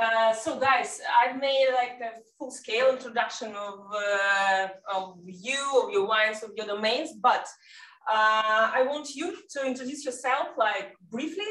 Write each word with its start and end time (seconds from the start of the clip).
Uh, 0.00 0.32
so 0.32 0.58
guys, 0.58 0.98
I've 1.22 1.38
made 1.38 1.68
like 1.74 2.00
a 2.00 2.20
full 2.38 2.50
scale 2.50 2.88
introduction 2.88 3.54
of, 3.54 3.80
uh, 3.94 4.68
of 4.90 5.18
you, 5.26 5.60
of 5.84 5.92
your 5.92 6.06
wines, 6.06 6.42
of 6.42 6.52
your 6.56 6.66
domains, 6.66 7.10
but 7.20 7.46
uh, 8.10 8.70
I 8.74 8.82
want 8.88 9.14
you 9.14 9.36
to 9.50 9.66
introduce 9.66 10.06
yourself 10.06 10.48
like 10.56 10.94
briefly, 11.10 11.44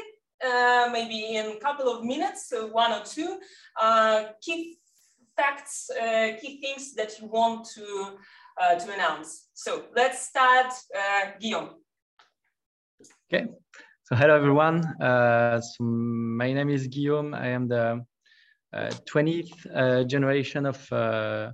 uh, 0.44 0.88
maybe 0.92 1.36
in 1.36 1.46
a 1.46 1.60
couple 1.60 1.88
of 1.88 2.04
minutes, 2.04 2.52
one 2.72 2.90
or 2.90 3.04
two, 3.04 3.38
uh, 3.80 4.24
key 4.42 4.78
facts, 5.36 5.88
uh, 5.90 6.32
key 6.40 6.60
things 6.60 6.92
that 6.94 7.20
you 7.20 7.28
want 7.28 7.68
to, 7.76 8.16
to 8.80 8.92
announce. 8.92 9.48
So 9.54 9.84
let's 9.94 10.26
start, 10.26 10.72
Guillaume. 11.40 11.76
Okay, 13.32 13.46
so 14.02 14.16
hello 14.16 14.34
everyone. 14.34 14.82
so 15.00 15.84
my 15.84 16.52
name 16.52 16.68
is 16.68 16.88
Guillaume. 16.88 17.32
I 17.32 17.46
am 17.46 17.68
the 17.68 18.04
20th 18.74 19.66
uh, 19.66 19.78
uh, 19.78 20.04
generation 20.04 20.66
of 20.66 20.92
uh, 20.92 21.52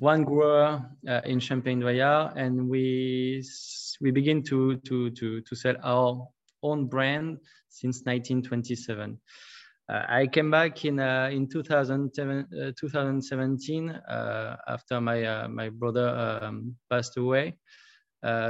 one 0.00 0.24
grower 0.24 0.84
in 1.24 1.40
Champagne-Doyard, 1.40 2.36
and 2.36 2.68
we 2.68 3.42
we 4.00 4.10
begin 4.10 4.42
to 4.42 4.76
to 4.78 5.10
to 5.10 5.40
to 5.40 5.54
sell 5.54 5.76
our 5.82 6.28
own 6.62 6.86
brand 6.86 7.38
since 7.68 8.02
1927. 8.04 9.18
Uh, 9.88 10.02
I 10.08 10.26
came 10.26 10.50
back 10.50 10.84
in 10.84 11.00
uh, 11.00 11.28
in 11.32 11.48
2007, 11.48 12.46
uh, 12.52 12.72
2017 12.78 14.00
after 14.68 15.00
my 15.00 15.46
my 15.48 15.68
brother 15.68 16.40
um, 16.42 16.76
passed 16.90 17.16
away, 17.16 17.56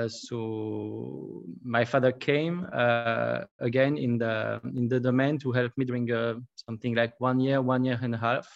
so 0.09 1.43
my 1.65 1.85
father 1.85 2.13
came 2.13 2.67
uh, 2.73 3.41
again 3.61 3.97
in 3.97 4.19
the 4.19 4.61
in 4.77 4.89
the 4.89 5.01
domain 5.01 5.39
to 5.39 5.53
help 5.53 5.73
me 5.77 5.85
during 5.85 6.11
uh, 6.13 6.35
something 6.57 6.95
like 6.95 7.15
one 7.19 7.41
year, 7.41 7.63
one 7.63 7.85
year 7.85 7.99
and 8.03 8.15
a 8.15 8.19
half, 8.19 8.47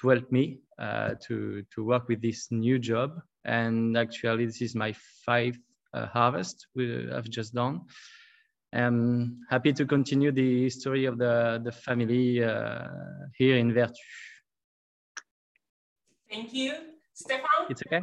to 0.00 0.08
help 0.08 0.30
me 0.32 0.60
uh, 0.78 1.14
to 1.26 1.62
to 1.74 1.84
work 1.84 2.08
with 2.08 2.22
this 2.22 2.50
new 2.50 2.78
job. 2.78 3.20
And 3.44 3.98
actually, 3.98 4.46
this 4.46 4.62
is 4.62 4.74
my 4.74 4.92
fifth 5.26 5.58
uh, 5.92 6.06
harvest 6.06 6.66
we, 6.74 7.12
I've 7.12 7.28
just 7.28 7.54
done. 7.54 7.82
I'm 8.72 9.40
happy 9.50 9.74
to 9.74 9.84
continue 9.84 10.32
the 10.32 10.70
story 10.70 11.04
of 11.04 11.18
the 11.18 11.60
the 11.62 11.72
family 11.72 12.40
here 13.36 13.56
in 13.56 13.74
Vertus. 13.74 13.98
Thank 16.30 16.54
you, 16.54 16.72
Stephane. 17.12 17.68
It's 17.68 17.82
okay. 17.86 18.02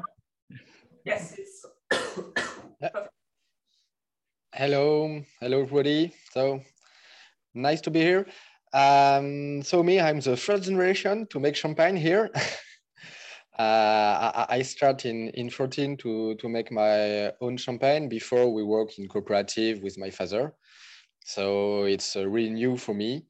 Yes, 1.03 1.33
it's 1.39 1.65
hello, 4.59 5.21
hello 5.39 5.61
everybody. 5.61 6.13
So 6.31 6.61
nice 7.53 7.81
to 7.81 7.91
be 7.91 8.01
here. 8.01 8.25
Um, 8.73 9.63
so 9.63 9.81
me, 9.81 9.99
I'm 9.99 10.19
the 10.19 10.35
first 10.35 10.63
generation 10.63 11.27
to 11.27 11.39
make 11.39 11.55
champagne 11.55 11.95
here. 11.95 12.29
uh, 13.59 13.61
I, 13.61 14.45
I 14.49 14.61
start 14.61 15.05
in, 15.05 15.29
in 15.29 15.49
14 15.49 15.97
to, 15.97 16.35
to 16.35 16.49
make 16.49 16.71
my 16.71 17.31
own 17.41 17.57
champagne 17.57 18.09
before 18.09 18.53
we 18.53 18.63
work 18.63 18.99
in 18.99 19.07
cooperative 19.07 19.81
with 19.81 19.97
my 19.97 20.09
father. 20.09 20.53
So 21.25 21.83
it's 21.83 22.15
uh, 22.15 22.27
really 22.27 22.49
new 22.49 22.77
for 22.77 22.93
me. 22.93 23.25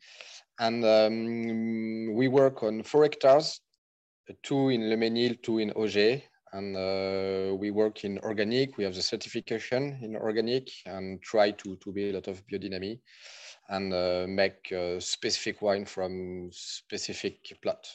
And 0.60 0.84
um, 0.84 2.16
we 2.16 2.28
work 2.28 2.64
on 2.64 2.84
four 2.84 3.04
hectares, 3.04 3.62
two 4.44 4.70
in 4.70 4.90
Le 4.90 4.98
Mesnil, 4.98 5.42
two 5.42 5.60
in 5.60 5.72
Oger, 5.76 6.22
and 6.54 6.76
uh, 6.76 7.56
we 7.56 7.72
work 7.72 8.04
in 8.04 8.20
organic. 8.20 8.78
We 8.78 8.84
have 8.84 8.96
the 8.96 9.02
certification 9.02 10.00
in 10.02 10.16
organic 10.16 10.70
and 10.86 11.22
try 11.22 11.52
to, 11.52 11.76
to 11.76 11.92
be 11.92 12.10
a 12.10 12.14
lot 12.14 12.28
of 12.28 12.46
biodynamic 12.48 13.00
and 13.70 13.94
uh, 13.94 14.26
make 14.28 14.72
uh, 14.72 15.00
specific 15.00 15.62
wine 15.62 15.86
from 15.86 16.50
specific 16.52 17.58
plot. 17.62 17.88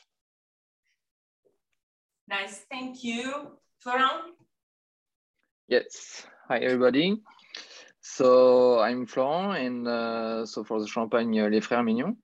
Nice, 2.28 2.64
thank 2.70 3.04
you. 3.04 3.58
Florent? 3.80 4.34
Yes, 5.68 6.26
hi 6.48 6.58
everybody. 6.58 7.22
So 8.00 8.80
I'm 8.80 9.06
Florent 9.06 9.58
and 9.58 9.88
uh, 9.88 10.46
so 10.46 10.62
for 10.64 10.80
the 10.80 10.86
Champagne 10.86 11.32
Les 11.50 11.60
Frères 11.60 11.84
Mignon. 11.84 12.16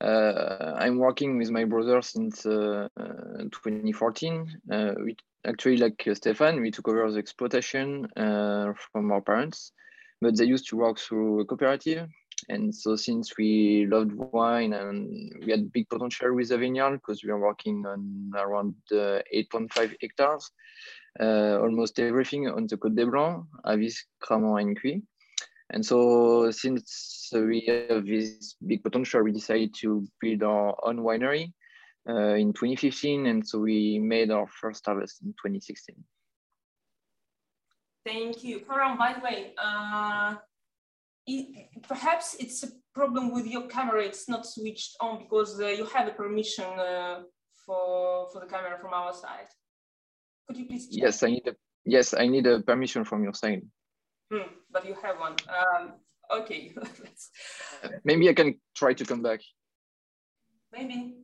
Uh, 0.00 0.76
I'm 0.78 0.98
working 0.98 1.36
with 1.36 1.50
my 1.50 1.64
brother 1.64 2.00
since 2.00 2.46
uh, 2.46 2.88
2014. 2.96 4.60
we 5.04 5.16
actually, 5.46 5.76
like 5.76 6.02
uh, 6.06 6.14
Stephane, 6.14 6.60
we 6.60 6.70
took 6.70 6.88
over 6.88 7.10
the 7.10 7.18
exploitation 7.18 8.06
uh, 8.16 8.72
from 8.92 9.10
our 9.12 9.20
parents, 9.20 9.72
but 10.20 10.36
they 10.36 10.44
used 10.44 10.68
to 10.68 10.76
work 10.76 10.98
through 10.98 11.40
a 11.40 11.44
cooperative. 11.44 12.08
And 12.48 12.74
so 12.74 12.96
since 12.96 13.36
we 13.36 13.86
loved 13.86 14.12
wine 14.14 14.72
and 14.72 15.32
we 15.44 15.50
had 15.50 15.72
big 15.72 15.88
potential 15.90 16.34
with 16.34 16.48
the 16.48 16.56
vineyard 16.56 16.96
because 16.96 17.22
we 17.22 17.30
are 17.30 17.38
working 17.38 17.84
on 17.84 18.32
around 18.34 18.74
uh, 18.92 19.20
8.5 19.34 19.96
hectares, 20.00 20.50
almost 21.20 22.00
everything 22.00 22.48
on 22.48 22.66
the 22.66 22.78
Côte 22.78 22.96
des 22.96 23.04
Blancs, 23.04 23.46
Avize, 23.66 23.98
Cramant, 24.20 24.60
and 24.60 24.80
Cuis. 24.80 25.02
And 25.72 25.84
so 25.84 26.50
since 26.50 27.30
we 27.32 27.66
have 27.68 28.06
this 28.06 28.56
big 28.66 28.82
potential, 28.82 29.22
we 29.22 29.32
decided 29.32 29.74
to 29.80 30.06
build 30.20 30.42
our 30.42 30.76
own 30.82 31.00
winery 31.00 31.52
uh, 32.10 32.34
in 32.34 32.52
2015, 32.52 33.26
and 33.26 33.46
so 33.46 33.60
we 33.60 33.98
made 33.98 34.30
our 34.30 34.46
first 34.48 34.84
harvest 34.84 35.22
in 35.22 35.28
2016. 35.28 35.96
Thank 38.04 38.42
you. 38.42 38.60
Karam, 38.60 38.96
by 38.98 39.14
the 39.14 39.20
way, 39.20 39.54
uh, 39.62 40.36
it, 41.26 41.68
perhaps 41.86 42.36
it's 42.40 42.62
a 42.64 42.68
problem 42.94 43.32
with 43.32 43.46
your 43.46 43.68
camera. 43.68 44.02
It's 44.02 44.28
not 44.28 44.46
switched 44.46 44.96
on 45.00 45.18
because 45.18 45.60
uh, 45.60 45.66
you 45.66 45.86
have 45.86 46.08
a 46.08 46.12
permission 46.12 46.64
uh, 46.64 47.22
for, 47.64 48.28
for 48.32 48.40
the 48.40 48.46
camera 48.46 48.78
from 48.80 48.92
our 48.94 49.12
side. 49.12 49.48
Could 50.48 50.56
you 50.56 50.66
please 50.66 50.88
check? 50.88 51.02
Yes, 51.02 51.22
I 51.22 51.28
need 51.28 51.46
a, 51.46 51.54
yes, 51.84 52.14
I 52.14 52.26
need 52.26 52.46
a 52.46 52.60
permission 52.60 53.04
from 53.04 53.22
your 53.22 53.34
side. 53.34 53.62
Hmm, 54.32 54.48
but 54.70 54.86
you 54.86 54.96
have 55.02 55.18
one. 55.18 55.36
Um, 55.48 55.92
okay. 56.40 56.74
Maybe 58.04 58.28
I 58.28 58.32
can 58.32 58.58
try 58.74 58.94
to 58.94 59.04
come 59.04 59.22
back. 59.22 59.40
Maybe. 60.72 61.16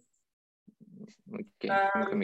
Okay, 1.34 1.69
um, 1.69 2.22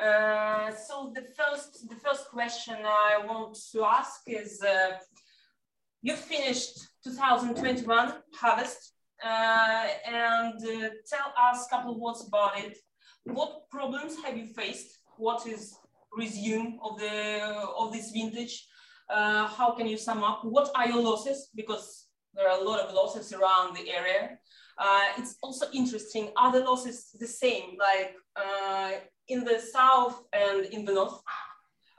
uh, 0.00 0.70
so 0.72 1.12
the 1.14 1.22
first, 1.36 1.88
the 1.88 1.94
first 1.96 2.28
question 2.30 2.76
I 2.84 3.24
want 3.24 3.56
to 3.72 3.84
ask 3.84 4.22
is, 4.26 4.60
uh, 4.62 4.98
you 6.02 6.16
finished 6.16 6.78
2021 7.04 8.12
harvest, 8.34 8.92
uh, 9.24 9.86
and 10.06 10.54
uh, 10.54 10.88
tell 11.08 11.32
us 11.38 11.66
a 11.66 11.70
couple 11.70 11.92
of 11.92 11.98
words 11.98 12.26
about 12.26 12.58
it. 12.58 12.76
What 13.24 13.70
problems 13.70 14.16
have 14.24 14.36
you 14.36 14.46
faced? 14.46 14.98
What 15.16 15.46
is 15.46 15.74
resume 16.16 16.78
of 16.82 16.98
the 16.98 17.64
of 17.78 17.92
this 17.92 18.10
vintage? 18.10 18.66
Uh, 19.08 19.46
how 19.46 19.72
can 19.72 19.86
you 19.86 19.96
sum 19.96 20.22
up? 20.22 20.44
What 20.44 20.70
are 20.74 20.88
your 20.88 21.02
losses? 21.02 21.48
Because 21.54 22.08
there 22.34 22.48
are 22.50 22.60
a 22.60 22.64
lot 22.64 22.80
of 22.80 22.94
losses 22.94 23.32
around 23.32 23.76
the 23.76 23.88
area. 23.88 24.38
Uh, 24.78 25.04
it's 25.18 25.36
also 25.42 25.66
interesting, 25.72 26.30
are 26.36 26.52
the 26.52 26.60
losses 26.60 27.10
the 27.18 27.26
same, 27.26 27.76
like 27.78 28.14
uh, 28.36 28.90
in 29.28 29.44
the 29.44 29.58
south 29.58 30.24
and 30.32 30.66
in 30.66 30.84
the 30.84 30.92
north? 30.92 31.20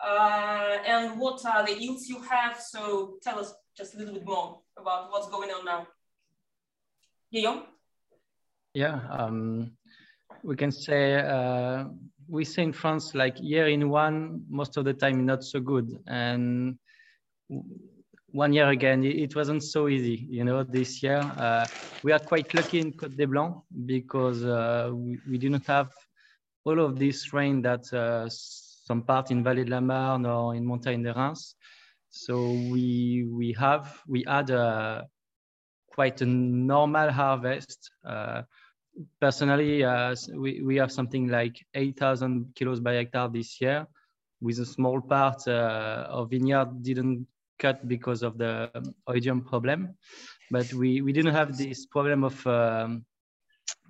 Uh, 0.05 0.77
and 0.85 1.19
what 1.19 1.45
are 1.45 1.65
the 1.65 1.73
yields 1.73 2.09
you 2.09 2.21
have? 2.21 2.59
So 2.59 3.17
tell 3.23 3.39
us 3.39 3.53
just 3.77 3.95
a 3.95 3.97
little 3.97 4.13
bit 4.13 4.25
more 4.25 4.59
about 4.77 5.11
what's 5.11 5.29
going 5.29 5.49
on 5.51 5.65
now. 5.65 5.87
Guillaume? 7.31 7.63
Yeah, 8.73 8.99
um, 9.09 9.71
we 10.43 10.55
can 10.55 10.71
say 10.71 11.15
uh, 11.15 11.85
we 12.27 12.43
say 12.43 12.63
in 12.63 12.73
France 12.73 13.15
like 13.15 13.35
year 13.39 13.67
in 13.67 13.89
one, 13.89 14.43
most 14.49 14.77
of 14.77 14.83
the 14.83 14.93
time 14.93 15.25
not 15.25 15.43
so 15.43 15.59
good. 15.59 15.97
And 16.07 16.77
one 18.35 18.51
year 18.51 18.67
again, 18.69 19.03
it 19.05 19.33
wasn't 19.33 19.63
so 19.63 19.87
easy. 19.87 20.27
You 20.29 20.43
know, 20.43 20.61
this 20.63 21.01
year 21.01 21.19
uh, 21.19 21.65
we 22.03 22.11
are 22.11 22.19
quite 22.19 22.53
lucky 22.53 22.79
in 22.79 22.91
Côte 22.91 23.15
des 23.15 23.27
Blancs 23.27 23.61
because 23.85 24.43
uh, 24.43 24.91
we, 24.93 25.17
we 25.29 25.37
didn't 25.37 25.65
have 25.67 25.89
all 26.65 26.79
of 26.81 26.99
this 26.99 27.31
rain 27.33 27.61
that 27.61 27.91
uh, 27.93 28.27
some 28.27 29.03
part 29.03 29.31
in 29.31 29.41
Vallée 29.41 29.63
de 29.63 29.71
la 29.71 29.79
Marne 29.79 30.25
or 30.25 30.53
in 30.53 30.65
Montagne 30.65 31.01
de 31.01 31.13
Reims. 31.13 31.55
So 32.09 32.35
we 32.71 33.25
we 33.31 33.53
have 33.53 34.01
we 34.05 34.25
had 34.27 34.49
a, 34.49 35.07
quite 35.87 36.21
a 36.21 36.25
normal 36.25 37.11
harvest. 37.11 37.89
Uh, 38.05 38.41
personally, 39.21 39.85
uh, 39.85 40.13
we, 40.33 40.61
we 40.61 40.75
have 40.75 40.91
something 40.91 41.29
like 41.29 41.65
8,000 41.73 42.53
kilos 42.53 42.81
by 42.81 42.95
hectare 42.95 43.29
this 43.29 43.61
year, 43.61 43.87
with 44.41 44.59
a 44.59 44.65
small 44.65 44.99
part 44.99 45.47
uh, 45.47 46.07
of 46.09 46.29
vineyard 46.29 46.83
didn't 46.83 47.27
cut 47.59 47.87
because 47.87 48.23
of 48.23 48.37
the 48.37 48.69
oidium 49.09 49.45
problem, 49.45 49.95
but 50.51 50.71
we, 50.73 51.01
we 51.01 51.13
didn't 51.13 51.33
have 51.33 51.57
this 51.57 51.85
problem 51.85 52.23
of 52.23 52.47
um, 52.47 53.05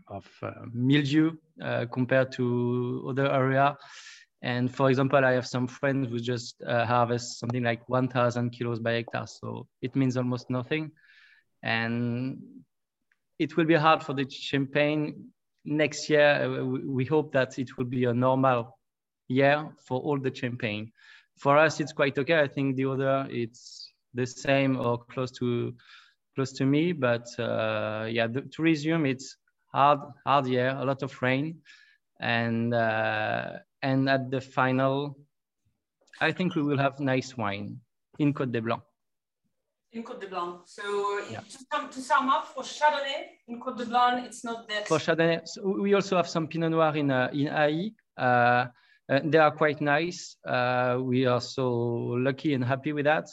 of 0.07 0.27
uh, 0.43 0.51
mildew 0.71 1.31
uh, 1.63 1.85
compared 1.91 2.31
to 2.31 3.07
other 3.09 3.31
area. 3.31 3.75
And 4.43 4.73
for 4.73 4.89
example, 4.89 5.25
I 5.25 5.31
have 5.31 5.47
some 5.47 5.67
friends 5.67 6.09
who 6.09 6.19
just 6.19 6.61
uh, 6.61 6.85
harvest 6.85 7.39
something 7.39 7.63
like 7.63 7.89
1,000 7.89 8.51
kilos 8.51 8.79
by 8.79 8.91
hectare, 8.91 9.25
so 9.25 9.67
it 9.81 9.95
means 9.95 10.15
almost 10.15 10.51
nothing. 10.51 10.91
And 11.63 12.37
it 13.39 13.57
will 13.57 13.65
be 13.65 13.73
hard 13.73 14.03
for 14.03 14.13
the 14.13 14.29
champagne 14.29 15.31
next 15.65 16.09
year, 16.09 16.63
we 16.63 17.05
hope 17.05 17.33
that 17.33 17.57
it 17.59 17.77
will 17.77 17.85
be 17.85 18.05
a 18.05 18.13
normal 18.13 18.77
year 19.27 19.67
for 19.87 19.99
all 19.99 20.19
the 20.19 20.33
champagne. 20.33 20.91
For 21.37 21.57
us, 21.57 21.79
it's 21.79 21.93
quite 21.93 22.17
okay. 22.17 22.39
I 22.39 22.47
think 22.47 22.75
the 22.75 22.85
other, 22.85 23.27
it's 23.29 23.91
the 24.13 24.25
same 24.25 24.79
or 24.79 25.03
close 25.05 25.31
to 25.39 25.73
close 26.35 26.51
to 26.53 26.65
me. 26.65 26.93
But 26.93 27.27
uh, 27.39 28.07
yeah, 28.09 28.27
the, 28.27 28.41
to 28.41 28.61
resume, 28.61 29.05
it's 29.05 29.37
hard, 29.73 29.99
hard 30.25 30.47
year, 30.47 30.69
a 30.69 30.85
lot 30.85 31.03
of 31.03 31.21
rain, 31.21 31.61
and 32.19 32.73
uh, 32.73 33.59
and 33.81 34.09
at 34.09 34.31
the 34.31 34.41
final, 34.41 35.17
I 36.21 36.31
think 36.31 36.55
we 36.55 36.61
will 36.61 36.77
have 36.77 36.99
nice 36.99 37.35
wine 37.37 37.79
in 38.19 38.33
Côte 38.33 38.51
des 38.51 38.61
Blancs. 38.61 38.83
In 39.91 40.03
Côte 40.03 40.19
de 40.21 40.27
Blanc. 40.27 40.61
So 40.65 40.83
yeah. 41.29 41.39
to, 41.39 41.57
sum, 41.71 41.89
to 41.89 42.01
sum 42.01 42.29
up, 42.29 42.47
for 42.47 42.63
Chardonnay 42.63 43.27
in 43.47 43.59
Côte 43.59 43.77
de 43.77 43.85
Blanc, 43.85 44.25
it's 44.25 44.43
not 44.43 44.67
that. 44.69 44.87
For 44.87 44.99
Chardonnay, 44.99 45.41
so 45.45 45.61
we 45.81 45.93
also 45.93 46.15
have 46.15 46.27
some 46.27 46.47
Pinot 46.47 46.71
Noir 46.71 46.95
in 46.95 47.11
uh, 47.11 47.29
in 47.33 47.47
Aÿ. 47.47 47.93
Uh, 48.17 48.67
they 49.07 49.37
are 49.37 49.51
quite 49.51 49.81
nice. 49.81 50.35
Uh, 50.45 50.97
we 51.01 51.25
are 51.25 51.41
so 51.41 51.69
lucky 52.17 52.53
and 52.53 52.63
happy 52.63 52.93
with 52.93 53.05
that. 53.05 53.27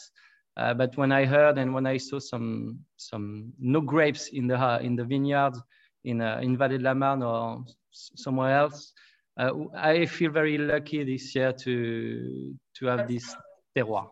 Uh, 0.55 0.73
but 0.73 0.95
when 0.97 1.11
I 1.11 1.25
heard 1.25 1.57
and 1.57 1.73
when 1.73 1.87
I 1.87 1.97
saw 1.97 2.19
some 2.19 2.79
some 2.97 3.53
no 3.59 3.81
grapes 3.81 4.27
in 4.27 4.47
the 4.47 4.55
uh, 4.55 4.79
in 4.79 4.95
the 4.95 5.03
vineyard 5.03 5.55
in 6.03 6.21
uh, 6.21 6.39
in 6.43 6.57
Vallée 6.57 6.77
de 6.77 6.83
la 6.83 6.93
Marne 6.93 7.23
or 7.23 7.65
somewhere 7.91 8.55
else, 8.55 8.93
uh, 9.39 9.51
I 9.75 10.05
feel 10.05 10.31
very 10.31 10.57
lucky 10.59 11.03
this 11.03 11.33
year 11.33 11.53
to 11.53 12.55
to 12.75 12.85
have 12.85 13.07
this 13.07 13.35
terroir. 13.75 14.11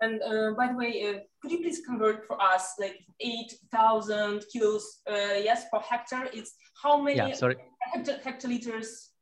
And 0.00 0.22
uh, 0.22 0.52
by 0.56 0.68
the 0.68 0.74
way, 0.74 1.02
uh, 1.02 1.18
could 1.42 1.50
you 1.50 1.58
please 1.58 1.80
convert 1.84 2.26
for 2.26 2.40
us 2.40 2.74
like 2.78 2.98
eight 3.18 3.52
thousand 3.72 4.44
kilos? 4.52 5.00
yes, 5.08 5.64
per 5.72 5.80
hectare. 5.80 6.28
It's 6.32 6.54
how 6.80 7.00
many 7.00 7.16
yeah, 7.16 7.34
sorry. 7.34 7.56
Hecto 7.92 8.22
hectoliters? 8.22 9.13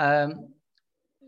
Um, 0.00 0.48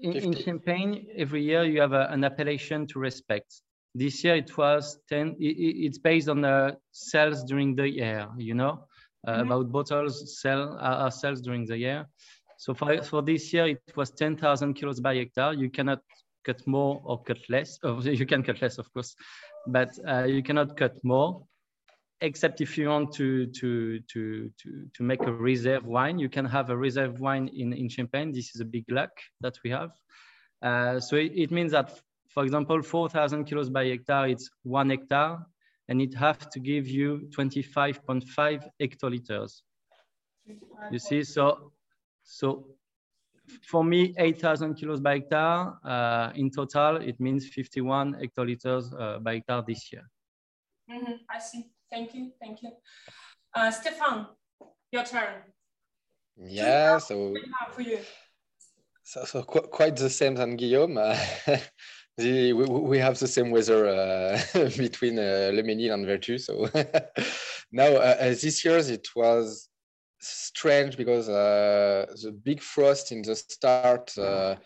in, 0.01 0.13
in, 0.17 0.35
Champagne, 0.35 1.07
every 1.15 1.43
year 1.43 1.65
you 1.65 1.81
have 1.81 1.93
a, 1.93 2.09
an 2.11 2.25
appellation 2.25 2.87
to 2.89 2.99
respect. 2.99 3.61
This 3.95 4.25
year 4.25 4.37
it 4.37 4.57
was 4.57 4.99
10, 5.11 5.37
it, 5.39 5.45
it's 5.45 5.99
based 5.99 6.29
on 6.29 6.41
the 6.41 6.79
sales 6.91 7.45
during 7.45 7.77
the 7.77 7.89
year, 7.89 8.29
you 8.39 8.55
know, 8.55 8.89
uh, 9.29 9.33
mm 9.33 9.37
-hmm. 9.37 9.47
about 9.47 9.71
bottles 9.71 10.41
sell 10.41 10.63
uh, 10.81 11.11
sales 11.11 11.41
during 11.43 11.67
the 11.67 11.77
year. 11.77 12.09
So 12.57 12.75
for, 12.75 13.03
for 13.03 13.23
this 13.23 13.53
year, 13.53 13.67
it 13.69 13.97
was 13.97 14.11
10,000 14.11 14.75
kilos 14.75 15.01
by 15.01 15.15
hectare. 15.19 15.53
You 15.55 15.71
cannot 15.71 16.01
cut 16.47 16.67
more 16.67 17.01
or 17.05 17.23
cut 17.23 17.49
less. 17.49 17.79
Oh, 17.83 18.01
you 18.21 18.27
can 18.27 18.43
cut 18.43 18.61
less, 18.63 18.79
of 18.79 18.87
course, 18.93 19.15
but 19.67 19.91
uh, 20.07 20.25
you 20.35 20.43
cannot 20.43 20.77
cut 20.77 20.95
more 21.03 21.45
except 22.23 22.61
if 22.61 22.79
you 22.79 22.89
want 22.89 23.13
to, 23.13 23.47
to, 23.47 23.99
to, 24.01 24.51
to, 24.63 24.89
to 24.95 25.03
make 25.03 25.23
a 25.23 25.33
reserve 25.33 25.85
wine, 25.85 26.19
you 26.19 26.29
can 26.29 26.45
have 26.45 26.71
a 26.71 26.77
reserve 26.77 27.21
wine 27.21 27.49
in, 27.49 27.73
in 27.73 27.89
Champagne. 27.89 28.33
This 28.33 28.55
is 28.55 28.61
a 28.61 28.65
big 28.65 28.85
luck 28.89 29.11
that 29.41 29.59
we 29.65 29.71
have. 29.71 29.91
Uh, 30.63 31.01
so 31.01 31.17
it, 31.17 31.33
it, 31.35 31.51
means 31.51 31.73
that, 31.73 32.01
for 32.29 32.45
example, 32.45 32.81
4,000 32.81 33.45
kilos 33.45 33.69
by 33.69 33.87
hectare, 33.87 34.29
it's 34.29 34.49
one 34.63 34.91
hectare, 34.91 35.39
and 35.89 36.01
it 36.01 36.15
has 36.15 36.37
to 36.53 36.61
give 36.61 36.87
you 36.87 37.29
25.5 37.37 38.69
hectoliters. 38.81 39.63
You 40.91 40.99
see, 40.99 41.25
so, 41.25 41.73
so 42.23 42.69
for 43.67 43.83
me, 43.83 44.15
8,000 44.17 44.75
kilos 44.77 45.01
by 45.01 45.15
hectare, 45.15 45.73
uh, 45.85 46.31
in 46.37 46.51
total, 46.51 46.97
it 46.97 47.19
means 47.19 47.49
51 47.49 48.15
hectoliters 48.15 48.85
uh, 48.99 49.19
by 49.19 49.35
hectare 49.35 49.63
this 49.67 49.93
year. 49.93 50.09
Mm 50.89 51.05
-hmm, 51.05 51.19
I 51.37 51.41
see. 51.41 51.72
Thank 51.93 52.15
you. 52.15 52.33
Thank 52.41 52.62
you. 52.62 52.71
Uh, 53.55 53.71
Stephane, 53.71 54.27
your 54.93 55.05
turn. 55.05 55.43
Yeah, 56.39 56.97
so, 56.97 57.35
for 57.73 57.83
you. 57.83 57.99
so, 59.03 59.25
so 59.27 59.43
qu 59.43 59.61
quite 59.61 59.97
the 59.97 60.09
same 60.09 60.35
than 60.35 60.56
Guillaume. 60.56 60.97
Uh, 60.97 61.19
the, 62.17 62.55
we, 62.55 62.65
we 62.65 62.99
have 62.99 63.19
the 63.19 63.29
same 63.29 63.50
weather 63.50 63.87
uh, 63.87 64.41
between 64.79 65.19
uh, 65.19 65.50
Le 65.53 65.62
Mesnil 65.62 65.93
and 65.93 66.06
Vertus. 66.06 66.47
So 66.47 66.67
now 67.73 67.89
uh, 67.89 68.17
uh, 68.21 68.29
this 68.31 68.65
year 68.65 68.79
it 68.79 69.09
was 69.15 69.69
strange 70.19 70.97
because 70.97 71.29
uh, 71.29 72.06
the 72.23 72.33
big 72.33 72.62
frost 72.62 73.12
in 73.12 73.21
the 73.21 73.37
start 73.37 74.17
uh, 74.17 74.56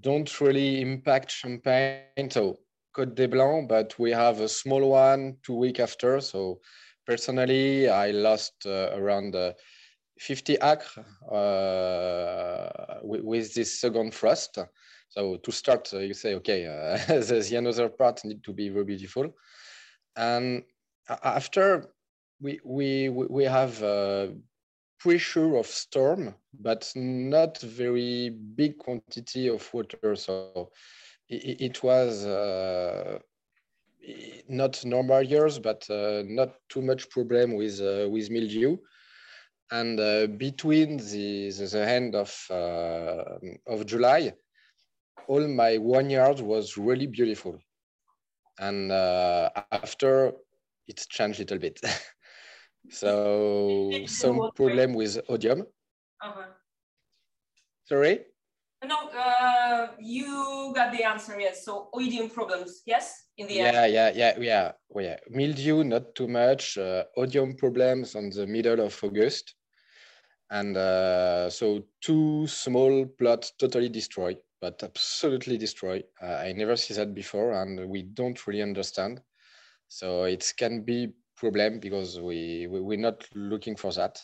don't 0.00 0.40
really 0.42 0.82
impact 0.82 1.30
champagne. 1.30 2.30
So 2.30 2.58
Côte 2.96 3.14
des 3.14 3.28
Blancs, 3.28 3.66
but 3.68 3.98
we 3.98 4.10
have 4.10 4.40
a 4.40 4.48
small 4.48 4.88
one 4.88 5.36
two 5.42 5.54
week 5.54 5.80
after. 5.80 6.18
So 6.22 6.60
personally, 7.06 7.90
I 7.90 8.10
lost 8.10 8.54
uh, 8.64 8.90
around 8.94 9.36
uh, 9.36 9.52
50 10.18 10.54
acres 10.62 10.98
uh, 11.30 13.00
with, 13.02 13.20
with, 13.20 13.54
this 13.54 13.78
second 13.78 14.14
frost. 14.14 14.58
So 15.10 15.36
to 15.36 15.52
start, 15.52 15.90
uh, 15.92 15.98
you 15.98 16.14
say, 16.14 16.36
okay, 16.36 16.64
the, 17.08 17.46
the 17.46 17.56
another 17.56 17.90
part 17.90 18.24
need 18.24 18.42
to 18.44 18.54
be 18.54 18.70
very 18.70 18.86
beautiful. 18.86 19.34
And 20.16 20.62
after 21.22 21.90
we, 22.40 22.60
we, 22.64 23.10
we 23.10 23.44
have 23.44 23.78
pressure 24.98 25.56
of 25.56 25.66
storm, 25.66 26.34
but 26.58 26.90
not 26.96 27.60
very 27.60 28.30
big 28.30 28.78
quantity 28.78 29.48
of 29.48 29.68
water. 29.74 30.16
So 30.16 30.70
it, 31.28 31.60
it 31.60 31.82
was 31.82 32.24
uh, 32.24 33.18
not 34.48 34.84
normal 34.84 35.22
years, 35.22 35.58
but 35.58 35.88
uh, 35.90 36.22
not 36.26 36.54
too 36.68 36.82
much 36.82 37.08
problem 37.10 37.54
with 37.54 37.80
uh, 37.80 38.08
with 38.08 38.30
mildew. 38.30 38.76
And 39.72 39.98
uh, 39.98 40.28
between 40.28 40.98
the, 40.98 41.50
the, 41.50 41.66
the 41.66 41.88
end 41.88 42.14
of 42.14 42.46
uh, 42.50 43.38
of 43.66 43.86
July, 43.86 44.32
all 45.26 45.46
my 45.48 45.78
one 45.78 46.10
yard 46.10 46.40
was 46.40 46.76
really 46.76 47.06
beautiful. 47.06 47.58
And 48.58 48.90
uh, 48.90 49.50
after 49.72 50.32
it 50.86 51.04
changed 51.10 51.40
a 51.40 51.42
little 51.42 51.58
bit. 51.58 51.80
so 52.90 53.90
some 54.06 54.50
problem 54.54 54.94
with 54.94 55.18
oidium. 55.28 55.66
-huh. 56.22 56.54
Sorry. 57.84 58.35
No, 58.86 59.08
uh, 59.10 59.88
you 59.98 60.72
got 60.74 60.92
the 60.92 61.04
answer. 61.04 61.38
Yes. 61.40 61.64
So 61.64 61.88
oidium 61.94 62.32
problems. 62.32 62.82
Yes, 62.86 63.26
in 63.36 63.46
the 63.48 63.54
yeah, 63.54 63.64
end. 63.64 63.92
Yeah, 63.92 64.10
yeah, 64.14 64.38
yeah, 64.38 64.72
oh, 64.94 65.00
yeah. 65.00 65.16
Mildew, 65.28 65.84
not 65.84 66.14
too 66.14 66.28
much. 66.28 66.78
Uh, 66.78 67.04
problems 67.58 68.14
on 68.14 68.30
the 68.30 68.46
middle 68.46 68.80
of 68.80 68.98
August, 69.02 69.54
and 70.50 70.76
uh, 70.76 71.50
so 71.50 71.82
two 72.00 72.46
small 72.46 73.06
plots 73.18 73.52
totally 73.58 73.88
destroyed, 73.88 74.38
but 74.60 74.82
absolutely 74.82 75.58
destroyed. 75.58 76.04
Uh, 76.22 76.36
I 76.36 76.52
never 76.52 76.76
see 76.76 76.94
that 76.94 77.14
before, 77.14 77.52
and 77.52 77.88
we 77.88 78.02
don't 78.02 78.46
really 78.46 78.62
understand. 78.62 79.20
So 79.88 80.24
it 80.24 80.52
can 80.56 80.82
be 80.82 81.12
problem 81.36 81.80
because 81.80 82.18
we, 82.20 82.66
we 82.66 82.80
we're 82.80 82.98
not 82.98 83.24
looking 83.34 83.76
for 83.76 83.92
that. 83.92 84.18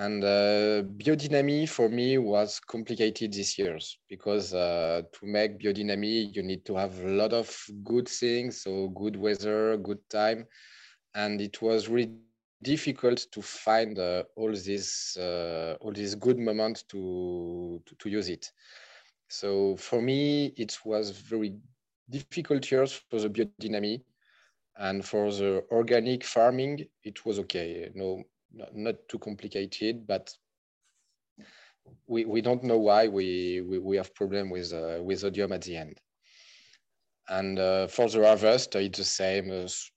And 0.00 0.24
uh, 0.24 0.82
biodynamy 0.96 1.68
for 1.68 1.90
me 1.90 2.16
was 2.16 2.58
complicated 2.58 3.34
this 3.34 3.58
year 3.58 3.78
because 4.08 4.54
uh, 4.54 5.02
to 5.12 5.26
make 5.26 5.60
biodynamy, 5.60 6.34
you 6.34 6.42
need 6.42 6.64
to 6.64 6.74
have 6.76 6.98
a 7.00 7.08
lot 7.08 7.34
of 7.34 7.54
good 7.84 8.08
things, 8.08 8.62
so 8.62 8.88
good 8.88 9.14
weather, 9.14 9.76
good 9.76 9.98
time. 10.08 10.46
And 11.14 11.42
it 11.42 11.60
was 11.60 11.90
really 11.90 12.16
difficult 12.62 13.26
to 13.32 13.42
find 13.42 13.98
uh, 13.98 14.22
all 14.36 14.52
these 14.52 15.18
uh, 15.20 15.76
all 15.82 15.92
these 15.92 16.14
good 16.14 16.38
moments 16.38 16.82
to, 16.84 17.82
to, 17.84 17.94
to 17.96 18.08
use 18.08 18.30
it. 18.30 18.50
So 19.28 19.76
for 19.76 20.00
me, 20.00 20.54
it 20.56 20.78
was 20.82 21.10
very 21.10 21.58
difficult 22.08 22.70
years 22.70 23.02
for 23.10 23.20
the 23.20 23.28
biodynamy, 23.28 24.00
and 24.78 25.04
for 25.04 25.30
the 25.30 25.62
organic 25.70 26.24
farming, 26.24 26.86
it 27.04 27.26
was 27.26 27.38
okay. 27.40 27.90
No, 27.94 28.24
not, 28.52 28.74
not 28.74 28.94
too 29.08 29.18
complicated, 29.18 30.06
but 30.06 30.34
we, 32.06 32.24
we 32.24 32.40
don't 32.40 32.64
know 32.64 32.78
why 32.78 33.08
we, 33.08 33.60
we, 33.60 33.78
we 33.78 33.96
have 33.96 34.14
problem 34.14 34.50
with, 34.50 34.72
uh, 34.72 35.02
with 35.02 35.22
oidium 35.22 35.54
at 35.54 35.62
the 35.62 35.76
end. 35.76 36.00
And 37.28 37.58
uh, 37.58 37.86
for 37.86 38.08
the 38.08 38.24
harvest, 38.26 38.74
it's 38.74 38.98
the 38.98 39.04
same 39.04 39.50
as 39.50 39.90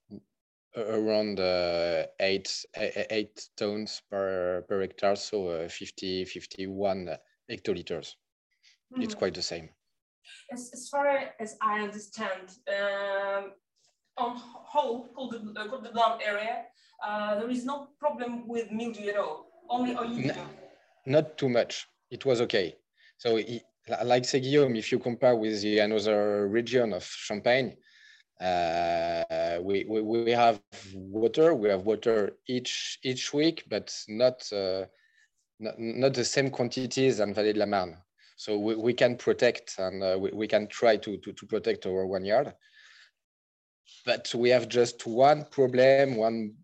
around 0.76 1.40
uh, 1.40 2.06
eight, 2.20 2.66
eight 2.76 3.48
tons 3.58 4.02
per, 4.10 4.64
per 4.68 4.82
hectare, 4.82 5.16
so 5.16 5.48
uh, 5.50 5.70
50, 5.70 6.26
51 6.26 7.18
hectoliters. 7.50 8.16
Mm 8.92 8.98
-hmm. 8.98 9.04
It's 9.04 9.16
quite 9.16 9.34
the 9.34 9.42
same. 9.42 9.70
As, 10.52 10.72
as 10.74 10.90
far 10.90 11.08
as 11.40 11.58
I 11.62 11.82
understand, 11.84 12.60
um, 12.68 13.54
on 14.16 14.38
whole 14.74 15.10
Côte 15.14 15.40
de 15.84 15.92
Blanc 15.92 16.22
area, 16.22 16.66
uh, 17.06 17.40
there 17.40 17.50
is 17.50 17.66
no 17.66 17.88
problem 18.00 18.48
with 18.48 18.72
mildew 18.72 19.10
at 19.10 19.18
all, 19.18 19.48
only 19.70 19.96
oil. 19.96 20.34
not 21.06 21.38
too 21.38 21.50
much. 21.50 21.88
It 22.10 22.26
was 22.26 22.42
okay. 22.42 22.76
So, 23.18 23.40
like 24.04 24.26
say 24.26 24.40
Guillaume, 24.40 24.76
if 24.76 24.92
you 24.92 25.00
compare 25.00 25.36
with 25.36 25.62
the 25.62 25.80
another 25.80 26.48
region 26.48 26.94
of 26.94 27.04
Champagne, 27.04 27.76
uh, 28.40 29.60
we, 29.62 29.86
we, 29.88 30.02
we 30.02 30.32
have 30.32 30.62
water. 30.94 31.54
We 31.54 31.70
have 31.70 31.86
water 31.86 32.34
each 32.48 33.00
each 33.04 33.34
week, 33.34 33.64
but 33.70 33.96
not 34.08 34.52
uh, 34.52 34.86
not, 35.60 35.80
not 35.80 36.14
the 36.14 36.26
same 36.26 36.50
quantities 36.50 37.18
than 37.18 37.34
Vallée 37.34 37.54
de 37.54 37.60
la 37.60 37.66
Marne. 37.66 37.98
So 38.36 38.58
we, 38.58 38.76
we 38.76 38.94
can 38.94 39.16
protect 39.16 39.76
and 39.78 40.04
uh, 40.04 40.18
we, 40.20 40.32
we 40.32 40.48
can 40.48 40.68
try 40.68 40.98
to, 40.98 41.18
to, 41.18 41.34
to 41.34 41.46
protect 41.46 41.86
our 41.86 42.06
one 42.06 42.26
yard. 42.26 42.54
But 44.06 44.34
we 44.36 44.50
have 44.50 44.68
just 44.68 45.06
one 45.06 45.46
problem, 45.46 46.18
one 46.18 46.56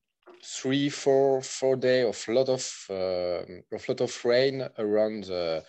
three, 0.43 0.89
four, 0.89 1.41
four 1.41 1.75
day 1.75 2.03
of 2.03 2.27
lot 2.27 2.49
of 2.49 2.85
uh, 2.89 3.43
of 3.71 3.87
lot 3.87 4.01
of 4.01 4.25
rain 4.25 4.67
around 4.77 5.25
the, 5.25 5.63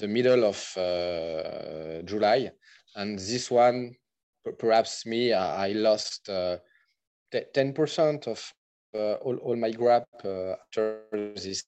the 0.00 0.08
middle 0.08 0.44
of 0.44 0.76
uh, 0.76 2.02
July, 2.02 2.50
and 2.96 3.18
this 3.18 3.50
one, 3.50 3.94
perhaps 4.58 5.06
me, 5.06 5.32
I, 5.32 5.68
lost 5.72 6.28
uh, 6.28 6.58
ten 7.52 7.72
percent 7.72 8.28
of 8.28 8.52
all, 8.94 9.36
all 9.36 9.56
my 9.56 9.70
grab 9.70 10.04
after 10.24 11.02
this. 11.36 11.64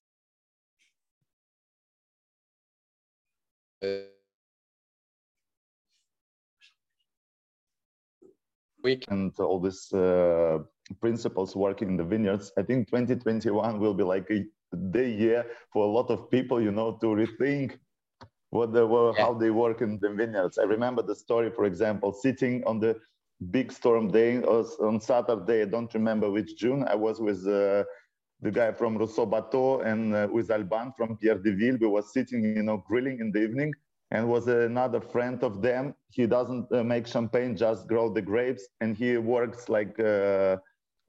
week 8.86 9.04
and 9.08 9.32
all 9.40 9.58
this 9.58 9.92
uh, 9.92 10.58
principles 11.00 11.56
working 11.56 11.88
in 11.88 11.96
the 11.96 12.04
vineyards. 12.04 12.52
I 12.58 12.62
think 12.62 12.88
2021 12.88 13.80
will 13.80 13.94
be 13.94 14.04
like 14.04 14.30
a 14.30 14.44
day 14.92 15.10
year 15.10 15.46
for 15.72 15.84
a 15.84 15.90
lot 15.90 16.10
of 16.10 16.30
people, 16.30 16.60
you 16.60 16.72
know, 16.72 16.98
to 17.00 17.06
rethink 17.06 17.78
what 18.50 18.72
they 18.72 18.82
were, 18.82 19.12
yeah. 19.16 19.24
how 19.24 19.34
they 19.34 19.50
work 19.50 19.82
in 19.82 19.98
the 20.00 20.10
vineyards. 20.10 20.58
I 20.58 20.64
remember 20.64 21.02
the 21.02 21.14
story, 21.14 21.50
for 21.50 21.64
example, 21.64 22.12
sitting 22.12 22.62
on 22.64 22.80
the 22.80 22.96
big 23.50 23.72
storm 23.72 24.08
day 24.10 24.38
on 24.42 25.00
Saturday. 25.00 25.62
I 25.62 25.66
don't 25.66 25.92
remember 25.94 26.30
which 26.30 26.56
June. 26.56 26.84
I 26.88 26.94
was 26.94 27.20
with 27.20 27.46
uh, 27.46 27.84
the 28.40 28.50
guy 28.50 28.72
from 28.72 28.96
Rousseau 28.96 29.26
Bateau 29.26 29.80
and 29.80 30.14
uh, 30.14 30.28
with 30.30 30.50
Alban 30.50 30.92
from 30.96 31.16
Pierre 31.16 31.38
Deville. 31.38 31.78
We 31.80 31.88
were 31.88 32.02
sitting, 32.02 32.44
you 32.44 32.62
know, 32.62 32.82
grilling 32.88 33.18
in 33.20 33.32
the 33.32 33.42
evening 33.42 33.72
and 34.10 34.28
was 34.28 34.46
another 34.46 35.00
friend 35.00 35.42
of 35.42 35.62
them. 35.62 35.94
He 36.10 36.26
doesn't 36.26 36.70
uh, 36.72 36.84
make 36.84 37.06
champagne, 37.06 37.56
just 37.56 37.88
grow 37.88 38.12
the 38.12 38.22
grapes, 38.22 38.68
and 38.80 38.96
he 38.96 39.16
works 39.16 39.68
like 39.68 39.98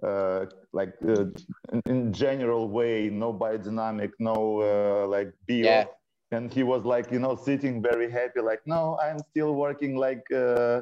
uh, 0.04 0.08
uh, 0.08 0.46
like 0.74 0.94
uh, 1.08 1.26
in, 1.74 1.82
in, 1.86 2.14
general 2.14 2.70
way, 2.70 3.10
no 3.10 3.34
biodynamic, 3.34 4.12
no 4.20 4.62
uh, 4.62 5.08
like 5.08 5.34
bio. 5.48 5.58
Yeah. 5.58 5.86
And 6.32 6.54
he 6.54 6.64
was 6.64 6.84
like, 6.84 7.12
you 7.12 7.20
know, 7.20 7.36
sitting 7.36 7.82
very 7.82 8.12
happy, 8.12 8.42
like, 8.42 8.60
no, 8.66 9.00
I'm 9.02 9.20
still 9.32 9.56
working 9.56 9.96
like 9.96 10.24
uh, 10.36 10.82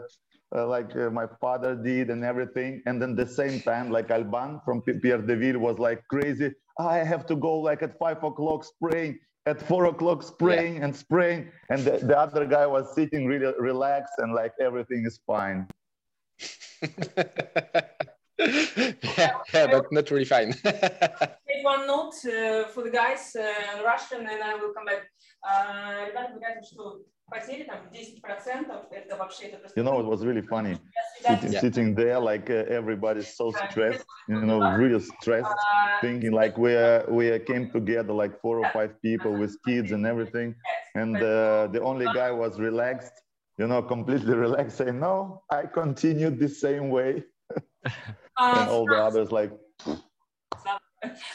like 0.52 0.96
my 1.12 1.28
father 1.40 1.76
did 1.76 2.10
and 2.10 2.24
everything. 2.24 2.82
And 2.88 3.00
then 3.00 3.16
the 3.16 3.28
same 3.28 3.62
time, 3.62 3.92
like 3.92 4.10
Alban 4.10 4.62
from 4.66 4.82
Pierre 4.82 5.22
Deville 5.22 5.60
was 5.60 5.78
like 5.78 6.04
crazy. 6.08 6.52
I 6.80 6.98
have 6.98 7.26
to 7.28 7.36
go 7.36 7.60
like 7.60 7.84
at 7.84 8.00
five 8.00 8.24
o'clock 8.24 8.64
spraying 8.64 9.20
at 9.46 9.62
four 9.62 9.86
o'clock 9.86 10.24
spraying 10.24 10.78
yeah. 10.78 10.86
and 10.86 10.96
spraying 10.96 11.52
and 11.70 11.86
the, 11.86 12.00
the, 12.00 12.18
other 12.18 12.46
guy 12.46 12.66
was 12.66 12.96
sitting 12.96 13.28
really 13.28 13.54
relaxed 13.60 14.16
and 14.18 14.34
like 14.34 14.54
everything 14.60 15.04
is 15.06 15.20
fine 15.28 15.68
yeah, 18.40 19.38
yeah, 19.54 19.68
but 19.68 19.92
not 19.92 20.12
really 20.12 20.26
fine. 20.26 20.54
Take 20.64 21.64
one 21.64 21.88
note 21.88 22.14
uh, 22.26 22.66
for 22.68 22.84
the 22.84 22.92
guys 22.92 23.36
uh, 23.36 23.84
russian 23.84 24.22
and 24.28 24.44
i 24.44 24.56
will 24.56 24.74
come 24.74 24.86
back. 24.86 25.04
Uh, 25.48 26.08
You 29.76 29.84
know, 29.84 30.00
it 30.00 30.06
was 30.06 30.26
really 30.26 30.42
funny. 30.42 30.78
Sitting, 31.22 31.54
yeah. 31.54 31.60
sitting 31.60 31.96
there, 31.96 32.20
like 32.20 32.50
uh, 32.50 32.66
everybody's 32.80 33.36
so 33.36 33.52
stressed, 33.52 34.06
you 34.28 34.40
know, 34.42 34.60
really 34.60 35.00
stressed, 35.22 35.54
thinking 36.02 36.32
like 36.32 36.58
we 36.58 36.76
uh, 36.78 37.04
we 37.10 37.38
came 37.40 37.72
together 37.72 38.14
like 38.14 38.40
four 38.42 38.60
or 38.60 38.70
five 38.72 39.02
people 39.02 39.32
with 39.34 39.58
kids 39.66 39.92
and 39.92 40.06
everything, 40.06 40.54
and 40.96 41.16
uh, 41.18 41.68
the 41.72 41.82
only 41.82 42.08
guy 42.14 42.32
was 42.32 42.60
relaxed, 42.60 43.14
you 43.58 43.68
know, 43.68 43.82
completely 43.82 44.36
relaxed, 44.46 44.78
saying, 44.78 45.00
"No, 45.00 45.42
I 45.50 45.64
continued 45.66 46.38
the 46.40 46.50
same 46.50 46.90
way," 46.90 47.24
and 48.38 48.70
all 48.70 48.86
the 48.86 48.96
others 48.96 49.32
like. 49.32 49.52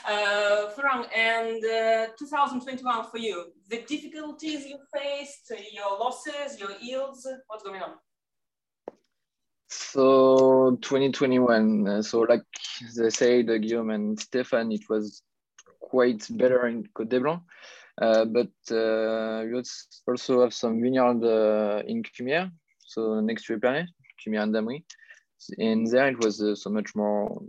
Uh, 0.06 0.68
Florent, 0.70 1.06
and 1.16 1.64
uh, 1.64 2.06
2021 2.18 3.10
for 3.10 3.18
you, 3.18 3.52
the 3.68 3.82
difficulties 3.82 4.66
you 4.66 4.76
faced, 4.92 5.52
your 5.72 5.96
losses, 5.98 6.58
your 6.58 6.72
yields, 6.80 7.26
what's 7.46 7.62
going 7.62 7.80
on? 7.80 7.92
So 9.68 10.76
2021, 10.82 11.86
uh, 11.86 12.02
so 12.02 12.20
like 12.20 12.42
they 12.96 13.10
said, 13.10 13.48
uh, 13.48 13.58
Guillaume 13.58 13.90
and 13.90 14.18
Stephane, 14.18 14.72
it 14.72 14.88
was 14.88 15.22
quite 15.78 16.26
better 16.30 16.66
in 16.66 16.84
Côte 16.92 17.08
des 17.08 17.20
Blancs. 17.20 17.44
Uh, 18.00 18.24
but 18.24 18.50
uh, 18.74 19.44
we 19.44 19.62
also 20.08 20.42
have 20.42 20.54
some 20.54 20.80
vineyard 20.80 21.22
uh, 21.22 21.82
in 21.86 22.02
Cumières, 22.02 22.50
so 22.78 23.20
next 23.20 23.44
to 23.44 23.56
Epernay, 23.56 23.86
Cumières 24.18 24.42
and 24.42 24.54
Damery. 24.54 24.84
And 25.58 25.86
there 25.86 26.08
it 26.08 26.22
was 26.22 26.42
uh, 26.42 26.54
so 26.54 26.70
much 26.70 26.94
more 26.94 27.42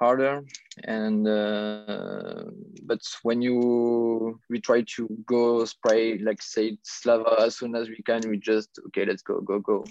harder. 0.00 0.42
And 0.84 1.28
uh, 1.28 2.44
but 2.82 3.00
when 3.22 3.42
you 3.42 4.40
we 4.48 4.60
try 4.60 4.82
to 4.96 5.08
go 5.26 5.64
spray 5.64 6.18
like 6.18 6.42
say 6.42 6.78
slava 6.82 7.36
as 7.40 7.56
soon 7.58 7.74
as 7.74 7.88
we 7.88 8.02
can 8.02 8.22
we 8.28 8.38
just 8.38 8.70
okay 8.86 9.04
let's 9.04 9.22
go 9.22 9.40
go 9.40 9.58
go. 9.60 9.84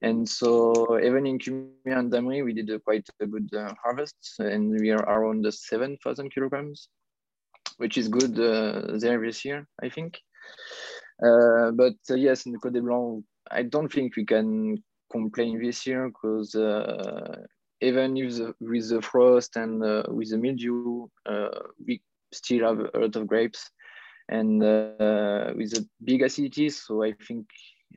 And 0.00 0.28
so 0.28 1.00
even 1.00 1.26
in 1.26 1.38
Cumières 1.38 1.98
and 1.98 2.12
Damery 2.12 2.44
we 2.44 2.52
did 2.52 2.70
a 2.70 2.78
quite 2.78 3.08
a 3.20 3.26
good 3.26 3.48
uh, 3.52 3.74
harvest. 3.82 4.16
And 4.38 4.70
we 4.78 4.90
are 4.90 5.02
around 5.02 5.44
the 5.44 5.50
7,000 5.50 6.30
kilograms 6.32 6.88
which 7.78 7.96
is 7.96 8.08
good 8.08 8.38
uh, 8.38 8.98
there 8.98 9.20
this 9.20 9.44
year 9.44 9.66
I 9.82 9.88
think. 9.88 10.18
Uh, 11.20 11.72
but 11.72 11.96
uh, 12.10 12.14
yes 12.14 12.46
in 12.46 12.52
the 12.52 12.58
Côte 12.58 12.74
des 12.74 12.80
Blancs 12.80 13.24
I 13.50 13.62
don't 13.62 13.92
think 13.92 14.14
we 14.14 14.24
can 14.24 14.82
complain 15.10 15.62
this 15.62 15.86
year 15.86 16.08
because 16.08 16.54
uh, 16.54 17.36
even 17.80 18.16
if 18.16 18.36
the, 18.36 18.54
with 18.60 18.88
the 18.88 19.02
frost 19.02 19.56
and 19.56 19.82
uh, 19.82 20.02
with 20.08 20.30
the 20.30 20.38
mildew, 20.38 21.06
uh, 21.26 21.48
we 21.86 22.02
still 22.32 22.66
have 22.66 22.78
a 22.94 22.98
lot 22.98 23.16
of 23.16 23.26
grapes 23.26 23.70
and 24.28 24.60
with 24.60 25.70
the 25.70 25.86
big 26.04 26.22
acidity. 26.22 26.68
So 26.68 27.02
I 27.02 27.12
think 27.26 27.46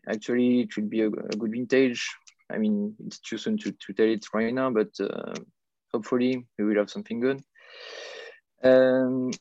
actually 0.07 0.61
it 0.61 0.71
should 0.71 0.89
be 0.89 1.01
a, 1.01 1.07
a, 1.07 1.35
good 1.37 1.51
vintage. 1.51 2.07
I 2.49 2.57
mean, 2.57 2.95
it's 3.05 3.19
too 3.19 3.37
soon 3.37 3.57
to, 3.59 3.71
to 3.71 3.93
tell 3.93 4.07
it 4.07 4.25
right 4.33 4.53
now, 4.53 4.69
but 4.69 4.89
hopefully 5.93 6.45
we 6.57 6.65
will 6.65 6.77
have 6.77 6.89
something 6.89 7.19
good. 7.19 7.41
Um, 8.63 9.31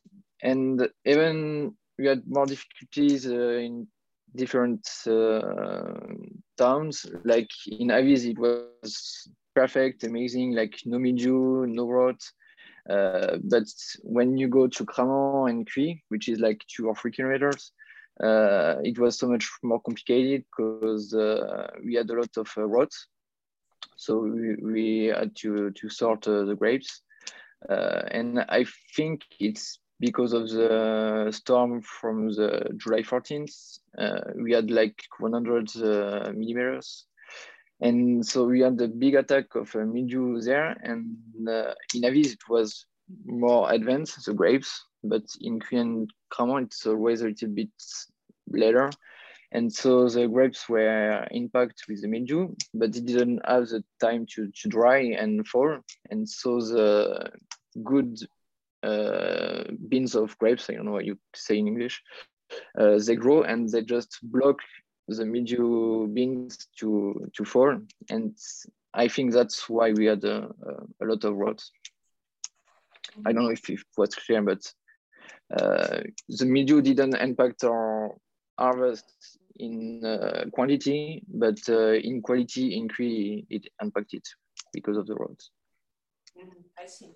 and 0.42 0.88
even 1.04 1.74
we 1.98 2.06
had 2.06 2.22
more 2.26 2.46
difficulties 2.46 3.26
uh, 3.26 3.58
in 3.58 3.86
different 4.34 4.88
uh, 5.06 5.80
towns. 6.60 7.06
Like 7.24 7.50
in 7.66 7.88
Avize, 7.88 8.26
it 8.30 8.38
was 8.38 9.28
perfect, 9.54 10.04
amazing, 10.04 10.52
like 10.52 10.74
no 10.84 10.98
mildew, 10.98 11.66
no 11.66 11.88
rot. 11.88 12.20
Uh, 12.88 13.36
but 13.44 13.68
when 14.02 14.36
you 14.36 14.48
go 14.48 14.66
to 14.66 14.84
Cramant 14.84 15.50
and 15.50 15.68
Cuis, 15.70 16.00
which 16.08 16.28
is 16.28 16.38
like 16.40 16.64
two 16.74 16.88
or 16.88 16.94
three 16.94 17.12
kilometers, 17.12 17.72
uh, 18.22 18.76
it 18.82 18.98
was 18.98 19.18
so 19.18 19.26
much 19.28 19.48
more 19.62 19.80
complicated 19.80 20.44
because 20.50 21.14
uh, 21.14 21.68
we 21.84 21.94
had 21.94 22.10
a 22.10 22.14
lot 22.14 22.36
of 22.36 22.48
uh, 22.56 22.64
rot. 22.64 22.92
So 23.96 24.18
we, 24.20 24.56
we, 24.56 25.04
had 25.06 25.34
to, 25.36 25.70
to 25.70 25.88
sort 25.88 26.26
uh, 26.28 26.44
the 26.44 26.54
grapes. 26.54 27.02
Uh, 27.68 28.02
and 28.10 28.40
I 28.48 28.64
think 28.96 29.22
it's 29.38 29.78
because 30.00 30.32
of 30.32 30.48
the 30.48 31.30
storm 31.30 31.82
from 31.82 32.28
the 32.28 32.70
July 32.76 33.02
14th. 33.02 33.78
we 34.42 34.52
had 34.52 34.70
like 34.70 34.96
100 35.18 36.34
millimeters 36.34 37.06
and 37.80 38.24
so 38.24 38.44
we 38.44 38.60
had 38.60 38.76
the 38.76 38.88
big 38.88 39.14
attack 39.14 39.54
of 39.54 39.74
uh, 39.74 39.80
mildew 39.80 40.40
there. 40.40 40.76
And 40.82 41.16
uh, 41.48 41.72
in 41.94 42.02
Avize, 42.02 42.32
it 42.32 42.48
was 42.48 42.86
more 43.24 43.72
advanced, 43.72 44.26
the 44.26 44.34
grapes, 44.34 44.84
but 45.02 45.22
in 45.40 45.60
and 45.72 46.10
Cramant, 46.28 46.66
it's 46.66 46.86
always 46.86 47.22
a 47.22 47.28
little 47.28 47.48
bit 47.48 47.70
later. 48.48 48.90
And 49.52 49.72
so 49.72 50.08
the 50.08 50.28
grapes 50.28 50.68
were 50.68 51.26
impacted 51.30 51.88
with 51.88 52.02
the 52.02 52.08
mildew, 52.08 52.54
but 52.72 52.94
it 52.94 53.04
didn't 53.04 53.40
have 53.46 53.68
the 53.68 53.82
time 54.00 54.26
to, 54.34 54.48
to 54.48 54.68
dry 54.68 54.98
and 55.18 55.46
fall. 55.48 55.78
And 56.10 56.28
so 56.28 56.60
the 56.60 57.30
good 57.82 58.16
uh, 58.82 59.64
beans 59.88 60.14
of 60.14 60.36
grapes, 60.38 60.68
I 60.68 60.74
don't 60.74 60.86
know 60.86 60.92
what 60.92 61.04
you 61.04 61.18
say 61.34 61.58
in 61.58 61.68
English, 61.68 62.02
uh, 62.78 62.98
they 63.04 63.16
grow 63.16 63.42
and 63.42 63.68
they 63.68 63.82
just 63.82 64.18
block 64.22 64.58
the 65.08 65.24
mildew 65.24 66.06
beans 66.08 66.68
to 66.78 67.28
to 67.36 67.44
fall, 67.44 67.80
and 68.10 68.36
I 68.94 69.08
think 69.08 69.32
that's 69.32 69.68
why 69.68 69.92
we 69.92 70.06
had 70.06 70.24
a, 70.24 70.48
a, 70.68 71.04
a 71.04 71.04
lot 71.04 71.24
of 71.24 71.36
rots. 71.36 71.70
I 73.26 73.32
don't 73.32 73.44
know 73.44 73.50
if, 73.50 73.68
it 73.68 73.80
was 73.96 74.14
clear, 74.14 74.42
but 74.42 74.72
uh, 75.56 76.00
the 76.28 76.46
mildew 76.46 76.80
didn't 76.80 77.14
impact 77.14 77.64
our 77.64 78.16
harvest 78.58 79.04
in 79.56 80.04
uh, 80.04 80.44
quantity, 80.52 81.22
but 81.28 81.58
uh, 81.68 81.94
in 81.94 82.22
quality 82.22 82.76
increase 82.76 83.44
it 83.50 83.66
impacted 83.82 84.22
because 84.72 84.96
of 84.96 85.06
the 85.06 85.14
roads. 85.14 85.50
Mm, 86.38 86.50
I 86.78 86.86
see. 86.86 87.10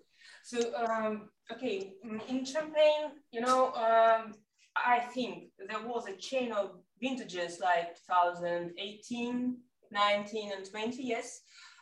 So, 0.44 0.58
um, 0.76 1.30
okay, 1.50 1.94
in 2.28 2.44
Champagne, 2.44 3.12
you 3.32 3.40
know, 3.40 3.72
um, 3.72 4.34
I 4.76 5.00
think 5.14 5.44
there 5.68 5.80
was 5.80 6.06
a 6.06 6.14
chain 6.16 6.52
of 6.52 6.72
vintages 7.00 7.60
like 7.60 7.96
2018, 8.06 9.56
19, 9.90 10.52
and 10.52 10.70
20, 10.70 11.02
yes, 11.02 11.40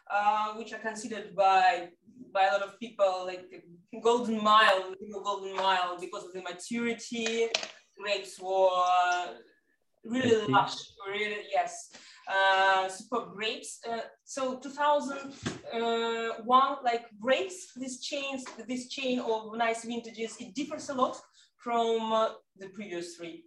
uh, 0.09 0.53
which 0.53 0.73
are 0.73 0.79
considered 0.79 1.35
by 1.35 1.89
by 2.33 2.47
a 2.47 2.53
lot 2.53 2.63
of 2.63 2.79
people 2.79 3.25
like 3.27 3.45
golden 4.01 4.41
mile, 4.43 4.95
golden 5.25 5.57
mile 5.57 5.99
because 6.01 6.25
of 6.25 6.33
the 6.33 6.43
maturity. 6.43 7.49
Grapes 8.01 8.41
were 8.41 9.39
really 10.05 10.47
lush, 10.47 10.77
really 11.09 11.47
yes, 11.51 11.91
uh, 12.29 12.89
super 12.89 13.27
grapes. 13.35 13.81
Uh, 13.89 14.01
so 14.25 14.59
2001, 14.59 16.77
like 16.85 17.07
grapes, 17.21 17.73
this 17.77 18.01
chain, 18.01 18.43
this 18.69 18.89
chain 18.89 19.21
of 19.21 19.57
nice 19.57 19.85
vintages, 19.85 20.37
it 20.41 20.53
differs 20.55 20.89
a 20.89 20.95
lot 20.95 21.21
from 21.57 22.13
uh, 22.13 22.31
the 22.59 22.69
previous 22.69 23.17
three, 23.17 23.45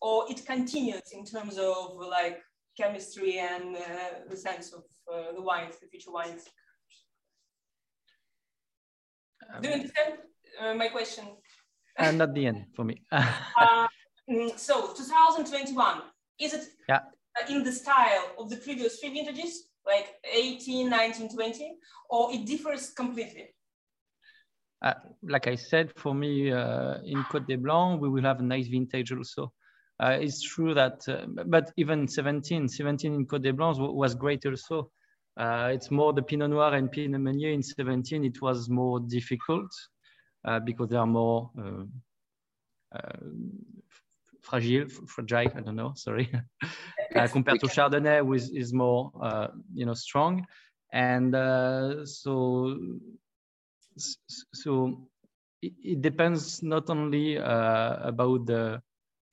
or 0.00 0.30
it 0.30 0.44
continues 0.46 1.12
in 1.12 1.24
terms 1.24 1.58
of 1.58 1.96
like 1.96 2.40
chemistry 2.76 3.38
and 3.38 3.76
uh, 3.76 3.80
the 4.28 4.36
sense 4.36 4.72
of 4.72 4.82
uh, 5.12 5.32
the 5.32 5.42
wines, 5.42 5.76
the 5.80 5.86
future 5.88 6.10
wines. 6.10 6.48
Um, 9.54 9.62
Do 9.62 9.68
you 9.68 9.74
understand 9.74 10.14
uh, 10.60 10.74
my 10.74 10.88
question? 10.88 11.24
And 11.96 12.20
at 12.20 12.34
the 12.34 12.46
end 12.46 12.66
for 12.74 12.84
me. 12.84 13.02
uh, 13.12 13.86
mm, 14.28 14.58
so 14.58 14.92
2021, 14.94 16.02
is 16.40 16.54
it 16.54 16.64
yeah. 16.88 17.00
In 17.48 17.64
the 17.64 17.72
style 17.72 18.32
of 18.38 18.48
the 18.50 18.56
previous 18.56 18.98
three 18.98 19.10
vintages, 19.10 19.68
like 19.86 20.14
18, 20.32 20.88
19, 20.88 21.34
20, 21.34 21.76
or 22.10 22.32
it 22.32 22.46
differs 22.46 22.90
completely? 22.90 23.54
Uh, 24.82 24.94
like 25.22 25.46
I 25.46 25.54
said, 25.54 25.92
for 25.96 26.14
me, 26.14 26.52
uh, 26.52 26.98
in 27.04 27.22
Côte 27.24 27.46
des 27.46 27.56
Blancs, 27.56 28.00
we 28.00 28.08
will 28.08 28.22
have 28.22 28.40
a 28.40 28.42
nice 28.42 28.68
vintage 28.68 29.12
also. 29.12 29.52
Uh, 30.00 30.18
it's 30.20 30.42
true 30.42 30.74
that, 30.74 31.00
uh, 31.08 31.26
but 31.46 31.70
even 31.76 32.06
17, 32.06 32.68
17 32.68 33.14
in 33.14 33.26
Côte 33.26 33.42
des 33.42 33.52
Blancs 33.52 33.78
was 33.78 34.14
great 34.14 34.44
also. 34.44 34.90
Uh, 35.36 35.70
it's 35.72 35.90
more 35.90 36.12
the 36.12 36.22
Pinot 36.22 36.50
Noir 36.50 36.74
and 36.74 36.90
Pinot 36.90 37.20
Meunier 37.20 37.52
in 37.52 37.62
17. 37.62 38.24
It 38.24 38.40
was 38.42 38.68
more 38.68 39.00
difficult 39.00 39.70
uh, 40.44 40.60
because 40.60 40.88
they 40.90 40.96
are 40.96 41.06
more 41.06 41.50
uh, 41.58 41.84
uh, 42.94 43.16
fragile, 44.44 44.88
fragile. 45.06 45.50
I 45.54 45.60
don't 45.60 45.76
know. 45.76 45.92
Sorry, 45.96 46.30
uh, 47.16 47.26
compared 47.28 47.60
to 47.60 47.66
Chardonnay, 47.66 48.24
which 48.24 48.50
is 48.52 48.72
more 48.72 49.10
uh, 49.20 49.48
you 49.72 49.86
know 49.86 49.94
strong, 49.94 50.46
and 50.92 51.34
uh, 51.34 52.06
so 52.06 52.78
so 53.96 55.08
it, 55.62 55.72
it, 55.82 56.02
depends 56.02 56.62
not 56.62 56.90
only 56.90 57.38
uh, 57.38 57.96
about 58.08 58.46
the 58.46 58.82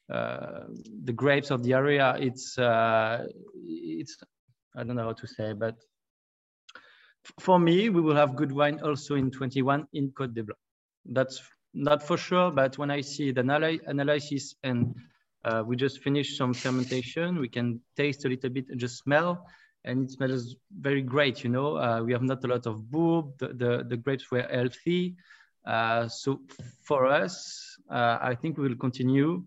the 0.07 1.13
grapes 1.13 1.51
of 1.51 1.63
the 1.63 1.73
area. 1.73 2.15
It's 2.19 2.57
it's 2.57 4.17
I 4.75 4.83
don't 4.83 4.95
know 4.95 5.03
how 5.03 5.13
to 5.13 5.27
say, 5.27 5.53
but 5.53 5.75
for 7.39 7.59
me, 7.59 7.89
we 7.89 8.01
will 8.01 8.15
have 8.15 8.35
good 8.35 8.51
wine 8.51 8.79
also 8.81 9.15
in 9.15 9.29
21 9.29 9.87
in 9.93 10.11
Côte 10.11 10.33
des 10.33 10.43
Blancs. 10.43 10.59
That's 11.05 11.41
not 11.73 12.03
for 12.03 12.17
sure, 12.17 12.51
but 12.51 12.77
when 12.77 12.91
I 12.91 13.01
see 13.01 13.31
the 13.31 13.41
analysis 13.41 14.55
and 14.63 14.95
uh, 15.43 15.63
we 15.65 15.75
just 15.75 15.99
finished 15.99 16.37
some 16.37 16.53
fermentation, 16.53 17.39
we 17.39 17.49
can 17.49 17.81
taste 17.95 18.25
a 18.25 18.29
little 18.29 18.49
bit 18.49 18.69
and 18.69 18.79
just 18.79 18.97
smell, 18.97 19.47
and 19.85 20.03
it 20.03 20.11
smells 20.11 20.55
very 20.79 21.01
great. 21.01 21.43
You 21.43 21.49
know, 21.49 21.77
uh, 21.77 22.01
we 22.03 22.13
have 22.13 22.21
not 22.21 22.43
a 22.43 22.47
lot 22.47 22.67
of 22.67 22.89
bourb. 22.91 23.37
The, 23.39 23.47
the, 23.47 23.85
the 23.87 23.97
grapes 23.97 24.29
were 24.29 24.43
healthy. 24.43 25.15
Uh, 25.65 26.07
so 26.07 26.41
for 26.83 27.07
us, 27.07 27.77
uh, 27.89 28.17
I 28.21 28.35
think 28.35 28.57
we 28.57 28.67
will 28.67 28.77
continue 28.77 29.43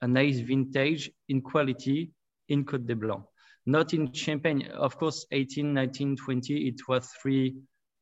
a 0.00 0.08
nice 0.08 0.38
vintage 0.40 1.10
in 1.28 1.40
quality 1.40 2.10
in 2.48 2.64
Côte 2.64 2.86
des 2.86 2.94
Blancs 2.94 3.26
not 3.66 3.94
in 3.94 4.12
Champagne. 4.12 4.66
Of 4.72 4.96
course, 4.98 5.26
18, 5.30 5.72
19, 5.72 6.16
20, 6.16 6.68
it 6.68 6.88
was 6.88 7.08
three 7.22 7.56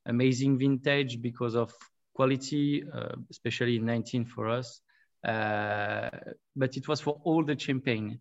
amazing 0.06 0.58
vintage 0.58 1.20
because 1.20 1.54
of 1.54 1.72
quality, 2.14 2.84
uh, 2.92 3.16
especially 3.30 3.78
19 3.78 4.24
for 4.26 4.48
us. 4.48 4.80
Uh, 5.26 6.10
but 6.56 6.76
it 6.76 6.88
was 6.88 7.00
for 7.00 7.20
all 7.24 7.44
the 7.44 7.58
Champagne, 7.58 8.18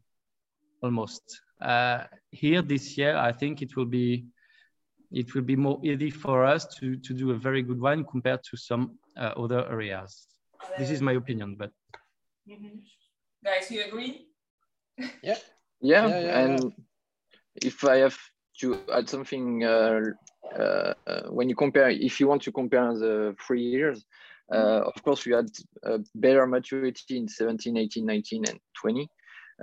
almost. 0.82 1.42
Uh, 1.62 2.04
here 2.32 2.62
this 2.62 2.98
year, 2.98 3.18
I 3.18 3.32
think 3.32 3.62
it 3.62 3.76
will 3.76 3.86
be 3.86 4.26
it 5.12 5.34
will 5.34 5.42
be 5.42 5.56
more 5.56 5.80
easy 5.84 6.12
for 6.12 6.46
us 6.46 6.68
to, 6.76 6.96
to 6.98 7.14
do 7.16 7.32
a 7.32 7.36
very 7.36 7.64
good 7.64 7.82
wine 7.82 8.06
compared 8.06 8.44
to 8.44 8.56
some 8.56 9.00
uh, 9.18 9.34
other 9.36 9.68
areas. 9.72 10.28
This 10.78 10.92
is 10.92 11.02
my 11.02 11.14
opinion, 11.14 11.56
but. 11.58 11.72
Mm 12.46 12.58
-hmm. 12.62 12.84
Guys, 13.42 13.72
you 13.72 13.84
agree? 13.88 14.28
Yeah. 15.24 15.40
Yeah, 15.82 16.10
yeah, 16.10 16.22
yeah 16.22 16.44
and 16.44 16.60
yeah 16.60 16.86
if 17.56 17.84
I 17.84 17.98
have 17.98 18.18
to 18.62 18.80
add 18.94 19.10
something, 19.10 19.64
uh, 19.64 20.02
when 21.30 21.50
you 21.50 21.56
compare, 21.56 21.90
if 21.90 22.20
you 22.20 22.28
want 22.28 22.42
to 22.44 22.52
compare 22.52 22.94
the 22.94 23.36
three 23.46 23.64
years, 23.64 24.06
uh, 24.52 24.82
of 24.86 25.04
course, 25.04 25.26
we 25.26 25.34
had 25.34 25.50
a 25.84 26.00
better 26.16 26.48
maturity 26.48 27.18
in 27.18 27.28
17, 27.28 27.78
18, 27.78 28.06
19, 28.06 28.46
and 28.50 28.60
20. 28.82 29.08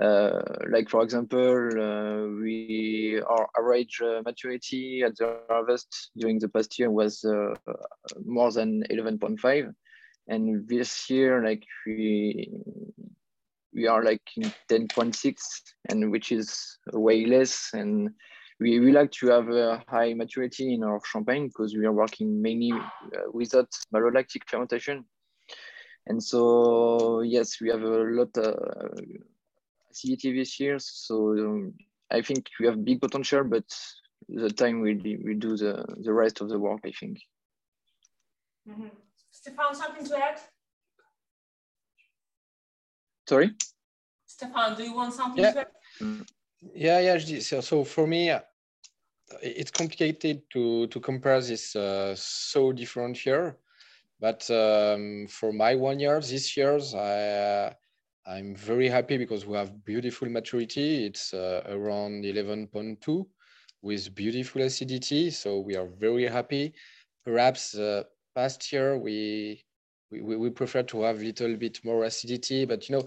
Uh, 0.01 0.43
like 0.69 0.91
for 0.91 1.03
example, 1.03 1.41
uh, 1.41 2.29
we 2.43 3.21
our 3.27 3.49
average 3.59 3.99
uh, 4.03 4.21
maturity 4.27 5.03
at 5.03 5.17
the 5.17 5.41
harvest 5.49 6.11
during 6.19 6.39
the 6.39 6.49
past 6.49 6.79
year 6.79 6.91
was 6.91 7.25
more 8.27 8.53
than 8.53 8.85
11.5, 8.91 9.73
and 10.29 10.69
this 10.69 11.09
year, 11.09 11.43
like 11.43 11.65
we 11.87 12.51
we 13.75 13.87
are 13.87 14.05
like 14.05 14.23
in 14.37 14.53
10.6 14.71 15.35
and 15.89 16.11
which 16.11 16.33
is 16.33 16.79
way 16.93 17.27
less 17.27 17.71
and 17.73 18.11
we, 18.59 18.81
we 18.81 18.93
like 18.93 19.11
to 19.13 19.29
have 19.29 19.49
a 19.49 19.83
high 19.89 20.15
maturity 20.15 20.75
in 20.75 20.83
our 20.83 21.01
champagne 21.05 21.49
because 21.49 21.75
we 21.75 21.85
are 21.85 21.93
working 21.93 22.41
mainly 22.41 22.73
uh, 22.73 23.31
without 23.33 23.69
malolactic 23.95 24.43
fermentation 24.47 25.05
and 26.07 26.23
so 26.23 27.21
yes 27.21 27.61
we 27.61 27.69
have 27.69 27.83
a 27.83 27.87
lot 27.87 28.37
of 28.37 28.47
uh, 28.47 29.03
acidity 29.91 30.37
this 30.39 30.59
year 30.59 30.79
so 30.79 31.33
um, 31.33 31.75
i 32.11 32.23
think 32.23 32.47
we 32.61 32.67
have 32.67 32.85
big 32.85 33.01
potential 33.01 33.45
but 33.45 33.65
the 34.29 34.51
time 34.51 34.81
we 34.81 34.95
we 35.25 35.35
do 35.35 35.57
the 35.57 35.85
the 36.03 36.13
rest 36.13 36.41
of 36.41 36.49
the 36.49 36.59
work 36.59 36.81
i 36.85 36.93
think 36.93 37.19
mm 38.67 38.75
-hmm. 38.75 38.91
Stephane, 39.31 39.75
something 39.75 40.09
to 40.09 40.17
add 40.17 40.41
Sorry? 43.29 43.51
Stephane, 44.27 44.77
do 44.77 44.85
you 44.85 44.95
want 44.95 45.13
something 45.13 45.43
yeah. 45.43 45.65
to 46.01 46.25
Yeah, 46.75 47.01
yeah. 47.01 47.41
So, 47.41 47.61
so 47.61 47.85
for 47.85 48.07
me, 48.07 48.31
uh, 48.31 48.41
it's 49.43 49.71
complicated 49.71 50.43
to, 50.51 50.87
to 50.89 51.01
compare 51.01 51.41
this 51.41 51.75
uh, 51.77 52.15
so 52.17 52.73
different 52.73 53.25
year. 53.25 53.57
But 54.21 54.49
um, 54.51 55.27
for 55.29 55.53
my 55.53 55.75
one 55.75 56.01
year, 56.01 56.21
this 56.21 56.57
year's, 56.57 56.95
I, 56.95 57.21
uh, 57.21 57.73
I'm 58.27 58.55
very 58.57 58.89
happy 58.89 59.19
because 59.19 59.47
we 59.47 59.57
have 59.57 59.85
beautiful 59.85 60.29
maturity. 60.29 61.07
It's 61.07 61.35
uh, 61.35 61.63
around 61.69 62.25
11.2 62.25 63.27
with 63.83 64.15
beautiful 64.15 64.63
acidity. 64.63 65.31
So 65.31 65.61
we 65.61 65.77
are 65.77 65.87
very 65.87 66.27
happy. 66.27 66.75
Perhaps 67.25 67.77
uh, 67.77 68.05
past 68.35 68.73
year 68.73 68.99
we 68.99 69.63
we, 70.11 70.21
we 70.37 70.51
prefer 70.51 70.85
to 70.85 71.03
have 71.03 71.17
a 71.21 71.25
little 71.25 71.57
bit 71.57 71.85
more 71.85 72.05
acidity, 72.05 72.65
but 72.65 72.89
you 72.89 72.97
know, 72.97 73.07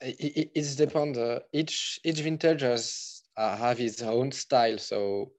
it, 0.00 0.50
it 0.54 0.76
depends. 0.76 1.18
Uh, 1.18 1.40
each 1.52 2.00
each 2.04 2.20
vintage 2.20 2.62
has 2.62 3.22
uh, 3.36 3.56
have 3.56 3.80
its 3.80 4.02
own 4.02 4.32
style, 4.32 4.78
so 4.78 5.32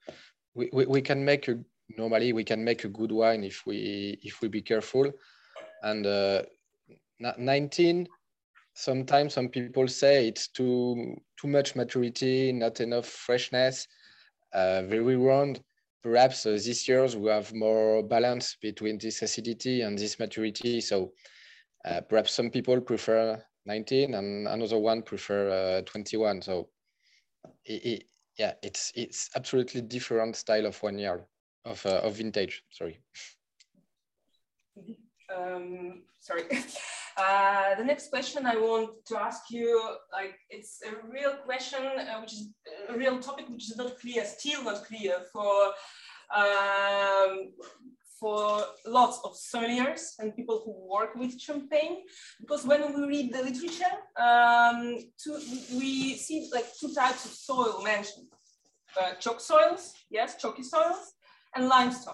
we, 0.53 0.69
we, 0.73 0.85
we 0.85 1.01
can 1.01 1.23
make 1.23 1.47
a 1.47 1.59
normally 1.97 2.33
we 2.33 2.43
can 2.43 2.63
make 2.63 2.83
a 2.83 2.89
good 2.89 3.11
wine 3.11 3.43
if 3.43 3.63
we 3.65 4.19
if 4.23 4.41
we 4.41 4.47
be 4.47 4.61
careful. 4.61 5.11
And 5.83 6.05
uh, 6.05 6.43
19, 7.19 8.07
sometimes 8.73 9.33
some 9.33 9.49
people 9.49 9.87
say 9.87 10.27
it's 10.27 10.47
too 10.47 11.15
too 11.39 11.47
much 11.47 11.75
maturity, 11.75 12.51
not 12.51 12.79
enough 12.81 13.07
freshness, 13.07 13.87
uh, 14.53 14.83
very 14.83 15.15
round 15.15 15.61
perhaps 16.03 16.45
uh, 16.45 16.51
this 16.51 16.87
year 16.87 17.05
we 17.17 17.29
have 17.29 17.53
more 17.53 18.03
balance 18.03 18.57
between 18.61 18.97
this 18.97 19.21
acidity 19.21 19.81
and 19.81 19.97
this 19.97 20.19
maturity. 20.19 20.81
So 20.81 21.13
uh, 21.85 22.01
perhaps 22.01 22.33
some 22.33 22.49
people 22.49 22.79
prefer 22.81 23.41
19 23.65 24.13
and 24.13 24.47
another 24.47 24.77
one 24.77 25.01
prefer 25.01 25.79
uh, 25.79 25.81
21. 25.83 26.41
So 26.41 26.69
it, 27.65 27.85
it, 27.85 28.03
yeah, 28.37 28.53
it's 28.63 28.91
it's 28.95 29.29
absolutely 29.35 29.81
different 29.81 30.35
style 30.35 30.65
of 30.65 30.81
one 30.81 30.97
year 30.97 31.25
of, 31.65 31.85
uh, 31.85 32.01
of 32.03 32.15
vintage, 32.15 32.63
sorry. 32.71 32.99
Um, 35.35 36.03
sorry. 36.19 36.43
Uh, 37.17 37.75
the 37.75 37.83
next 37.83 38.09
question 38.09 38.45
I 38.45 38.55
want 38.55 39.05
to 39.05 39.19
ask 39.19 39.51
you, 39.51 39.97
like, 40.13 40.39
it's 40.49 40.81
a 40.81 41.07
real 41.11 41.33
question, 41.45 41.79
uh, 41.83 42.19
which 42.21 42.33
is 42.33 42.49
a 42.87 42.97
real 42.97 43.19
topic, 43.19 43.49
which 43.49 43.69
is 43.69 43.75
not 43.75 43.99
clear, 43.99 44.23
still 44.25 44.63
not 44.63 44.85
clear 44.85 45.19
for 45.31 45.73
um, 46.33 47.51
for 48.21 48.63
lots 48.85 49.19
of 49.25 49.31
sommeliers 49.33 50.03
and 50.19 50.35
people 50.35 50.61
who 50.63 50.73
work 50.95 51.15
with 51.15 51.41
champagne, 51.41 51.95
because 52.39 52.63
when 52.69 52.81
we 52.93 53.07
read 53.13 53.33
the 53.33 53.41
literature, 53.49 53.95
um, 54.27 54.99
two, 55.21 55.35
we 55.79 56.13
see 56.25 56.47
like 56.53 56.67
two 56.79 56.93
types 56.93 57.25
of 57.25 57.31
soil 57.31 57.81
mentioned. 57.83 58.27
Uh, 58.99 59.13
chalk 59.23 59.39
soils, 59.39 59.93
yes, 60.11 60.35
chalky 60.41 60.63
soils, 60.63 61.13
and 61.55 61.67
limestone. 61.67 62.13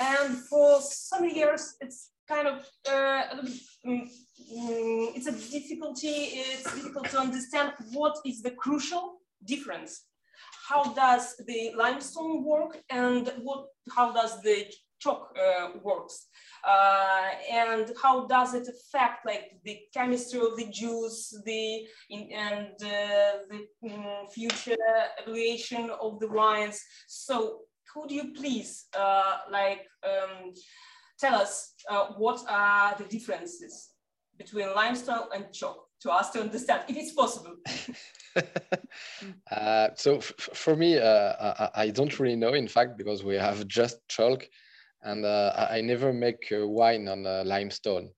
And 0.00 0.36
for 0.48 0.80
some 0.80 1.28
years, 1.28 1.76
it's 1.80 2.10
kind 2.26 2.48
of 2.48 2.56
uh, 2.88 3.22
mm, 3.86 4.08
mm, 4.56 5.16
it's 5.16 5.28
a 5.28 5.36
difficulty. 5.56 6.16
It's 6.40 6.74
difficult 6.74 7.06
to 7.10 7.18
understand 7.18 7.72
what 7.92 8.16
is 8.24 8.42
the 8.42 8.52
crucial 8.52 9.20
difference. 9.44 9.92
How 10.68 10.82
does 10.94 11.36
the 11.46 11.72
limestone 11.76 12.44
work, 12.44 12.82
and 12.88 13.32
what 13.42 13.66
how 13.94 14.12
does 14.12 14.40
the 14.42 14.66
chalk 15.00 15.36
uh, 15.36 15.70
works, 15.82 16.26
uh, 16.66 17.30
and 17.50 17.90
how 18.02 18.26
does 18.26 18.54
it 18.54 18.68
affect 18.68 19.26
like 19.26 19.50
the 19.64 19.78
chemistry 19.92 20.40
of 20.40 20.56
the 20.56 20.66
juice, 20.66 21.34
the 21.44 21.86
in, 22.10 22.30
and 22.32 22.74
uh, 22.82 23.38
the 23.50 23.90
um, 23.90 24.28
future 24.32 24.76
evaluation 25.22 25.90
of 26.00 26.20
the 26.20 26.28
wines. 26.28 26.80
So 27.08 27.60
could 27.92 28.10
you 28.10 28.32
please 28.32 28.86
uh, 28.96 29.38
like 29.50 29.86
um, 30.04 30.52
tell 31.18 31.34
us 31.34 31.74
uh, 31.88 32.08
what 32.16 32.42
are 32.48 32.94
the 32.96 33.04
differences 33.04 33.88
between 34.38 34.74
limestone 34.74 35.28
and 35.34 35.52
chalk 35.52 35.86
to 36.02 36.10
us 36.10 36.30
to 36.30 36.40
understand 36.40 36.84
if 36.88 36.96
it's 36.96 37.12
possible? 37.12 37.56
uh, 39.50 39.88
so 39.96 40.20
for 40.20 40.76
me, 40.76 40.98
uh, 40.98 41.32
I, 41.40 41.70
I, 41.74 41.90
don't 41.90 42.18
really 42.20 42.36
know, 42.36 42.54
in 42.54 42.68
fact, 42.68 42.96
because 42.96 43.24
we 43.24 43.34
have 43.34 43.66
just 43.66 43.98
chalk 44.08 44.48
and 45.02 45.24
uh, 45.24 45.68
I 45.70 45.80
never 45.80 46.12
make 46.12 46.48
wine 46.50 47.08
on 47.08 47.24
limestone. 47.46 48.10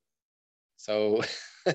So 0.76 1.22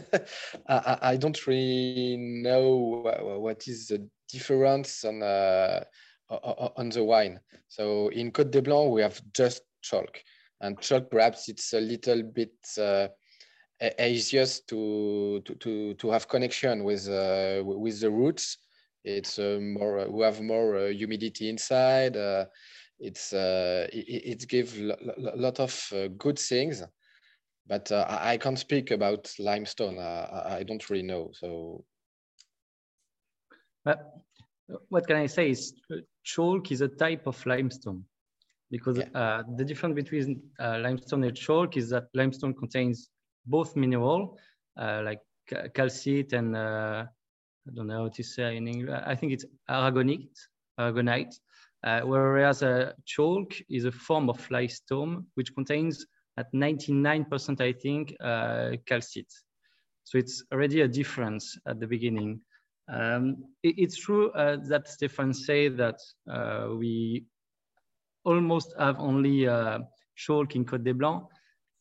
I, 0.67 0.97
I, 1.01 1.17
don't 1.17 1.47
really 1.47 2.17
know 2.17 3.01
what 3.39 3.67
is 3.67 3.87
the 3.87 4.05
difference 4.27 5.05
on 5.05 5.23
on 6.29 6.89
the 6.89 7.03
wine. 7.03 7.39
So 7.69 8.09
in 8.09 8.31
Côte 8.31 8.51
des 8.51 8.61
Blancs, 8.61 8.91
we 8.91 9.01
have 9.01 9.21
just 9.33 9.61
chalk. 9.81 10.21
And 10.61 10.79
chalk, 10.81 11.09
perhaps 11.09 11.49
it's 11.49 11.73
a 11.73 11.79
little 11.79 12.23
bit 12.23 12.53
uh, 12.77 13.07
easier 13.99 14.45
to, 14.67 15.41
to, 15.45 15.55
to, 15.55 15.93
to 15.93 16.09
have 16.09 16.27
connection 16.27 16.83
with, 16.83 17.07
uh, 17.07 17.63
with 17.63 18.01
the 18.01 18.09
roots. 18.09 18.57
It's 19.03 19.39
uh, 19.39 19.59
more, 19.61 20.09
we 20.09 20.23
have 20.23 20.41
more 20.41 20.77
uh, 20.77 20.87
humidity 20.87 21.49
inside. 21.49 22.17
Uh, 22.99 23.05
it's, 23.05 23.33
uh, 23.33 23.87
it, 23.93 24.41
it 24.41 24.47
gives 24.47 24.77
a 24.77 24.95
lot 25.35 25.59
of 25.59 25.93
good 26.17 26.39
things, 26.39 26.83
but 27.67 27.91
I 27.91 28.37
can't 28.37 28.59
speak 28.59 28.91
about 28.91 29.31
limestone. 29.39 29.99
I, 29.99 30.57
I 30.59 30.63
don't 30.63 30.89
really 30.89 31.03
know. 31.03 31.31
So. 31.33 31.83
But 33.83 33.99
what 34.89 35.07
can 35.07 35.17
I 35.17 35.27
say 35.27 35.51
is 35.51 35.73
chalk 36.23 36.71
is 36.71 36.81
a 36.81 36.87
type 36.87 37.27
of 37.27 37.45
limestone 37.45 38.03
because 38.69 38.97
yeah. 38.97 39.05
uh, 39.15 39.43
the 39.55 39.63
difference 39.63 39.95
between 39.95 40.41
uh, 40.59 40.79
limestone 40.79 41.23
and 41.23 41.35
chalk 41.35 41.77
is 41.77 41.89
that 41.89 42.07
limestone 42.13 42.53
contains 42.53 43.09
both 43.45 43.75
mineral 43.77 44.37
uh, 44.77 45.01
like 45.05 45.21
calcite 45.73 46.33
and 46.33 46.55
uh, 46.55 47.05
I 47.05 47.71
don't 47.73 47.87
know 47.87 48.03
how 48.03 48.09
to 48.09 48.23
say 48.23 48.57
in 48.57 48.67
English. 48.67 48.99
I 49.05 49.15
think 49.15 49.31
it's 49.31 49.45
aragonite, 49.69 50.37
aragonite 50.77 51.33
uh, 51.83 52.01
whereas 52.01 52.63
chalk 53.05 53.53
is 53.69 53.85
a 53.85 53.91
form 53.91 54.29
of 54.29 54.49
limestone 54.51 55.25
which 55.35 55.53
contains 55.53 56.05
at 56.37 56.51
99% 56.53 57.61
I 57.61 57.73
think 57.73 58.15
uh, 58.19 58.71
calcite. 58.85 59.33
So 60.03 60.17
it's 60.17 60.43
already 60.53 60.81
a 60.81 60.87
difference 60.87 61.57
at 61.67 61.79
the 61.79 61.87
beginning. 61.87 62.41
Um, 62.91 63.43
it, 63.63 63.75
it's 63.77 63.97
true 63.97 64.31
uh, 64.31 64.57
that 64.69 64.87
Stephane 64.87 65.33
said 65.33 65.77
that 65.77 65.99
uh, 66.31 66.69
we 66.75 67.25
almost 68.23 68.73
have 68.79 68.99
only 68.99 69.47
uh, 69.47 69.79
chalk 70.15 70.55
in 70.55 70.65
Côte 70.65 70.83
des 70.83 70.93
Blancs, 70.93 71.27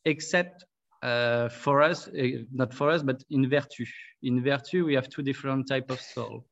except 0.04 0.64
uh, 1.02 1.48
for 1.48 1.82
us, 1.82 2.08
uh, 2.08 2.42
not 2.52 2.74
for 2.74 2.90
us, 2.90 3.02
but 3.02 3.22
in 3.30 3.48
Vertus. 3.48 3.88
In 4.22 4.42
Vertus, 4.42 4.84
we 4.84 4.94
have 4.94 5.08
two 5.08 5.22
different 5.22 5.68
type 5.68 5.90
of 5.90 6.00
soil. 6.00 6.44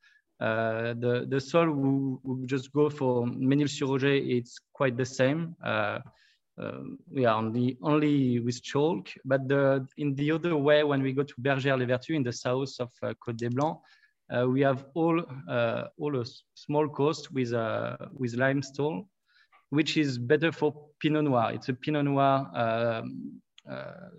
Uh, 0.45 0.93
the, 1.05 1.27
the 1.33 1.41
soil 1.41 1.71
we, 1.71 1.91
we 2.23 2.47
just 2.47 2.69
go 2.73 2.91
for 2.91 3.27
Mesnil-sur-Oger, 3.27 4.15
it's 4.37 4.55
quite 4.79 4.95
the 4.97 5.07
same. 5.07 5.41
Uh, 5.65 6.01
we 7.11 7.25
are 7.25 7.37
only, 7.37 7.79
only 7.81 8.41
with 8.41 8.63
chalk, 8.63 9.09
but 9.25 9.49
the, 9.49 9.87
in 9.97 10.15
the 10.15 10.31
other 10.31 10.55
way, 10.57 10.85
when 10.85 11.03
we 11.03 11.13
go 11.13 11.23
to 11.23 11.35
Bergère-les-Vertus 11.41 12.11
in 12.11 12.23
the 12.23 12.33
south 12.33 12.75
of 12.79 12.91
Côte 13.23 13.39
des 13.39 13.49
Blancs, 13.49 13.81
uh, 14.35 14.47
we 14.47 14.61
have 14.63 14.87
all 14.95 15.21
uh, 15.49 15.85
all 15.99 16.21
a 16.21 16.25
small 16.55 16.89
coast 16.89 17.33
with 17.33 17.53
uh, 17.53 17.97
with 18.13 18.35
limestone, 18.35 19.07
which 19.71 19.97
is 19.97 20.19
better 20.19 20.51
for 20.53 20.75
Pinot 21.01 21.25
Noir. 21.25 21.53
It's 21.53 21.69
a 21.69 21.75
Pinot 21.75 22.05
Noir 22.05 22.51
um, 22.55 23.41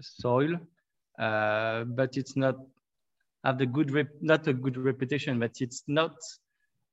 soil, 0.02 0.60
but 1.18 2.18
it's 2.18 2.36
not 2.36 2.56
have 3.46 3.58
the 3.58 3.66
good 3.66 3.92
rep 3.92 4.10
not 4.22 4.48
a 4.48 4.54
good 4.54 4.78
reputation, 4.78 5.40
but 5.40 5.52
it's 5.62 5.84
not 5.88 6.16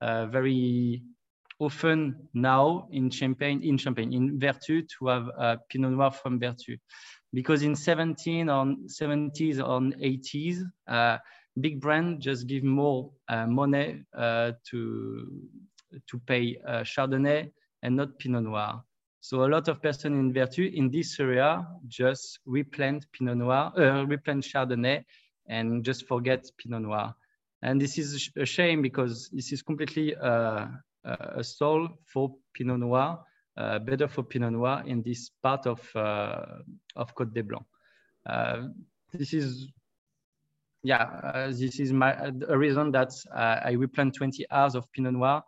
very 0.00 1.02
often 1.62 2.28
now 2.34 2.88
in 2.90 3.08
Champagne, 3.10 3.62
in 3.62 3.78
Champagne, 3.78 4.12
in 4.12 4.38
Vertus 4.38 4.84
to 4.98 5.06
have 5.06 5.28
a 5.38 5.58
Pinot 5.68 5.92
Noir 5.92 6.10
from 6.10 6.38
Vertus. 6.38 6.78
Because 7.32 7.62
in 7.62 7.74
17 7.74 8.48
or 8.48 8.64
70s 8.86 9.58
or 9.58 9.80
80s, 9.98 10.62
uh, 10.88 11.18
big 11.60 11.80
brand 11.80 12.20
just 12.20 12.46
give 12.46 12.64
more 12.64 13.10
uh, 13.28 13.46
money 13.46 14.04
uh, 14.16 14.52
to 14.70 15.30
to 16.08 16.18
pay 16.20 16.56
uh, 16.66 16.80
Chardonnay 16.80 17.50
and 17.82 17.96
not 17.96 18.18
Pinot 18.18 18.44
Noir. 18.44 18.82
So 19.20 19.44
a 19.44 19.48
lot 19.48 19.68
of 19.68 19.82
person 19.82 20.18
in 20.18 20.32
Vertus 20.32 20.72
in 20.74 20.90
this 20.90 21.20
area 21.20 21.66
just 21.86 22.38
replant 22.46 23.06
Pinot 23.12 23.36
Noir, 23.36 23.72
uh, 23.78 24.04
replant 24.04 24.42
Chardonnay, 24.42 25.04
and 25.46 25.84
just 25.84 26.06
forget 26.06 26.44
Pinot 26.58 26.82
Noir. 26.82 27.14
And 27.62 27.80
this 27.80 27.98
is 27.98 28.30
a 28.36 28.44
shame 28.44 28.82
because 28.82 29.28
this 29.32 29.52
is 29.52 29.62
completely 29.62 30.14
uh, 30.16 30.66
a 31.04 31.44
soul 31.44 31.88
for 32.06 32.34
Pinot 32.54 32.80
Noir, 32.80 33.20
uh, 33.56 33.78
better 33.78 34.08
for 34.08 34.22
Pinot 34.22 34.52
Noir 34.52 34.82
in 34.86 35.02
this 35.02 35.30
part 35.42 35.66
of 35.66 35.80
of 35.94 37.14
Côte 37.14 37.32
des 37.32 37.42
Blancs. 37.42 37.66
this 39.12 39.32
is 39.32 39.68
yeah, 40.82 41.02
uh, 41.02 41.46
this 41.48 41.78
is 41.78 41.92
my 41.92 42.12
a 42.48 42.58
reason 42.58 42.90
that 42.92 43.12
uh, 43.32 43.60
I 43.64 43.72
replant 43.72 44.14
20 44.14 44.46
hours 44.50 44.74
of 44.74 44.90
Pinot 44.92 45.14
Noir 45.14 45.42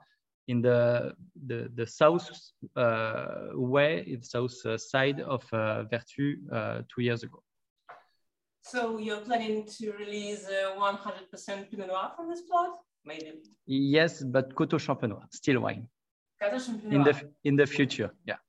in 0.47 0.61
the 0.61 1.15
the, 1.47 1.71
the 1.75 1.87
south 1.87 2.31
uh, 2.77 3.49
way, 3.55 4.05
in 4.07 4.21
the 4.21 4.27
south 4.27 4.55
uh, 4.65 4.79
side 4.79 5.21
of 5.21 5.43
uh, 5.53 5.85
Vertus 5.85 6.37
uh, 6.53 6.83
two 6.95 7.03
years 7.03 7.23
ago. 7.23 7.43
So 8.65 8.99
you're 8.99 9.21
planning 9.21 9.67
to 9.77 9.93
release 9.93 10.47
100% 10.49 11.71
Pinot 11.71 11.89
Noir 11.89 12.13
from 12.17 12.31
this 12.31 12.43
plot, 12.49 12.71
maybe? 13.05 13.33
Yes, 13.67 14.23
but 14.23 14.55
Coteaux 14.55 14.79
Champenois, 14.79 15.27
still 15.31 15.61
wine. 15.61 15.87
In 16.91 17.03
the 17.03 17.15
in 17.45 17.57
the 17.57 17.67
future, 17.67 18.11
yeah. 18.27 18.41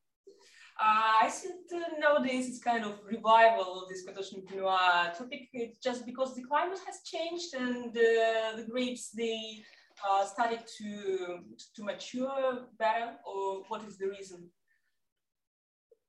Uh, 0.79 1.25
I 1.25 1.29
think 1.29 1.55
nowadays 1.99 2.49
it's 2.49 2.61
kind 2.61 2.83
of 2.83 2.93
revival 3.05 3.81
of 3.81 3.89
this 3.89 4.05
Coteaux 4.05 4.25
Champenois 4.29 5.17
topic. 5.17 5.43
It's 5.53 5.79
just 5.79 6.05
because 6.05 6.35
the 6.35 6.43
climate 6.43 6.79
has 6.87 6.97
changed 7.13 7.53
and 7.53 7.89
uh, 7.89 8.55
the 8.57 8.65
grapes 8.69 9.11
they 9.11 9.63
uh, 10.07 10.25
started 10.25 10.61
to 10.77 10.89
to 11.75 11.83
mature 11.83 12.67
better, 12.79 13.07
or 13.29 13.63
what 13.69 13.81
is 13.87 13.97
the 13.97 14.07
reason? 14.07 14.49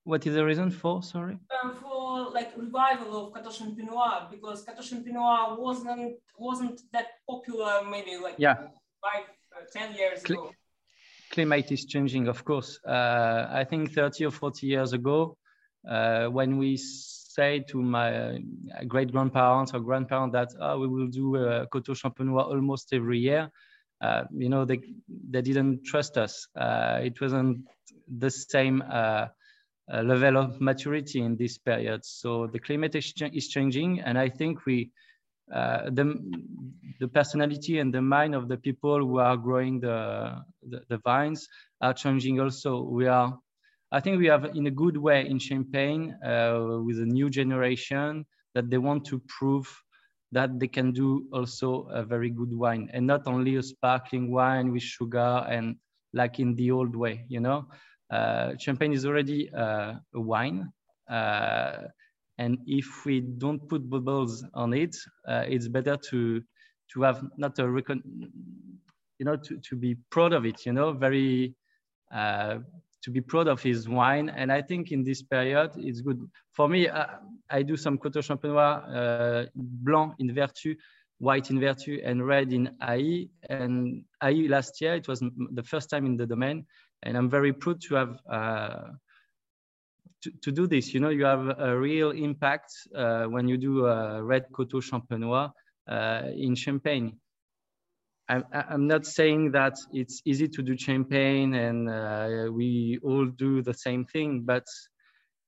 What 0.04 0.26
is 0.26 0.34
the 0.34 0.44
reason 0.44 0.70
for? 0.70 1.02
Sorry. 1.02 1.36
Um, 1.56 1.74
for 1.80 1.95
like 2.32 2.52
revival 2.56 3.26
of 3.26 3.32
Coteaux 3.32 3.50
Champenois 3.50 4.28
because 4.30 4.64
Coteaux 4.64 4.82
Champenois 4.82 5.58
wasn't 5.58 6.16
wasn't 6.38 6.80
that 6.92 7.06
popular 7.28 7.82
maybe 7.90 8.16
like 8.16 8.36
yeah. 8.38 8.54
five 9.00 9.26
uh, 9.54 9.64
ten 9.72 9.94
years 9.94 10.22
ago 10.24 10.50
climate 11.30 11.72
is 11.72 11.84
changing, 11.84 12.28
of 12.28 12.44
course. 12.44 12.78
Uh, 12.86 13.46
I 13.50 13.64
think 13.64 13.92
30 13.92 14.26
or 14.26 14.30
40 14.30 14.66
years 14.66 14.92
ago, 14.92 15.36
uh, 15.88 16.26
when 16.26 16.58
we 16.58 16.76
say 16.76 17.64
to 17.68 17.82
my 17.82 18.40
great 18.88 19.12
grandparents 19.12 19.74
or 19.74 19.80
grandparents 19.80 20.32
that 20.32 20.48
oh, 20.60 20.78
we 20.78 20.88
will 20.88 21.08
do 21.08 21.36
a 21.36 21.66
Coteaux 21.66 21.94
Champenois 21.94 22.44
almost 22.44 22.92
every 22.92 23.18
year, 23.18 23.50
uh, 24.00 24.24
you 24.30 24.48
know, 24.48 24.64
they, 24.64 24.80
they 25.30 25.42
didn't 25.42 25.84
trust 25.84 26.16
us. 26.16 26.48
Uh, 26.56 27.00
it 27.02 27.20
wasn't 27.20 27.66
the 28.08 28.30
same 28.30 28.82
uh, 28.90 29.26
uh, 29.92 30.02
level 30.02 30.36
of 30.36 30.60
maturity 30.60 31.20
in 31.20 31.36
this 31.36 31.58
period. 31.58 32.04
So 32.04 32.46
the 32.46 32.58
climate 32.58 32.94
is, 32.94 33.12
ch 33.12 33.22
is 33.22 33.48
changing, 33.48 34.00
and 34.00 34.18
I 34.18 34.28
think 34.28 34.66
we 34.66 34.90
uh, 35.52 35.90
the, 35.90 36.18
the 36.98 37.06
personality 37.06 37.78
and 37.78 37.94
the 37.94 38.02
mind 38.02 38.34
of 38.34 38.48
the 38.48 38.56
people 38.56 38.98
who 38.98 39.18
are 39.20 39.36
growing 39.36 39.78
the, 39.78 40.42
the, 40.68 40.80
the, 40.88 40.98
vines 40.98 41.46
are 41.80 41.94
changing 41.94 42.40
also. 42.40 42.82
We 42.82 43.06
are 43.06 43.38
I 43.92 44.00
think 44.00 44.18
we 44.18 44.26
have 44.26 44.44
in 44.56 44.66
a 44.66 44.70
good 44.70 44.96
way 44.96 45.26
in 45.28 45.38
Champagne 45.38 46.18
uh, 46.24 46.80
with 46.84 46.98
a 46.98 47.06
new 47.06 47.30
generation 47.30 48.26
that 48.54 48.68
they 48.68 48.78
want 48.78 49.04
to 49.06 49.22
prove 49.28 49.68
that 50.32 50.58
they 50.58 50.66
can 50.66 50.92
do 50.92 51.26
also 51.32 51.86
a 51.92 52.02
very 52.04 52.30
good 52.30 52.52
wine 52.52 52.90
and 52.92 53.06
not 53.06 53.22
only 53.26 53.54
a 53.56 53.62
sparkling 53.62 54.32
wine 54.32 54.72
with 54.72 54.82
sugar 54.82 55.46
and 55.48 55.76
like 56.12 56.40
in 56.40 56.56
the 56.56 56.72
old 56.72 56.96
way, 56.96 57.24
you 57.28 57.38
know. 57.38 57.68
Uh, 58.10 58.52
champagne 58.58 58.92
is 58.92 59.04
already 59.04 59.50
uh, 59.52 59.94
a 60.14 60.20
wine. 60.20 60.70
Uh, 61.10 61.82
and 62.38 62.58
if 62.66 63.04
we 63.04 63.20
don't 63.20 63.66
put 63.68 63.88
bubbles 63.88 64.44
on 64.54 64.74
it, 64.74 64.96
it's 65.26 65.68
better 65.68 65.96
to 66.10 66.42
to 66.92 67.02
have 67.02 67.24
not 67.36 67.58
a 67.58 67.68
recon 67.68 68.02
you 69.18 69.24
know 69.24 69.36
to, 69.36 69.58
to 69.58 69.76
be 69.76 69.96
proud 70.10 70.32
of 70.32 70.44
it 70.44 70.64
you 70.66 70.72
know 70.72 70.92
very 70.92 71.54
uh, 72.12 72.58
to 73.02 73.10
be 73.10 73.20
proud 73.20 73.46
of 73.46 73.62
his 73.62 73.88
wine. 73.88 74.28
And 74.28 74.52
i 74.52 74.60
think 74.62 74.92
in 74.92 75.04
this 75.04 75.22
period 75.22 75.70
it's 75.76 76.00
good. 76.00 76.20
For 76.52 76.68
me 76.68 76.88
uh, 76.88 77.06
i 77.50 77.62
do 77.62 77.76
some 77.76 77.98
coteaux 77.98 78.22
champenois 78.22 78.82
uh, 78.94 79.46
blanc 79.54 80.14
in 80.18 80.34
vertus 80.34 80.76
white 81.18 81.50
in 81.50 81.58
vertus 81.58 82.00
and 82.04 82.26
red 82.26 82.52
in 82.52 82.70
ai 82.82 83.28
and 83.48 84.04
ai 84.22 84.46
last 84.48 84.80
year 84.80 84.94
it 84.94 85.08
was 85.08 85.20
the 85.20 85.62
first 85.62 85.88
time 85.88 86.04
in 86.04 86.16
the 86.16 86.26
domain 86.26 86.66
and 87.02 87.16
i'm 87.16 87.30
very 87.30 87.52
proud 87.52 87.80
to 87.80 87.94
have 87.94 88.18
uh, 88.30 88.88
to, 90.22 90.30
to 90.42 90.52
do 90.52 90.66
this 90.66 90.94
you 90.94 91.00
know 91.00 91.10
you 91.10 91.24
have 91.24 91.58
a 91.58 91.78
real 91.78 92.10
impact 92.10 92.72
uh, 92.94 93.24
when 93.24 93.48
you 93.48 93.56
do 93.56 93.86
a 93.86 94.22
red 94.22 94.44
coteaux 94.52 94.80
champenois 94.80 95.50
uh, 95.88 96.22
in 96.34 96.54
champagne 96.54 97.18
I'm, 98.28 98.44
I'm 98.52 98.86
not 98.86 99.06
saying 99.06 99.52
that 99.52 99.74
it's 99.92 100.20
easy 100.24 100.48
to 100.48 100.62
do 100.62 100.76
champagne 100.76 101.54
and 101.54 101.88
uh, 101.88 102.50
we 102.50 102.98
all 103.02 103.26
do 103.26 103.62
the 103.62 103.74
same 103.74 104.04
thing, 104.04 104.42
but 104.42 104.64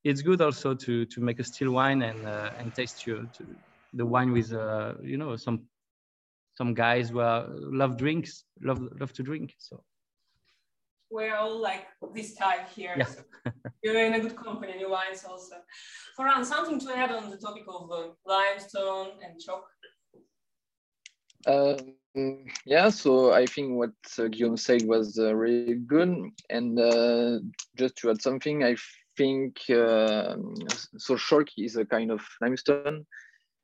it's 0.05 0.23
good 0.23 0.41
also 0.41 0.75
to 0.75 1.05
to 1.07 1.21
make 1.21 1.41
a 1.41 1.45
still 1.45 1.73
wine 1.73 2.03
and 2.03 2.27
uh, 2.27 2.51
and 2.57 2.75
taste 2.75 3.05
your 3.05 3.25
the 3.95 4.07
wine 4.07 4.33
with 4.33 4.53
uh, 4.53 4.95
you 5.03 5.17
know 5.17 5.35
some 5.37 5.67
some 6.55 6.73
guys 6.75 7.11
who 7.11 7.21
love 7.21 7.97
drinks, 7.97 8.45
love 8.63 8.81
love 9.01 9.13
to 9.15 9.23
drink. 9.25 9.55
So 9.59 9.83
we're 11.11 11.35
all 11.35 11.61
like 11.61 11.87
this 12.14 12.35
type 12.35 12.68
here. 12.71 12.94
Yeah. 12.97 13.05
So 13.05 13.23
you're 13.83 14.05
in 14.05 14.14
a 14.14 14.21
good 14.21 14.37
company, 14.37 14.77
new 14.77 14.90
wines 14.90 15.25
also. 15.25 15.57
Florent, 16.16 16.47
something 16.47 16.79
to 16.81 16.97
add 16.97 17.11
on 17.11 17.31
the 17.31 17.37
topic 17.37 17.64
of 17.68 17.90
uh, 17.90 18.09
limestone 18.27 19.12
and 19.25 19.40
chalk? 19.40 19.66
Um, 21.47 21.94
yeah, 22.66 22.90
so 22.90 23.33
I 23.33 23.47
think 23.47 23.77
what 23.77 23.92
uh, 24.18 24.29
Guillaume 24.29 24.57
said 24.57 24.83
was 24.85 25.18
uh, 25.18 25.35
really 25.35 25.75
good. 25.75 26.31
And 26.51 26.79
uh, 26.79 27.38
just 27.77 27.97
to 27.99 28.11
add 28.11 28.21
something, 28.21 28.64
I 28.64 28.77
think 29.16 29.59
uh, 29.71 30.37
so. 30.97 31.16
Chalk 31.16 31.49
is 31.57 31.77
a 31.77 31.85
kind 31.85 32.11
of 32.11 32.21
limestone, 32.40 33.07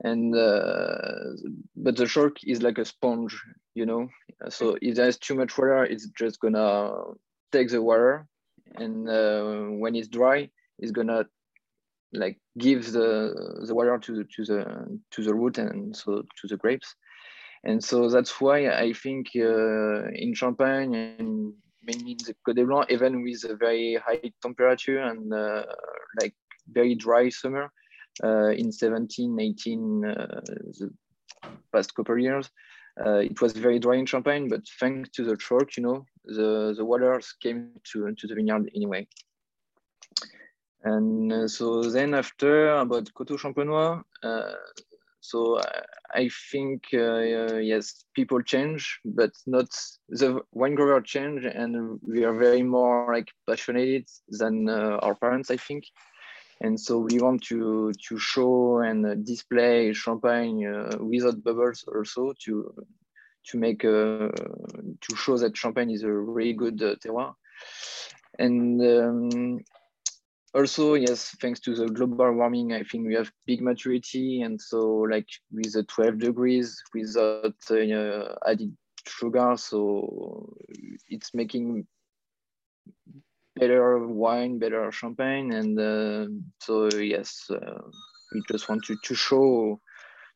and 0.03 0.35
uh, 0.35 1.35
but 1.77 1.97
the 1.97 2.07
chalk 2.07 2.37
is 2.45 2.63
like 2.63 2.79
a 2.79 2.85
sponge, 2.85 3.41
you 3.75 3.87
know. 3.87 4.09
So 4.49 4.77
if 4.81 4.97
there's 4.97 5.19
too 5.19 5.35
much 5.35 5.57
water, 5.57 5.85
it's 5.85 6.09
just 6.19 6.41
gonna 6.41 6.93
take 7.55 7.71
the 7.71 7.83
water, 7.83 8.27
and 8.83 9.09
uh, 9.09 9.65
when 9.83 9.95
it's 9.95 10.09
dry, 10.09 10.51
it's 10.79 10.93
gonna 10.93 11.25
like 12.13 12.39
give 12.59 12.93
the 12.93 13.11
the 13.67 13.75
water 13.75 13.99
to 13.99 14.25
to 14.35 14.45
the 14.51 14.61
to 15.13 15.23
the 15.23 15.35
root 15.35 15.59
and 15.59 15.97
so 15.97 16.23
to 16.39 16.49
the 16.49 16.57
grapes. 16.57 16.95
And 17.67 17.83
so 17.83 18.11
that's 18.11 18.41
why 18.41 18.69
I 18.69 18.93
think 18.93 19.29
uh, 19.37 20.11
in 20.25 20.35
Champagne 20.35 20.95
and 20.95 21.55
mainly 21.83 22.13
in 22.13 22.19
the 22.27 22.35
Côte 22.47 22.57
des 22.57 22.65
Blancs, 22.65 22.93
even 22.93 23.23
with 23.23 23.43
a 23.45 23.57
very 23.57 23.99
high 24.07 24.31
temperature 24.43 24.99
and 24.99 25.33
uh, 25.33 25.65
like 26.21 26.35
very 26.69 26.95
dry 26.95 27.31
summer 27.31 27.73
uh, 28.23 28.51
in 28.51 28.71
17, 28.71 29.41
18, 29.41 30.05
uh, 30.05 30.41
the 30.79 30.91
past 31.73 31.95
couple 31.95 32.19
years, 32.19 32.51
uh, 33.01 33.19
it 33.19 33.41
was 33.41 33.53
very 33.53 33.79
dry 33.79 33.97
in 33.97 34.07
Champagne, 34.07 34.49
but 34.49 34.63
thanks 34.79 35.11
to 35.11 35.25
the 35.25 35.37
chalk, 35.37 35.77
you 35.77 35.83
know, 35.83 36.07
the, 36.25 36.75
the 36.77 36.85
waters 36.85 37.35
came 37.43 37.71
to, 37.93 38.15
to 38.15 38.27
the 38.27 38.35
vineyard 38.35 38.71
anyway. 38.75 39.07
And 40.85 41.33
uh, 41.33 41.49
so 41.49 41.83
then 41.83 42.15
after 42.15 42.77
about 42.77 43.13
Coteaux 43.15 43.39
Champenois, 43.39 44.03
so 45.25 45.59
I 46.15 46.29
think 46.53 46.85
uh, 46.93 47.57
yes, 47.57 48.05
people 48.15 48.43
change, 48.43 49.01
but 49.07 49.33
not 49.47 49.69
the 50.11 50.43
wine 50.53 50.75
grower 50.75 51.01
change, 51.01 51.47
and 51.47 51.99
we 52.07 52.25
are 52.25 52.35
very 52.35 52.63
more 52.63 53.11
like 53.11 53.29
passionate 53.49 54.11
than 54.29 54.69
uh, 54.69 54.99
our 55.01 55.15
parents, 55.15 55.51
I 55.51 55.57
think. 55.57 55.85
And 56.65 56.81
so 56.81 56.99
we 56.99 57.21
want 57.21 57.43
to 57.51 57.93
to 58.09 58.19
show 58.19 58.79
and 58.79 59.27
display 59.27 59.93
champagne 59.93 60.67
uh, 60.67 60.97
without 60.99 61.45
bubbles, 61.45 61.85
also 61.87 62.33
to 62.45 62.55
to 63.49 63.59
make 63.59 63.85
uh, 63.85 64.33
to 65.05 65.17
show 65.17 65.37
that 65.37 65.57
champagne 65.57 65.91
is 65.91 66.05
a 66.05 66.11
really 66.11 66.55
good 66.55 66.83
uh, 66.83 66.97
terroir. 67.03 67.35
And 68.39 68.81
um, 68.81 69.61
also 70.55 70.95
yes 70.95 71.37
thanks 71.41 71.61
to 71.61 71.75
the 71.75 71.89
global 71.89 72.33
warming 72.33 72.73
i 72.73 72.83
think 72.85 73.07
we 73.07 73.15
have 73.15 73.31
big 73.45 73.61
maturity 73.61 74.43
and 74.43 74.61
so 74.61 74.79
like 75.11 75.29
with 75.53 75.73
the 75.73 75.83
12 75.83 76.19
degrees 76.19 76.81
without 76.95 77.57
uh, 77.71 78.35
added 78.49 78.73
sugar 79.07 79.57
so 79.57 80.49
it's 81.09 81.35
making 81.35 81.87
better 83.57 84.07
wine 84.07 84.59
better 84.59 84.91
champagne 84.91 85.53
and 85.53 85.79
uh, 85.79 86.27
so 86.61 86.89
yes 86.97 87.49
uh, 87.51 87.79
we 88.33 88.43
just 88.51 88.69
want 88.69 88.83
to, 88.85 88.97
to 89.05 89.15
show 89.15 89.81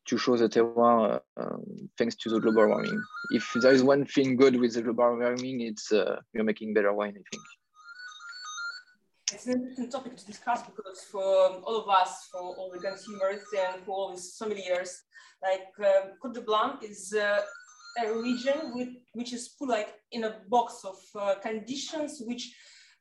to 0.05 0.17
show 0.17 0.37
the 0.37 0.47
terroir 0.47 1.19
uh, 1.37 1.57
thanks 1.97 2.15
to 2.15 2.29
the 2.29 2.39
global 2.39 2.67
warming. 2.67 2.99
If 3.31 3.51
there 3.61 3.73
is 3.73 3.83
one 3.83 4.05
thing 4.05 4.37
good 4.37 4.55
with 4.59 4.73
the 4.73 4.81
global 4.81 5.17
warming 5.17 5.61
it's 5.61 5.91
uh, 5.91 6.19
you're 6.33 6.45
making 6.45 6.73
better 6.73 6.93
wine 6.93 7.15
i 7.17 7.23
think. 7.31 7.43
It's 9.31 9.45
an 9.45 9.53
interesting 9.53 9.91
topic 9.91 10.17
to 10.17 10.25
discuss 10.25 10.63
because 10.63 11.01
for 11.11 11.21
all 11.21 11.77
of 11.83 11.87
us, 11.87 12.29
for 12.31 12.39
all 12.39 12.71
the 12.73 12.79
consumers 12.79 13.41
and 13.55 13.83
for 13.85 13.91
all 13.91 14.09
the 14.15 14.19
sommeliers, 14.19 14.91
like 15.43 15.69
um, 15.79 16.13
Côte 16.19 16.33
de 16.33 16.41
Blanc 16.41 16.81
is 16.81 17.13
uh, 17.13 17.41
a 18.03 18.11
region 18.11 18.73
with, 18.73 18.89
which 19.13 19.31
is 19.31 19.49
put 19.49 19.69
like 19.69 19.93
in 20.11 20.23
a 20.23 20.37
box 20.49 20.83
of 20.83 20.97
conditions 21.43 22.23
which 22.25 22.55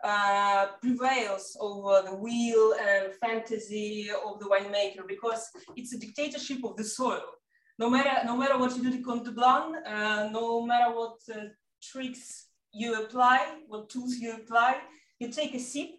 uh, 0.05 0.67
prevails 0.81 1.57
over 1.61 2.03
the 2.09 2.15
will 2.15 2.75
and 2.75 3.15
fantasy 3.15 4.09
of 4.11 4.39
the 4.39 4.47
winemaker 4.47 5.07
because 5.07 5.49
it's 5.77 5.93
a 5.95 5.99
dictatorship 5.99 6.65
of 6.65 6.77
the 6.77 6.85
soil. 6.85 7.23
No 7.79 7.91
matter, 7.91 8.25
no 8.25 8.37
matter 8.37 8.59
what 8.59 8.77
you 8.77 8.83
do 8.83 8.91
to 8.91 9.25
de 9.25 9.33
Blanc, 9.33 9.77
uh, 9.87 10.29
no 10.33 10.65
matter 10.67 10.95
what 10.95 11.17
uh, 11.33 11.47
tricks 11.83 12.47
you 12.73 13.03
apply, 13.03 13.61
what 13.67 13.89
tools 13.89 14.17
you 14.17 14.35
apply, 14.35 14.79
you 15.19 15.31
take 15.31 15.55
a 15.55 15.61
sip 15.61 15.91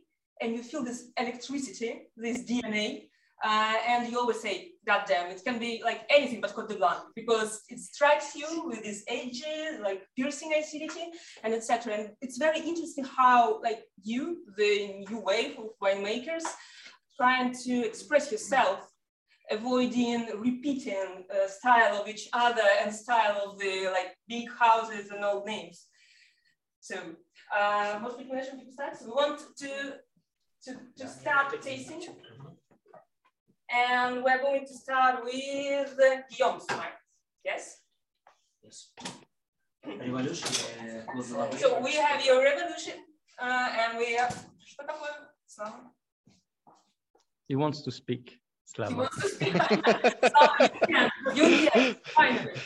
and 0.41 0.53
you 0.53 0.63
feel 0.63 0.83
this 0.83 1.11
electricity, 1.17 2.03
this 2.15 2.43
DNA, 2.43 3.08
uh, 3.43 3.75
and 3.87 4.11
you 4.11 4.19
always 4.19 4.41
say, 4.41 4.71
God 4.85 5.03
damn, 5.07 5.31
it 5.31 5.41
can 5.45 5.59
be 5.59 5.81
like 5.83 6.01
anything 6.09 6.41
but 6.41 6.53
Cote 6.53 6.69
de 6.69 6.75
Blanc 6.75 6.99
because 7.15 7.61
it 7.69 7.79
strikes 7.79 8.35
you 8.35 8.65
with 8.65 8.83
this 8.83 9.03
edges, 9.07 9.79
like 9.81 10.05
piercing 10.17 10.53
acidity 10.53 11.11
and 11.43 11.53
etc. 11.53 11.93
And 11.93 12.09
it's 12.21 12.37
very 12.37 12.59
interesting 12.59 13.05
how 13.05 13.61
like 13.61 13.83
you, 14.03 14.39
the 14.57 15.05
new 15.09 15.19
wave 15.19 15.57
of 15.57 15.67
winemakers, 15.81 16.43
trying 17.15 17.53
to 17.63 17.85
express 17.85 18.31
yourself, 18.31 18.89
avoiding 19.49 20.27
repeating 20.37 21.25
uh, 21.33 21.47
style 21.47 22.01
of 22.01 22.09
each 22.09 22.27
other 22.33 22.67
and 22.81 22.93
style 22.93 23.41
of 23.45 23.57
the 23.57 23.89
like 23.93 24.17
big 24.27 24.49
houses 24.51 25.11
and 25.11 25.23
old 25.23 25.45
names. 25.45 25.85
So 26.81 26.95
uh, 27.57 27.99
most 28.01 28.17
recommendation 28.17 28.57
people 28.57 28.73
start. 28.73 28.97
So 28.97 29.05
we 29.05 29.11
want 29.11 29.39
to 29.59 29.93
to, 30.63 30.77
to 30.97 31.07
start 31.07 31.61
tasting. 31.61 32.01
And 33.71 34.23
we're 34.23 34.41
going 34.41 34.65
to 34.65 34.73
start 34.73 35.23
with 35.23 35.99
Guillaume's 36.31 36.65
wine. 36.69 36.87
Yes? 37.45 37.81
Yes. 38.63 38.89
Revolution. 39.85 40.47
So 41.57 41.79
we 41.81 41.93
have 41.93 42.25
your 42.25 42.43
revolution, 42.43 42.95
uh, 43.39 43.69
and 43.79 43.97
we 43.97 44.13
have. 44.15 44.45
He 47.47 47.55
wants 47.55 47.81
to 47.81 47.91
speak 47.91 48.39
Slava. 48.65 48.91
He 48.91 48.97
wants 48.97 49.21
to 49.21 49.29
speak. 49.29 49.53
you 51.35 51.69
can, 51.69 51.95
finally. 52.05 52.53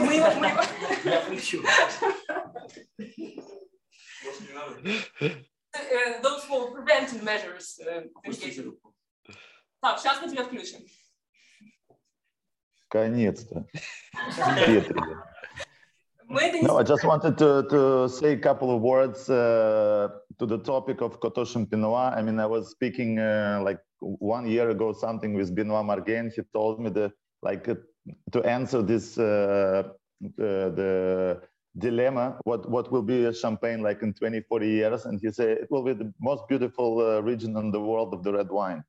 We, 0.00 0.08
we, 0.08 0.18
uh, 5.74 5.78
those 6.24 6.42
were 6.50 6.72
preventive 6.72 7.22
measures. 7.22 7.78
Uh, 7.80 8.00
Так, 9.80 9.98
сейчас 9.98 10.20
мы 10.20 10.28
тебя 10.28 10.44
включим. 10.44 10.80
Наконец-то. 12.92 13.66
No, 16.62 16.76
I 16.76 16.84
just 16.84 17.04
wanted 17.04 17.36
to, 17.38 17.64
to 17.70 18.08
say 18.08 18.34
a 18.34 18.38
couple 18.38 18.70
of 18.74 18.82
words 18.82 19.28
uh, 19.28 20.08
to 20.38 20.46
the 20.46 20.58
topic 20.58 21.00
of 21.00 21.18
Coteaux 21.18 21.44
Champenois. 21.44 22.16
I 22.16 22.22
mean, 22.22 22.38
I 22.38 22.46
was 22.46 22.70
speaking 22.70 23.18
uh, 23.18 23.60
like 23.64 23.80
one 24.00 24.46
year 24.46 24.70
ago 24.70 24.92
something 24.92 25.34
with 25.34 25.52
Benoit 25.54 25.84
Margain. 25.84 26.32
He 26.32 26.42
told 26.52 26.78
me 26.78 26.90
that 26.90 27.12
like 27.42 27.68
uh, 27.68 27.74
to 28.30 28.44
answer 28.44 28.80
this 28.82 29.18
uh, 29.18 29.88
the 30.20 31.42
dilemma 31.78 32.36
what 32.44 32.68
what 32.68 32.90
will 32.90 33.02
be 33.02 33.32
champagne 33.32 33.80
like 33.80 34.02
in 34.02 34.12
20 34.12 34.40
40 34.48 34.68
years 34.68 35.06
and 35.06 35.20
he 35.22 35.30
said 35.30 35.58
it 35.58 35.70
will 35.70 35.84
be 35.84 35.92
the 35.92 36.12
most 36.20 36.42
beautiful 36.48 36.98
uh, 36.98 37.20
region 37.22 37.56
in 37.56 37.70
the 37.70 37.80
world 37.80 38.12
of 38.12 38.24
the 38.24 38.32
red 38.32 38.50
wine 38.50 38.82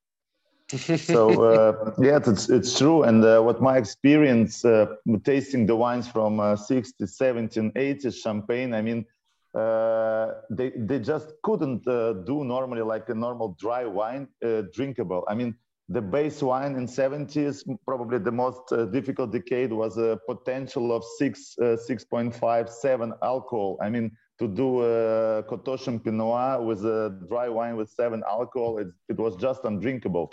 so 0.98 1.44
uh, 1.44 1.94
yeah, 2.00 2.20
it's 2.26 2.50
it's 2.50 2.78
true. 2.78 3.04
And 3.04 3.24
uh, 3.24 3.42
what 3.42 3.62
my 3.62 3.78
experience 3.78 4.64
uh, 4.66 4.96
tasting 5.24 5.66
the 5.66 5.76
wines 5.76 6.08
from 6.08 6.40
uh, 6.40 6.56
60, 6.56 7.06
70, 7.06 7.72
80 7.76 8.12
champagne, 8.12 8.74
I 8.74 8.82
mean, 8.82 9.06
uh, 9.54 10.34
they 10.50 10.72
they 10.76 11.00
just 11.00 11.34
couldn't 11.44 11.88
uh, 11.88 12.14
do 12.26 12.44
normally 12.44 12.82
like 12.82 13.10
a 13.10 13.16
normal 13.16 13.56
dry 13.60 13.86
wine 13.86 14.28
uh, 14.46 14.64
drinkable. 14.74 15.26
I 15.28 15.36
mean, 15.36 15.56
the 15.90 16.02
base 16.02 16.42
wine 16.42 16.76
in 16.76 16.88
70s, 16.88 17.64
probably 17.86 18.18
the 18.18 18.32
most 18.32 18.72
uh, 18.72 18.86
difficult 18.86 19.34
decade 19.34 19.74
was 19.74 19.98
a 19.98 20.20
potential 20.26 20.96
of 20.96 21.04
six, 21.18 21.56
uh, 21.60 21.76
6.5, 21.90 22.70
seven 22.70 23.14
alcohol. 23.22 23.78
I 23.82 23.90
mean, 23.90 24.12
to 24.40 24.48
do 24.48 24.82
a 24.84 25.44
Coteaux 25.44 25.78
Champenois 25.78 26.64
with 26.66 26.86
a 26.86 27.20
dry 27.28 27.50
wine 27.50 27.76
with 27.76 27.90
seven 27.90 28.24
alcohol, 28.28 28.78
it, 28.78 28.88
it 29.10 29.18
was 29.18 29.36
just 29.36 29.66
undrinkable. 29.66 30.32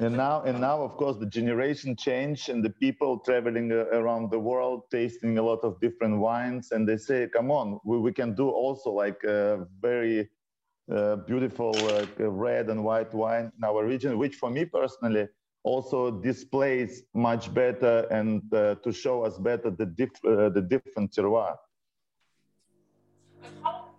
and 0.00 0.16
now 0.16 0.42
and 0.42 0.60
now 0.60 0.82
of 0.82 0.96
course 0.96 1.16
the 1.18 1.26
generation 1.26 1.94
change 1.94 2.48
and 2.48 2.64
the 2.64 2.70
people 2.70 3.18
traveling 3.20 3.70
uh, 3.72 3.84
around 3.92 4.30
the 4.30 4.38
world 4.38 4.82
tasting 4.90 5.38
a 5.38 5.42
lot 5.42 5.60
of 5.62 5.78
different 5.80 6.18
wines 6.18 6.72
and 6.72 6.88
they 6.88 6.96
say 6.96 7.28
come 7.32 7.50
on 7.50 7.78
we, 7.84 7.98
we 7.98 8.12
can 8.12 8.34
do 8.34 8.48
also 8.48 8.90
like 8.90 9.22
a 9.24 9.66
very 9.80 10.28
uh, 10.90 11.16
beautiful 11.16 11.86
uh, 11.86 12.30
red 12.30 12.70
and 12.70 12.82
white 12.82 13.12
wine 13.14 13.52
in 13.56 13.64
our 13.64 13.84
region 13.84 14.18
which 14.18 14.36
for 14.36 14.50
me 14.50 14.64
personally 14.64 15.26
also 15.62 16.10
displays 16.10 17.02
much 17.14 17.52
better 17.52 18.06
and 18.10 18.42
uh, 18.54 18.74
to 18.76 18.92
show 18.92 19.22
us 19.24 19.36
better 19.38 19.70
the, 19.70 19.86
diff, 19.86 20.10
uh, 20.26 20.48
the 20.48 20.62
different 20.62 21.12
terroir. 21.12 21.54
I 23.64 23.89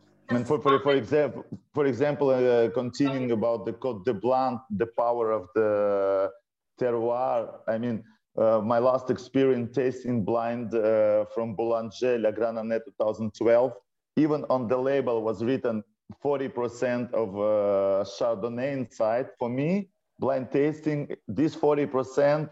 for, 0.45 0.61
for, 0.61 0.79
for 0.79 0.95
example, 0.95 1.45
for 1.73 1.85
example, 1.85 2.29
uh, 2.29 2.69
continuing 2.69 3.31
about 3.31 3.65
the 3.65 3.73
Côte 3.73 4.05
de 4.05 4.13
Blanc, 4.13 4.61
the 4.71 4.85
power 4.85 5.31
of 5.31 5.47
the 5.55 6.31
terroir. 6.79 7.59
I 7.67 7.77
mean, 7.77 8.03
uh, 8.37 8.61
my 8.63 8.79
last 8.79 9.09
experience 9.09 9.75
tasting 9.75 10.23
blind 10.23 10.73
uh, 10.73 11.25
from 11.33 11.55
Bollinger 11.55 12.21
La 12.21 12.31
Grande 12.31 12.59
Année 12.59 12.79
2012, 12.85 13.73
even 14.17 14.45
on 14.49 14.67
the 14.67 14.77
label 14.77 15.21
was 15.21 15.43
written 15.43 15.83
40% 16.23 17.13
of 17.13 17.29
uh, 17.35 18.03
Chardonnay 18.05 18.71
inside. 18.73 19.27
For 19.37 19.49
me, 19.49 19.89
blind 20.19 20.51
tasting, 20.51 21.13
this 21.27 21.55
40% 21.55 22.49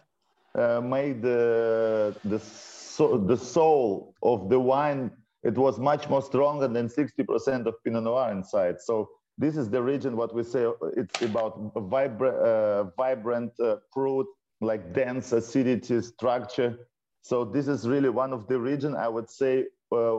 uh, 0.56 0.82
made 0.82 1.22
the, 1.22 2.16
the, 2.26 2.40
so, 2.40 3.18
the 3.18 3.38
soul 3.38 4.16
of 4.22 4.50
the 4.50 4.60
wine 4.60 5.12
it 5.44 5.58
was 5.58 5.80
much 5.80 6.10
more 6.10 6.22
stronger 6.22 6.68
than 6.68 6.88
60% 6.88 7.66
of 7.66 7.76
Pinot 7.84 8.04
Noir 8.04 8.32
inside. 8.32 8.82
So 8.82 9.10
this 9.38 9.56
is 9.56 9.70
the 9.70 9.82
region, 9.82 10.18
what 10.18 10.36
we 10.36 10.44
say, 10.44 10.68
it's 10.98 11.22
about 11.22 11.74
vibra 11.74 12.32
uh, 12.44 12.84
vibrant 12.98 13.54
uh, 13.60 13.78
fruit, 13.94 14.28
like 14.60 14.94
dense 14.94 15.32
acidity 15.32 16.02
structure. 16.02 16.78
So 17.22 17.46
this 17.46 17.68
is 17.68 17.88
really 17.88 18.10
one 18.10 18.34
of 18.34 18.48
the 18.48 18.60
region, 18.60 18.96
I 18.96 19.08
would 19.08 19.30
say, 19.30 19.66
uh, 19.92 20.12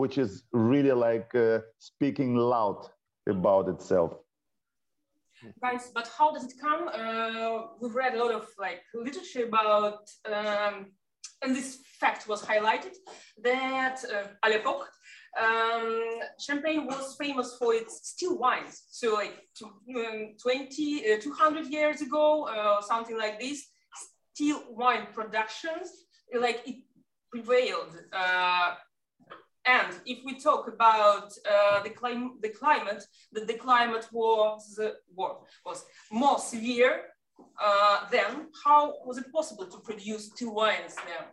which 0.00 0.18
is 0.18 0.44
really 0.52 0.92
like 0.92 1.34
uh, 1.34 1.60
speaking 1.78 2.36
loud 2.36 2.88
about 3.28 3.68
itself. 3.68 4.14
Guys, 5.60 5.90
but 5.92 6.08
how 6.16 6.32
does 6.32 6.44
it 6.44 6.54
come? 6.60 6.88
Uh, 6.88 7.66
we've 7.80 7.94
read 7.94 8.14
a 8.14 8.18
lot 8.18 8.32
of 8.32 8.46
like 8.58 8.82
literature 8.94 9.44
about 9.46 10.08
um, 10.32 10.92
and 11.44 11.54
this 11.54 11.78
fact 12.00 12.26
was 12.26 12.42
highlighted 12.42 12.94
that 13.42 14.04
uh, 14.04 14.26
à 14.42 14.48
l'époque, 14.48 14.88
um, 15.40 16.20
Champagne 16.38 16.86
was 16.86 17.16
famous 17.16 17.56
for 17.58 17.74
its 17.74 18.08
still 18.08 18.38
wines. 18.38 18.84
So 18.90 19.14
like 19.14 19.36
um, 19.62 20.34
20, 20.40 21.12
uh, 21.12 21.20
200 21.20 21.66
years 21.66 22.00
ago, 22.00 22.46
uh, 22.46 22.80
something 22.80 23.18
like 23.18 23.40
this, 23.40 23.66
still 24.32 24.62
wine 24.70 25.06
productions, 25.12 25.88
like 26.38 26.62
it 26.66 26.76
prevailed. 27.30 27.94
Uh, 28.12 28.74
and 29.66 29.94
if 30.04 30.18
we 30.24 30.38
talk 30.38 30.68
about 30.68 31.32
uh, 31.50 31.82
the, 31.82 31.90
clim 31.90 32.38
the 32.42 32.50
climate, 32.50 33.02
that 33.32 33.46
the 33.46 33.54
climate 33.54 34.06
was, 34.12 34.78
uh, 34.78 34.90
was 35.16 35.84
more 36.12 36.38
severe 36.38 37.00
uh, 37.62 38.08
then 38.10 38.48
how 38.64 38.94
was 39.04 39.18
it 39.18 39.32
possible 39.32 39.66
to 39.66 39.78
produce 39.78 40.30
two 40.30 40.50
wines 40.50 40.94
then? 40.94 41.26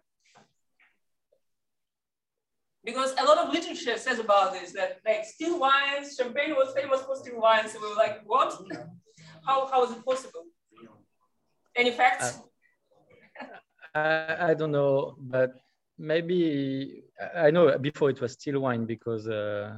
Because 2.84 3.14
a 3.20 3.24
lot 3.24 3.38
of 3.38 3.54
literature 3.54 3.98
says 3.98 4.20
about 4.20 4.54
this, 4.54 4.72
that 4.74 5.00
like 5.06 5.24
still 5.26 5.60
wines, 5.60 6.16
Champagne 6.16 6.56
was 6.56 6.74
famous 6.76 7.02
for 7.02 7.16
still 7.16 7.40
wines. 7.40 7.74
So 7.74 7.80
we 7.80 7.90
were 7.90 7.96
like, 7.96 8.22
what? 8.26 8.58
how, 9.46 9.68
how 9.68 9.84
is 9.84 9.92
it 9.92 10.04
possible? 10.04 10.46
Any 11.76 11.92
facts? 11.92 12.40
Uh, 13.94 13.98
I, 14.00 14.52
I 14.52 14.54
don't 14.54 14.72
know, 14.72 15.16
but 15.20 15.52
maybe 15.98 17.04
I 17.36 17.52
know 17.52 17.78
before 17.78 18.10
it 18.10 18.20
was 18.20 18.34
still 18.34 18.60
wine 18.60 18.86
because 18.86 19.28
uh, 19.28 19.78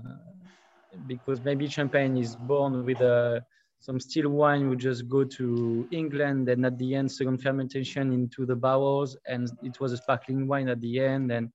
because 1.08 1.42
maybe 1.44 1.68
champagne 1.68 2.18
is 2.18 2.36
born 2.36 2.86
with 2.86 3.02
a 3.02 3.46
some 3.84 4.00
still 4.00 4.30
wine 4.30 4.70
would 4.70 4.80
just 4.80 5.10
go 5.10 5.26
to 5.26 5.86
England 5.92 6.48
and 6.48 6.66
at 6.66 6.78
the 6.78 6.96
end 6.96 7.12
second 7.12 7.40
fermentation 7.44 8.14
into 8.14 8.46
the 8.46 8.56
barrels 8.56 9.18
and 9.26 9.52
it 9.62 9.78
was 9.82 9.92
a 9.92 9.98
sparkling 9.98 10.48
wine 10.48 10.70
at 10.70 10.80
the 10.80 11.02
end 11.02 11.30
and 11.34 11.50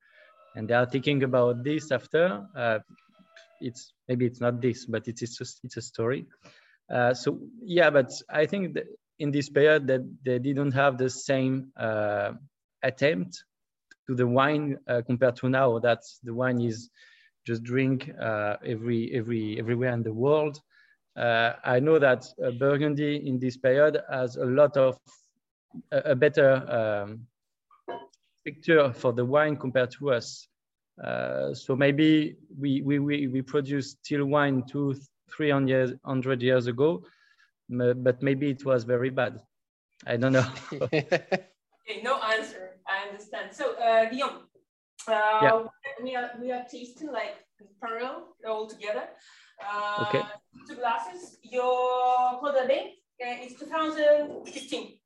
and 0.55 0.69
they 0.69 0.75
are 0.75 0.85
thinking 0.85 1.23
about 1.23 1.65
this 1.65 1.91
after. 1.91 2.45
Uh, 2.55 2.81
it's 3.63 3.93
maybe 4.09 4.27
it's 4.27 4.43
not 4.43 4.61
this 4.61 4.85
but 4.85 5.09
it's 5.09 5.23
it's 5.23 5.61
it's 5.65 5.79
a 5.79 5.81
story. 5.81 6.27
Uh, 6.93 7.15
so 7.15 7.39
yeah 7.63 7.89
but 7.89 8.11
I 8.29 8.45
think 8.45 8.77
in 9.19 9.31
this 9.31 9.49
period 9.49 9.87
that 9.87 10.03
they 10.23 10.39
didn't 10.39 10.73
have 10.73 10.99
the 10.99 11.09
same 11.09 11.73
uh, 11.79 12.33
attempt 12.83 13.43
to 14.07 14.15
the 14.15 14.27
wine 14.27 14.77
uh, 14.87 15.01
compared 15.07 15.37
to 15.37 15.49
now 15.49 15.79
that 15.79 16.03
the 16.25 16.35
wine 16.35 16.61
is 16.61 16.91
just 17.47 17.63
drink 17.63 18.11
uh, 18.21 18.57
every 18.67 19.11
every 19.15 19.59
everywhere 19.59 19.95
in 19.95 20.03
the 20.03 20.13
world 20.13 20.61
I 21.65 21.81
know 21.81 21.99
that 21.99 22.27
uh, 22.45 22.51
Burgundy 22.53 23.27
in 23.27 23.39
this 23.39 23.57
period 23.57 24.01
has 24.11 24.37
a 24.37 24.45
lot 24.45 24.77
of 24.77 24.99
a, 25.91 26.13
a 26.13 26.15
better 26.15 26.51
um, 26.79 27.27
picture 28.45 28.93
for 28.93 29.13
the 29.13 29.25
wine 29.25 29.57
compared 29.57 29.91
to 29.93 30.13
us. 30.13 30.49
Uh, 31.03 31.55
so 31.55 31.77
maybe 31.77 32.37
we, 32.59 32.83
we, 32.83 32.99
we, 32.99 33.27
we 33.29 33.43
produced 33.43 33.99
still 34.05 34.25
wine 34.27 34.63
two, 34.69 34.95
300 35.37 35.69
years, 35.69 35.91
100 36.03 36.43
years 36.43 36.67
ago, 36.67 37.03
but 37.69 38.23
maybe 38.23 38.51
it 38.51 38.65
was 38.65 38.85
very 38.85 39.11
bad. 39.11 39.41
I 40.07 40.17
don't 40.17 40.33
know. 40.33 40.47
okay, 40.73 42.03
no 42.03 42.21
answer. 42.23 42.79
I 42.87 43.09
understand. 43.09 43.53
So, 43.53 43.75
uh, 43.75 44.09
Guillaume, 44.11 44.47
uh, 45.07 45.41
yeah. 45.43 45.63
we, 46.03 46.17
are, 46.17 46.31
we 46.41 46.51
are 46.53 46.65
tasting 46.71 47.13
like 47.13 47.37
parallel 47.81 48.35
all 48.47 48.67
together. 48.67 49.05
Uh, 49.61 50.05
okay. 50.07 50.23
Two 50.69 50.77
glasses. 50.77 51.39
Your 51.43 52.39
Clos 52.41 52.53
de 52.53 52.61
l'Abbaye 52.61 52.95
uh, 53.25 53.45
is 53.45 53.55
2015. 53.59 54.99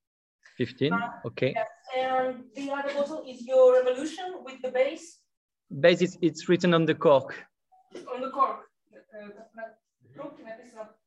15, 0.59 0.93
uh, 0.93 0.99
okay. 1.27 1.55
Yes. 1.57 1.67
And 1.97 2.45
the 2.55 2.71
other 2.71 2.93
bottle 2.95 3.25
is 3.27 3.47
your 3.47 3.83
Revolution 3.83 4.43
with 4.45 4.61
the 4.62 4.71
base? 4.71 5.19
Base, 5.81 6.03
is, 6.03 6.19
it's 6.21 6.49
written 6.49 6.75
on 6.75 6.85
the 6.85 6.95
cork. 6.95 7.35
On 8.15 8.21
the 8.21 8.31
cork. 8.31 8.69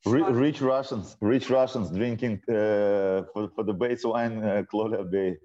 rich 0.06 0.62
Russians, 0.62 1.18
rich 1.22 1.50
Russians 1.50 1.90
drinking 1.92 2.42
uh, 2.50 3.24
for, 3.34 3.50
for 3.56 3.64
the 3.64 3.74
base 3.74 4.04
wine 4.04 4.44
uh, 4.44 4.64
Clos 4.70 4.90
de 4.90 4.98
l'Abbaye. 4.98 5.36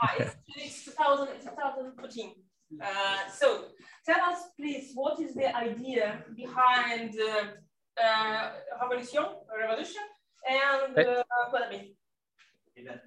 ah, 0.00 0.14
it's, 0.18 0.36
it's 0.56 0.84
2000, 0.84 1.28
it's 1.28 1.44
2014. 1.44 2.34
Uh, 2.82 3.30
so 3.30 3.66
tell 4.06 4.20
us, 4.30 4.38
please, 4.56 4.92
what 4.94 5.20
is 5.20 5.34
the 5.34 5.54
idea 5.56 6.24
behind 6.36 7.14
uh, 7.18 8.02
uh, 8.02 8.50
Revolution, 8.82 9.24
Revolution 9.58 10.02
and 10.48 10.98
uh, 10.98 11.22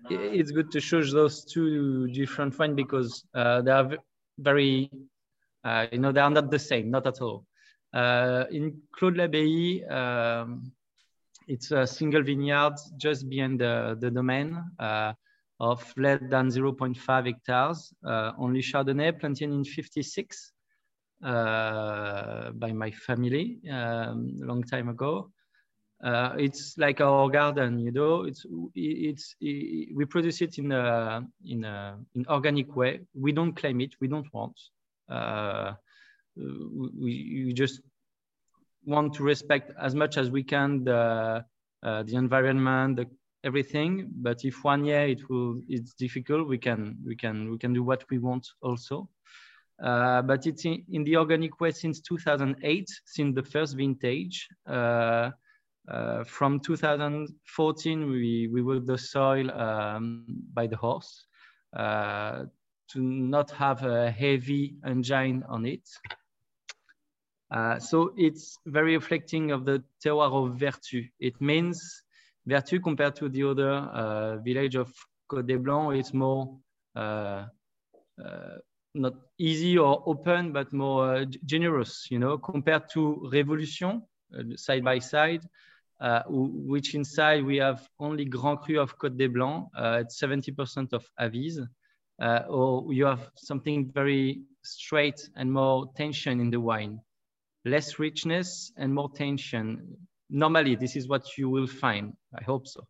It's 0.09 0.51
good 0.51 0.71
to 0.71 0.79
show 0.79 1.03
those 1.03 1.45
two 1.45 2.07
different 2.07 2.57
wines 2.57 2.75
because 2.75 3.25
uh, 3.33 3.61
they 3.61 3.71
are 3.71 3.97
very, 4.39 4.89
uh, 5.63 5.87
you 5.91 5.99
know, 5.99 6.11
they 6.11 6.21
are 6.21 6.29
not 6.29 6.49
the 6.51 6.59
same, 6.59 6.89
not 6.89 7.05
at 7.05 7.21
all. 7.21 7.45
Uh, 7.93 8.45
in 8.51 8.81
Clos 8.91 9.11
de 9.11 9.21
l'Abbaye, 9.23 9.89
um, 9.89 10.71
it's 11.47 11.71
a 11.71 11.87
single 11.87 12.23
vineyard 12.23 12.73
just 12.97 13.29
behind 13.29 13.59
the, 13.59 13.97
the 13.99 14.11
domain. 14.11 14.61
Of 15.59 15.91
less 15.97 16.19
than 16.29 16.49
0.5 16.49 17.25
hectares, 17.25 17.91
uh, 18.05 18.33
only 18.37 18.61
Chardonnay 18.61 19.19
planted 19.19 19.49
in 19.49 19.63
56. 19.63 20.53
uh, 21.23 22.51
by 22.51 22.71
my 22.71 22.91
family 22.91 23.59
um, 23.69 24.39
a 24.41 24.45
long 24.45 24.63
time 24.63 24.89
ago. 24.89 25.31
Uh, 26.03 26.35
it's 26.37 26.77
like 26.77 27.01
our 27.01 27.27
garden, 27.27 27.79
you 27.79 27.91
know. 27.91 28.23
It's 28.23 28.45
it's 28.75 29.35
it, 29.41 29.95
we 29.95 30.05
produce 30.05 30.41
it 30.41 30.59
in 30.59 30.71
a 30.71 31.27
in 31.43 31.63
a 31.63 31.97
in 32.13 32.25
organic 32.27 32.75
way. 32.75 32.99
We 33.15 33.31
don't 33.31 33.55
claim 33.55 33.81
it. 33.81 33.95
We 33.99 34.07
don't 34.07 34.31
want. 34.31 34.59
Uh, 35.09 35.73
we, 36.35 37.45
we 37.45 37.53
just 37.53 37.81
want 38.85 39.15
to 39.15 39.23
respect 39.23 39.71
as 39.81 39.95
much 39.95 40.17
as 40.17 40.29
we 40.29 40.43
can 40.43 40.83
the 40.83 41.43
uh, 41.81 42.03
the 42.03 42.15
environment, 42.15 42.97
the 42.97 43.07
everything. 43.47 44.09
But 44.11 44.43
if 44.43 44.63
one 44.63 44.85
year 44.85 45.07
it 45.07 45.29
will 45.29 45.61
it's 45.67 45.93
difficult, 45.93 46.47
we 46.47 46.57
can 46.57 46.97
we 47.05 47.15
can 47.15 47.49
we 47.51 47.57
can 47.57 47.73
do 47.73 47.83
what 47.83 48.03
we 48.11 48.19
want 48.19 48.45
also. 48.61 49.09
Uh, 49.81 50.21
but 50.23 50.45
it's 50.47 50.65
in, 50.65 50.83
in, 50.91 51.03
the 51.03 51.15
organic 51.15 51.61
way 51.61 51.71
since 51.71 51.99
2008, 52.01 52.89
since 53.05 53.35
the 53.35 53.43
first 53.43 53.75
vintage. 53.75 54.47
Uh, 54.67 55.29
uh, 55.87 56.23
from 56.23 56.59
2014, 56.59 58.09
we, 58.09 58.49
we 58.51 58.61
work 58.61 58.85
the 58.85 58.97
soil 58.97 59.51
um, 59.51 60.25
by 60.51 60.67
the 60.67 60.75
horse 60.75 61.25
uh, 61.75 62.43
to 62.89 62.99
not 62.99 63.51
have 63.51 63.83
a 63.83 64.11
heavy 64.11 64.75
engine 64.85 65.43
on 65.47 65.65
it. 65.65 65.87
Uh, 67.51 67.79
so 67.79 68.13
it's 68.17 68.57
very 68.65 68.95
reflecting 68.95 69.51
of 69.51 69.63
the 69.63 69.81
terroir 70.03 70.33
of 70.33 70.59
Vertus. 70.59 71.05
It 71.19 71.39
means 71.39 72.03
Vertus 72.47 72.79
compared 72.81 73.15
to 73.17 73.29
the 73.29 73.43
other 73.43 73.71
uh, 73.71 74.37
village 74.37 74.75
of 74.75 74.91
Côte 75.29 75.45
des 75.45 75.57
Blancs, 75.57 75.99
it's 75.99 76.13
more 76.13 76.59
not 78.97 79.13
easy 79.37 79.77
or 79.77 80.03
open, 80.05 80.51
but 80.51 80.73
more 80.73 81.15
uh, 81.15 81.25
generous, 81.45 82.07
you 82.09 82.19
know, 82.19 82.37
compared 82.37 82.89
to 82.89 83.29
Révolution, 83.31 84.01
uh, 84.33 84.43
side 84.55 84.83
by 84.83 84.99
side, 84.99 85.41
uh, 86.01 86.23
which 86.27 86.95
inside 86.95 87.43
we 87.43 87.57
have 87.57 87.87
only 87.99 88.25
Grand 88.25 88.59
Cru 88.59 88.79
of 88.79 88.97
Côte 88.97 89.17
des 89.17 89.27
Blancs 89.27 89.69
at 89.75 90.09
70% 90.09 90.93
of 90.93 91.05
Avize, 91.19 91.67
or 92.49 92.93
you 92.93 93.05
have 93.05 93.29
something 93.35 93.91
very 93.91 94.41
straight 94.63 95.29
and 95.35 95.51
more 95.51 95.91
tension 95.95 96.39
in 96.39 96.49
the 96.49 96.59
wine, 96.59 96.99
less 97.65 97.99
richness 97.99 98.71
and 98.77 98.93
more 98.93 99.09
tension. 99.09 100.06
Normally, 100.29 100.75
this 100.75 100.95
is 100.95 101.07
what 101.07 101.37
you 101.37 101.49
will 101.49 101.67
find. 101.67 102.13
I 102.37 102.43
hope 102.43 102.67
so. 102.67 102.81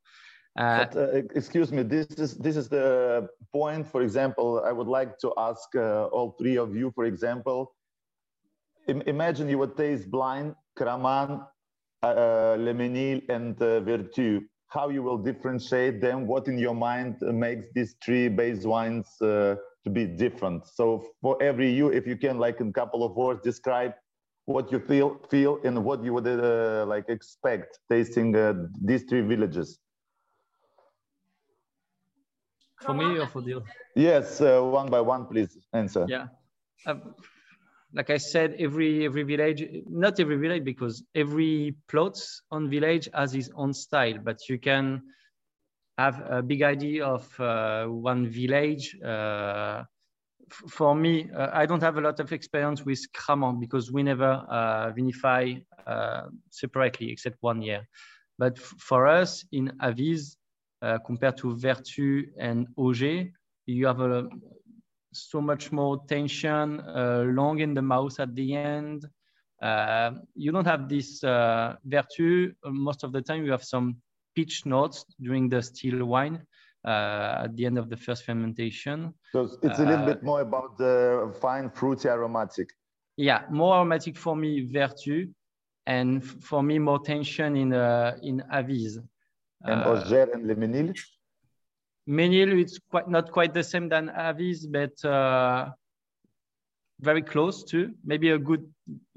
Uh, 0.58 0.86
but, 0.86 0.98
uh, 0.98 1.22
excuse 1.36 1.72
me, 1.72 1.84
this 1.84 2.08
is 2.08 2.36
this 2.38 2.58
is 2.58 2.68
the 2.68 3.28
point. 3.54 3.86
For 3.88 4.02
example, 4.02 4.64
I 4.66 4.72
would 4.72 4.88
like 4.88 5.20
to 5.20 5.32
ask 5.38 5.68
uh, 5.76 6.06
all 6.06 6.36
three 6.40 6.58
of 6.58 6.76
you. 6.76 6.92
For 6.96 7.06
example, 7.06 7.76
Im 8.88 9.02
imagine 9.06 9.50
you 9.50 9.60
would 9.60 9.78
taste 9.78 10.10
blind, 10.10 10.56
Cramant, 10.76 11.42
uh, 12.02 12.56
Le 12.58 12.72
and 13.30 13.62
uh, 13.62 13.82
Vertus. 13.82 14.42
How 14.70 14.90
you 14.90 15.04
will 15.04 15.18
differentiate 15.18 16.02
them? 16.02 16.28
What 16.28 16.48
in 16.48 16.58
your 16.58 16.76
mind 16.76 17.18
makes 17.22 17.68
these 17.74 17.96
three 18.04 18.28
base 18.28 18.66
wines 18.66 19.08
uh, 19.22 19.56
to 19.84 19.90
be 19.90 20.06
different? 20.06 20.68
So 20.68 21.06
for 21.22 21.42
every 21.42 21.72
you, 21.72 21.90
if 21.90 22.06
you 22.06 22.18
can, 22.18 22.38
like 22.38 22.60
in 22.60 22.70
a 22.70 22.74
couple 22.74 23.04
of 23.06 23.16
words, 23.16 23.42
describe 23.44 23.94
what 24.48 24.72
you 24.72 24.80
feel, 24.80 25.20
feel, 25.30 25.60
and 25.66 25.84
what 25.84 26.04
you 26.04 26.14
would 26.14 26.26
like 26.88 27.08
expect 27.10 27.80
tasting 27.90 28.32
these 28.82 29.04
three 29.04 29.22
villages. 29.22 29.80
For 32.80 32.94
me 32.94 33.20
or 33.20 33.28
for 33.28 33.42
the 33.42 33.62
yes 33.96 34.42
uh, 34.42 34.62
one 34.62 34.90
by 34.90 35.02
one 35.02 35.26
please 35.26 35.58
answer. 35.74 36.06
Yeah. 36.08 36.28
Um, 36.86 37.16
like 37.94 38.10
i 38.10 38.18
said 38.18 38.56
every 38.60 39.06
every 39.06 39.24
village 39.24 39.64
not 39.90 40.20
every 40.20 40.38
village 40.38 40.64
because 40.64 41.04
every 41.16 41.76
plots 41.88 42.42
on 42.52 42.70
village 42.70 43.08
has 43.14 43.34
its 43.34 43.50
own 43.56 43.74
style 43.74 44.18
but 44.24 44.38
you 44.50 44.60
can 44.60 45.02
have 45.98 46.22
a 46.30 46.42
big 46.42 46.62
idea 46.64 47.06
of 47.06 47.40
uh, 47.40 47.86
one 47.86 48.28
village 48.28 48.96
uh, 49.02 49.84
for 50.50 50.96
me 50.96 51.30
uh, 51.36 51.50
i 51.54 51.66
don't 51.66 51.82
have 51.84 51.98
a 51.98 52.02
lot 52.02 52.20
of 52.20 52.32
experience 52.32 52.86
with 52.86 53.00
Cramant 53.14 53.60
because 53.60 53.92
we 53.92 54.04
never 54.04 54.46
uh, 54.50 54.92
vinify 54.92 55.62
uh, 55.86 56.28
separately 56.50 57.12
except 57.12 57.38
one 57.42 57.62
year 57.62 57.88
but 58.38 58.58
for 58.58 59.08
us 59.08 59.44
in 59.52 59.72
avize 59.82 60.38
uh, 60.82 61.00
compared 61.06 61.38
to 61.38 61.56
Vertus 61.56 62.26
and 62.38 62.68
Oger, 62.78 63.26
you 63.66 63.88
have 63.88 64.00
a, 64.00 64.30
so 65.12 65.42
much 65.42 65.72
more 65.72 66.04
tension, 66.08 66.80
uh, 66.82 67.24
long 67.26 67.60
in 67.60 67.74
the 67.74 67.82
mouth 67.82 68.20
at 68.20 68.36
the 68.36 68.54
end. 68.54 69.08
Uh, 69.62 70.12
you 70.36 70.52
don't 70.52 70.66
have 70.68 70.88
this 70.88 71.24
uh, 71.24 71.76
Vertus. 71.84 72.54
Most 72.66 73.04
of 73.04 73.12
the 73.12 73.22
time, 73.22 73.44
you 73.44 73.52
have 73.52 73.64
some 73.64 73.98
peach 74.36 74.66
notes 74.66 75.04
during 75.20 75.50
the 75.50 75.64
still 75.64 76.06
wine 76.06 76.46
uh, 76.88 77.44
at 77.44 77.56
the 77.58 77.66
end 77.66 77.78
of 77.78 77.90
the 77.90 77.98
first 77.98 78.24
fermentation. 78.24 79.14
So 79.34 79.50
it's 79.62 79.80
a 79.80 79.86
little 79.86 80.06
bit 80.06 80.24
more 80.24 80.42
about 80.42 80.78
the 80.78 81.36
fine 81.42 81.70
fruity 81.70 82.08
aromatic. 82.08 82.70
Yeah, 83.18 83.44
more 83.52 83.76
aromatic 83.76 84.16
for 84.16 84.36
me, 84.36 84.72
Vertus, 84.72 85.28
and 85.86 86.24
for 86.24 86.64
me, 86.64 86.80
more 86.80 87.00
tension 87.00 87.58
in 87.58 87.74
uh, 87.74 88.16
in 88.22 88.44
Avize. 88.54 88.98
And 89.64 89.82
uh, 89.82 89.90
Oger 89.90 90.30
and 90.34 90.48
Le 90.48 90.56
Mesnil? 90.56 90.94
Mesnil, 92.08 92.60
it's 92.62 92.80
quite 92.80 93.10
not 93.10 93.32
quite 93.32 93.54
the 93.54 93.64
same 93.64 93.90
than 93.90 94.10
Avize, 94.10 94.66
but 94.72 94.96
uh, 95.06 95.72
very 97.02 97.22
close 97.22 97.64
to 97.66 97.92
maybe 98.06 98.30
a 98.30 98.38
good 98.38 98.64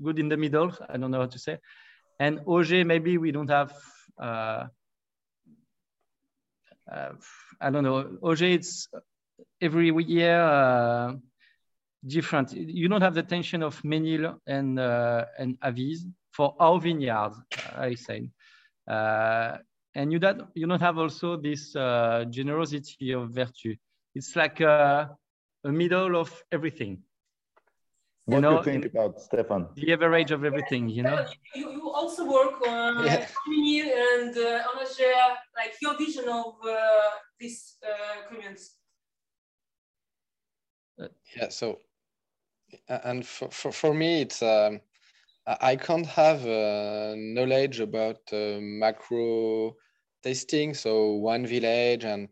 good 0.02 0.18
in 0.18 0.28
the 0.28 0.36
middle. 0.36 0.72
I 0.88 0.96
don't 0.96 1.10
know 1.12 1.20
how 1.20 1.26
to 1.26 1.38
say. 1.38 1.58
And 2.18 2.40
Oger, 2.46 2.84
maybe 2.84 3.16
we 3.16 3.30
don't 3.30 3.50
have. 3.50 3.72
Uh, 4.18 4.66
uh, 6.90 7.12
I 7.60 7.70
don't 7.70 7.84
know. 7.84 8.18
Oger, 8.22 8.46
it's 8.46 8.88
every 9.60 9.90
year 10.04 10.40
uh, 10.40 11.14
different. 12.06 12.52
You 12.52 12.88
don't 12.88 13.02
have 13.02 13.14
the 13.14 13.22
tension 13.22 13.62
of 13.62 13.82
Mesnil 13.82 14.38
and 14.46 14.78
uh, 14.78 15.26
and 15.38 15.58
Avize 15.60 16.00
for 16.32 16.54
our 16.58 16.80
vineyards. 16.80 17.36
I 17.76 17.94
say. 17.94 18.30
Uh, 18.88 19.58
and 19.94 20.12
you 20.12 20.18
don't 20.18 20.42
you 20.54 20.66
don't 20.66 20.80
have 20.80 20.98
also 20.98 21.36
this 21.36 21.74
uh, 21.76 22.24
generosity 22.30 23.12
of 23.12 23.30
Vertus. 23.30 23.76
It's 24.14 24.34
like 24.34 24.60
a, 24.60 25.10
a 25.64 25.72
middle 25.72 26.16
of 26.16 26.32
everything. 26.50 27.02
What 28.30 28.36
you 28.36 28.42
know, 28.42 28.62
do 28.62 28.70
you 28.70 28.80
think 28.80 28.94
about 28.94 29.20
Stephane? 29.20 29.66
The 29.74 29.92
average 29.92 30.30
of 30.30 30.44
everything, 30.44 30.88
you 30.88 31.02
know. 31.02 31.26
You, 31.52 31.72
you 31.72 31.90
also 31.90 32.24
work 32.24 32.64
on 32.64 33.04
yeah. 33.04 33.26
and 33.48 34.36
uh, 34.36 34.62
on 34.70 34.94
share, 34.96 35.36
like 35.56 35.74
your 35.82 35.98
vision 35.98 36.28
of 36.28 36.54
uh, 36.64 36.76
this 37.40 37.76
uh, 37.82 38.28
communes. 38.28 38.76
Yeah. 41.36 41.48
So, 41.48 41.78
and 42.88 43.26
for, 43.26 43.50
for, 43.50 43.72
for 43.72 43.92
me, 43.92 44.22
it's 44.22 44.42
um, 44.42 44.80
I 45.44 45.74
can't 45.74 46.06
have 46.06 46.46
uh, 46.46 47.14
knowledge 47.16 47.80
about 47.80 48.20
uh, 48.32 48.60
macro 48.60 49.74
testing, 50.22 50.72
so 50.74 51.14
one 51.14 51.46
village, 51.46 52.04
and 52.04 52.28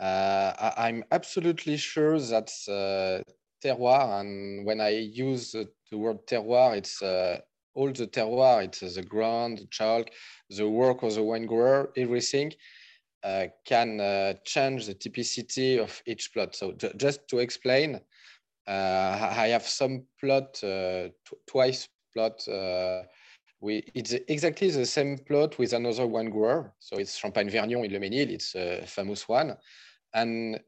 uh, 0.00 0.54
I, 0.78 0.88
am 0.88 1.04
absolutely 1.12 1.76
sure 1.76 2.18
that 2.18 2.50
uh, 2.66 3.30
terroir, 3.64 4.20
and 4.20 4.66
when 4.66 4.80
I 4.80 4.90
use 4.90 5.52
the, 5.52 5.68
the 5.90 5.98
word 5.98 6.26
terroir, 6.26 6.76
it's 6.76 7.02
uh, 7.02 7.38
all 7.74 7.92
the 7.92 8.06
terroir, 8.06 8.64
it's 8.64 8.80
the 8.80 9.02
ground, 9.02 9.58
the 9.58 9.66
chalk, 9.70 10.10
the 10.50 10.68
work 10.68 11.02
of 11.02 11.14
the 11.14 11.22
wine 11.22 11.46
grower, 11.46 11.92
everything. 11.96 12.52
Uh, 13.24 13.46
can 13.64 14.00
uh, 14.00 14.34
change 14.44 14.84
the 14.84 14.94
typicity 14.94 15.82
of 15.82 16.02
each 16.06 16.30
plot. 16.34 16.54
So 16.54 16.74
just 16.98 17.26
to 17.28 17.38
explain, 17.38 17.98
uh, 18.68 18.70
I 19.44 19.48
have 19.48 19.66
some 19.66 20.04
plot 20.20 20.62
twice 21.46 21.88
plot. 22.12 22.46
Uh, 22.46 23.04
we, 23.62 23.82
it's 23.94 24.12
exactly 24.28 24.70
the 24.70 24.84
same 24.84 25.16
plot 25.16 25.58
with 25.58 25.72
another 25.72 26.06
one 26.06 26.28
grower. 26.28 26.74
So 26.80 26.96
it's 26.98 27.16
Champagne 27.16 27.48
Vergnon 27.48 27.84
in 27.86 27.92
Le 27.92 27.98
Mesnil. 27.98 28.28
It's 28.28 28.54
a 28.54 28.84
famous 28.86 29.26
one. 29.26 29.56
And 30.12 30.56
uh, 30.56 30.58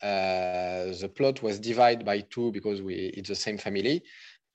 the 0.00 1.10
plot 1.14 1.42
was 1.42 1.58
divided 1.58 2.04
by 2.04 2.20
two 2.20 2.52
because 2.52 2.82
we 2.82 2.94
it's 3.16 3.28
the 3.28 3.34
same 3.34 3.58
family. 3.58 4.02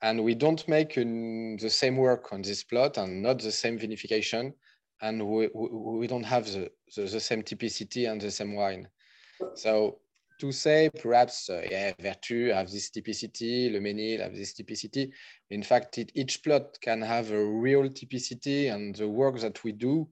And 0.03 0.23
we 0.23 0.33
don't 0.33 0.67
make 0.67 0.97
an, 0.97 1.57
the 1.57 1.69
same 1.69 1.95
work 1.97 2.33
on 2.33 2.41
this 2.41 2.63
plot 2.63 2.97
and 2.97 3.21
not 3.21 3.39
the 3.39 3.51
same 3.51 3.77
vinification. 3.77 4.53
And 4.99 5.27
we, 5.27 5.49
we, 5.53 5.67
we 5.99 6.07
don't 6.07 6.23
have 6.23 6.45
the, 6.45 6.71
the, 6.95 7.03
the 7.03 7.19
same 7.19 7.43
typicity 7.43 8.11
and 8.11 8.19
the 8.19 8.31
same 8.31 8.55
wine. 8.55 8.87
So 9.53 9.99
to 10.41 10.51
say 10.51 10.89
perhaps 10.89 11.51
uh, 11.51 11.61
yeah 11.69 11.93
vertus 11.99 12.51
have 12.51 12.69
this 12.71 12.89
typicity 12.89 13.71
le 13.71 13.79
mesnil 13.79 14.19
have 14.19 14.35
this 14.35 14.53
typicity 14.55 15.11
in 15.51 15.61
fact 15.61 15.99
it, 15.99 16.11
each 16.15 16.41
plot 16.43 16.79
can 16.81 16.99
have 16.99 17.29
a 17.31 17.45
real 17.45 17.87
typicity 17.89 18.73
and 18.73 18.95
the 18.95 19.07
work 19.07 19.39
that 19.39 19.63
we 19.63 19.71
do 19.71 20.07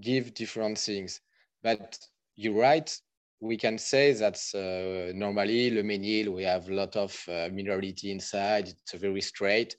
give 0.00 0.32
different 0.34 0.78
things 0.78 1.20
but 1.64 1.98
you're 2.36 2.60
right 2.60 2.96
we 3.40 3.56
can 3.56 3.78
say 3.78 4.12
that 4.12 4.38
uh, 4.54 5.12
normally 5.16 5.70
Le 5.70 5.82
Mesnil, 5.82 6.28
we 6.28 6.44
have 6.44 6.68
a 6.68 6.74
lot 6.74 6.94
of 6.96 7.12
uh, 7.28 7.48
minerality 7.48 8.10
inside. 8.10 8.68
It's 8.68 8.92
very 8.92 9.22
straight. 9.22 9.76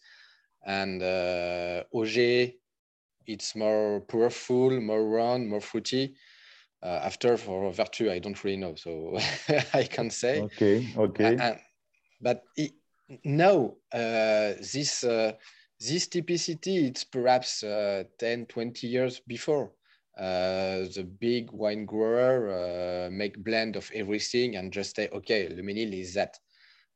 And 0.65 1.01
uh, 1.01 1.83
Oger, 1.93 2.51
it's 3.27 3.55
more 3.55 4.01
powerful, 4.01 4.79
more 4.81 5.07
round, 5.07 5.47
more 5.47 5.61
fruity. 5.61 6.15
Uh, 6.83 7.01
after 7.03 7.37
for 7.37 7.71
Vertus, 7.71 8.09
I 8.09 8.17
don't 8.19 8.43
really 8.43 8.57
know, 8.57 8.73
so 8.73 9.17
I 9.73 9.83
can't 9.83 10.11
say. 10.11 10.41
Okay, 10.41 10.87
okay. 10.97 11.37
Uh, 11.37 11.55
but 12.19 12.43
it, 12.57 12.71
no, 13.23 13.77
uh, 13.93 14.53
this 14.73 15.03
uh, 15.03 15.33
this 15.79 16.07
typicity, 16.07 16.87
it's 16.87 17.03
perhaps 17.03 17.63
uh, 17.63 18.03
10, 18.17 18.47
20 18.47 18.87
years 18.87 19.19
before. 19.19 19.71
Uh, 20.17 20.85
the 20.93 21.03
big 21.19 21.51
wine 21.51 21.85
grower 21.85 22.49
uh, 22.49 23.09
make 23.09 23.41
blend 23.43 23.75
of 23.75 23.89
everything 23.93 24.57
and 24.57 24.73
just 24.73 24.95
say, 24.95 25.07
okay, 25.13 25.47
Le 25.49 25.61
Mesnil 25.61 25.93
is 25.93 26.13
that. 26.13 26.37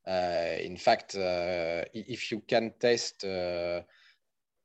Uh, 0.07 0.57
in 0.59 0.77
fact, 0.77 1.15
uh, 1.15 1.83
if 1.93 2.31
you 2.31 2.41
can 2.47 2.71
taste 2.79 3.23
uh, 3.23 3.81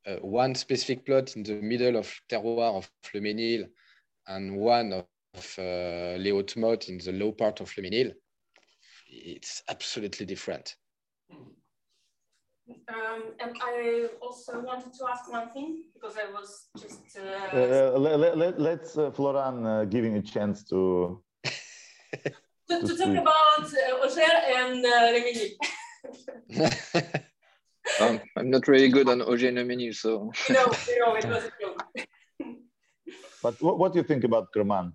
uh, 0.07 0.17
one 0.21 0.55
specific 0.55 1.07
plot 1.07 1.35
in 1.37 1.43
the 1.43 1.55
middle 1.55 1.97
of 1.97 2.13
terroir 2.29 2.77
of 2.77 2.91
Le 3.15 3.21
Mesnil 3.21 3.69
and 4.27 4.57
one 4.57 4.93
of, 4.93 5.07
of 5.35 5.59
Les 5.59 6.31
Hautes 6.31 6.89
in 6.89 6.99
the 6.99 7.13
low 7.13 7.33
part 7.33 7.61
of 7.61 7.75
Le 7.77 7.85
Mesnil, 7.85 8.13
it's 9.09 9.63
absolutely 9.69 10.27
different. 10.27 10.77
Um, 12.89 13.23
and 13.41 13.57
I 13.63 14.09
also 14.21 14.61
wanted 14.61 14.93
to 14.93 15.07
ask 15.11 15.31
one 15.31 15.51
thing 15.51 15.85
because 15.95 16.17
I 16.17 16.31
was 16.33 16.69
just. 16.79 17.19
Uh, 17.19 17.57
uh, 17.57 17.99
let, 17.99 18.37
let, 18.37 18.61
let's 18.61 18.97
uh, 18.99 19.11
Florent 19.11 19.67
uh, 19.67 19.85
giving 19.85 20.17
a 20.17 20.23
chance 20.23 20.65
to. 20.65 21.23
to, 21.45 22.31
to, 22.69 22.87
to 22.87 22.97
talk 22.97 23.17
about 23.17 23.65
uh, 23.65 24.03
Oger 24.03 24.35
and 24.57 24.85
uh, 24.85 25.13
Remini. 25.15 25.55
um, 28.01 28.21
I'm 28.37 28.51
not 28.51 28.67
really 28.69 28.89
good 28.89 29.09
on 29.09 29.23
Oger 29.23 29.49
and 29.49 29.59
Remini, 29.59 29.95
so. 29.95 30.33
no, 30.49 30.65
no, 30.65 31.15
it 31.15 31.27
was 31.27 31.45
a 31.45 31.53
joke. 31.61 31.85
but 33.43 33.61
what, 33.63 33.79
what 33.79 33.93
do 33.93 33.99
you 33.99 34.05
think 34.05 34.25
about 34.25 34.53
Cramant? 34.53 34.95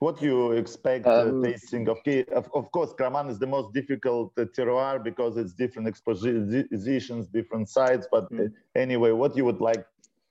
What 0.00 0.22
you 0.22 0.52
expect 0.52 1.06
uh, 1.06 1.28
um, 1.28 1.42
tasting 1.42 1.86
of 1.88 1.98
of, 2.34 2.50
of 2.54 2.72
course 2.72 2.94
Cramant 2.94 3.30
is 3.30 3.38
the 3.38 3.46
most 3.46 3.74
difficult 3.74 4.32
uh, 4.38 4.46
terroir 4.56 5.02
because 5.02 5.36
it's 5.36 5.52
different 5.52 5.86
expositions 5.88 7.26
different 7.26 7.68
sites 7.68 8.06
but 8.10 8.24
mm. 8.32 8.50
anyway 8.74 9.10
what 9.10 9.36
you 9.36 9.44
would 9.44 9.60
like 9.60 9.84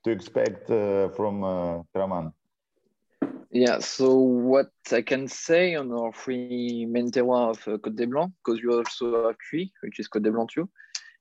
to 0.05 0.09
expect 0.09 0.71
uh, 0.71 1.09
from 1.09 1.43
uh, 1.43 1.83
Cramant 1.93 2.33
yeah, 3.51 3.79
so 3.79 4.13
what 4.13 4.71
I 4.91 5.01
can 5.01 5.27
say 5.27 5.73
on 5.73 5.91
our 5.91 6.13
three 6.13 6.85
main 6.85 7.09
terroirs 7.09 7.57
of 7.67 7.67
uh, 7.67 7.77
Côte 7.77 7.95
des 7.95 8.05
Blancs, 8.05 8.31
because 8.37 8.59
you 8.61 8.71
also 8.71 9.25
have 9.25 9.37
Cuis, 9.49 9.71
which 9.81 9.99
is 9.99 10.07
Côte 10.07 10.23
des 10.23 10.29
Blancs 10.29 10.53
too. 10.53 10.69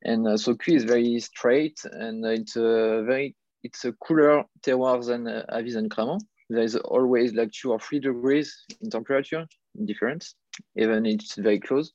And 0.05 0.28
uh, 0.28 0.36
so 0.36 0.55
Cuis 0.55 0.76
is 0.76 0.84
very 0.84 1.18
straight 1.20 1.80
and 1.84 2.24
it's 2.26 2.57
a 2.57 3.03
very, 3.07 3.34
it's 3.62 3.86
a 3.86 3.92
cooler 3.92 4.44
terroir 4.61 5.05
than 5.07 5.26
uh, 5.26 5.44
Avize 5.51 5.76
and 5.76 5.90
Cramant 5.90 6.22
there 6.49 6.62
is 6.62 6.76
always 6.76 7.34
like 7.34 7.53
two 7.53 7.72
or 7.72 7.78
three 7.78 8.01
degrees 8.01 8.64
in 8.80 8.90
temperature 8.90 9.46
difference, 9.84 10.34
even 10.76 11.07
it's 11.07 11.34
very 11.36 11.61
close. 11.61 11.92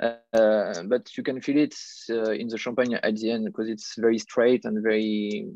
Uh, 0.00 0.82
but 0.86 1.16
you 1.16 1.22
can 1.22 1.40
feel 1.40 1.58
it 1.58 1.74
uh, 2.10 2.32
in 2.32 2.48
the 2.48 2.58
champagne 2.58 2.94
at 2.94 3.16
the 3.16 3.30
end 3.30 3.44
because 3.44 3.68
it's 3.68 3.94
very 3.96 4.18
straight 4.18 4.64
and 4.64 4.82
very, 4.82 5.46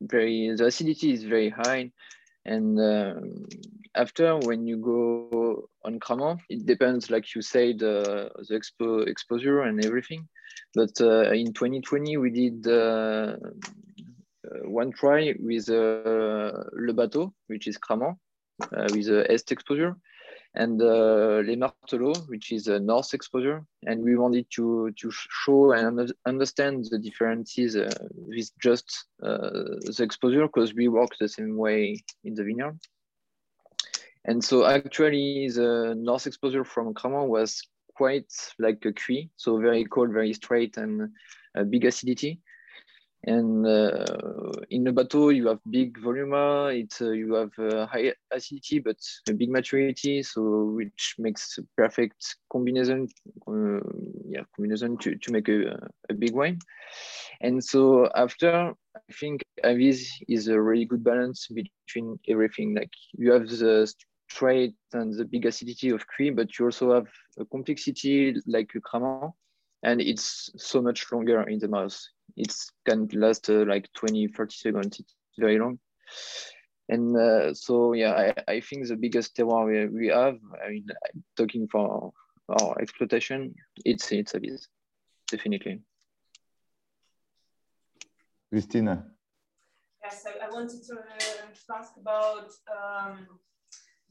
very, 0.00 0.52
the 0.56 0.66
acidity 0.66 1.12
is 1.12 1.22
very 1.22 1.50
high. 1.50 1.90
And 2.44 2.80
uh, 2.80 3.14
after, 3.94 4.38
when 4.38 4.66
you 4.66 4.78
go 4.78 5.68
on 5.84 6.00
Cramant, 6.00 6.40
it 6.48 6.66
depends, 6.66 7.10
like 7.10 7.34
you 7.34 7.42
said, 7.42 7.80
the 7.80 8.30
expo 8.50 9.06
exposure 9.06 9.62
and 9.62 9.84
everything. 9.84 10.26
But 10.74 11.00
uh, 11.00 11.30
in 11.30 11.52
2020, 11.52 12.16
we 12.16 12.30
did 12.30 12.66
uh, 12.66 13.36
uh, 13.36 13.36
Uh, 14.48 14.68
one 14.68 14.92
try 14.92 15.34
with 15.40 15.68
uh, 15.68 16.52
Le 16.72 16.92
Bateau, 16.92 17.32
which 17.46 17.66
is 17.66 17.76
Cramant, 17.76 18.16
uh, 18.62 18.88
with 18.92 19.08
a 19.08 19.30
est 19.30 19.52
exposure, 19.52 19.96
and 20.54 20.80
uh, 20.80 21.42
Les 21.44 21.56
Martelots, 21.56 22.28
which 22.28 22.52
is 22.52 22.68
a 22.68 22.78
north 22.80 23.14
exposure. 23.14 23.64
And 23.86 24.02
we 24.02 24.16
wanted 24.16 24.46
to, 24.56 24.92
to 25.00 25.10
show 25.10 25.72
and 25.72 26.12
understand 26.26 26.86
the 26.90 26.98
differences 26.98 27.76
with 27.76 28.50
just 28.62 29.06
the 29.20 30.00
exposure 30.00 30.46
because 30.46 30.74
we 30.74 30.88
work 30.88 31.10
the 31.20 31.28
same 31.28 31.56
way 31.56 32.02
in 32.24 32.34
the 32.34 32.44
vineyard. 32.44 32.78
And 34.24 34.44
so 34.44 34.66
actually 34.66 35.48
the 35.48 35.94
north 35.96 36.26
exposure 36.26 36.64
from 36.64 36.92
Cramant 36.94 37.28
was 37.28 37.62
quite 37.94 38.30
like 38.58 38.84
a 38.84 38.92
Cuis, 38.92 39.28
so 39.36 39.58
very 39.58 39.84
cold, 39.84 40.12
very 40.12 40.32
straight 40.32 40.76
and 40.76 41.10
a 41.54 41.64
big 41.64 41.84
acidity. 41.84 42.40
And 43.24 43.66
uh, 43.66 44.52
in 44.70 44.84
the 44.84 44.92
bateau, 44.92 45.30
you 45.30 45.48
have 45.48 45.58
big 45.68 45.98
volume, 45.98 46.32
it's, 46.70 47.00
uh, 47.00 47.10
you 47.10 47.34
have 47.34 47.50
uh, 47.58 47.86
high 47.86 48.14
acidity, 48.30 48.78
but 48.78 48.96
a 49.28 49.32
big 49.32 49.50
maturity, 49.50 50.22
so 50.22 50.72
which 50.76 51.16
makes 51.18 51.58
a 51.58 51.62
perfect 51.76 52.36
combination, 52.50 53.08
uh, 53.48 53.80
yeah, 54.28 54.42
combination 54.54 54.96
to, 54.98 55.16
to 55.16 55.32
make 55.32 55.48
a, 55.48 55.76
a 56.08 56.14
big 56.14 56.32
wine. 56.32 56.60
And 57.40 57.62
so 57.62 58.08
after, 58.14 58.72
I 58.94 59.12
think 59.12 59.42
Avize 59.64 60.06
is 60.28 60.48
a 60.48 60.60
really 60.60 60.84
good 60.84 61.02
balance 61.02 61.48
between 61.48 62.18
everything. 62.28 62.74
Like 62.74 62.92
you 63.16 63.32
have 63.32 63.48
the 63.48 63.92
straight 64.30 64.74
and 64.92 65.12
the 65.12 65.24
big 65.24 65.44
acidity 65.44 65.90
of 65.90 66.06
cream, 66.06 66.36
but 66.36 66.56
you 66.56 66.66
also 66.66 66.94
have 66.94 67.08
a 67.38 67.44
complexity 67.44 68.36
like 68.46 68.70
a 68.76 68.80
Cramant, 68.80 69.32
and 69.82 70.00
it's 70.00 70.50
so 70.56 70.80
much 70.80 71.10
longer 71.10 71.42
in 71.42 71.58
the 71.58 71.68
mouth 71.68 71.98
it 72.36 72.54
can 72.86 73.08
last 73.12 73.48
uh, 73.50 73.64
like 73.66 73.88
20, 73.94 74.28
30 74.28 74.54
seconds. 74.54 75.00
It's 75.00 75.14
very 75.38 75.58
long. 75.58 75.78
And 76.88 77.16
uh, 77.16 77.52
so, 77.52 77.92
yeah, 77.92 78.32
I, 78.46 78.52
I 78.52 78.60
think 78.60 78.88
the 78.88 78.96
biggest 78.96 79.36
terroir 79.36 79.66
we, 79.66 79.86
we 79.86 80.08
have, 80.08 80.38
I 80.64 80.70
mean, 80.70 80.86
I'm 80.90 81.22
talking 81.36 81.68
for 81.68 82.12
our 82.48 82.80
exploitation, 82.80 83.54
it's, 83.84 84.10
it's 84.10 84.32
Avize, 84.32 84.68
definitely. 85.30 85.80
Christina. 88.50 89.04
Yes, 90.02 90.24
I, 90.26 90.46
I 90.46 90.50
wanted 90.50 90.82
to, 90.84 90.94
uh, 90.94 91.74
ask 91.76 91.92
about 92.00 92.48
um, 92.72 93.26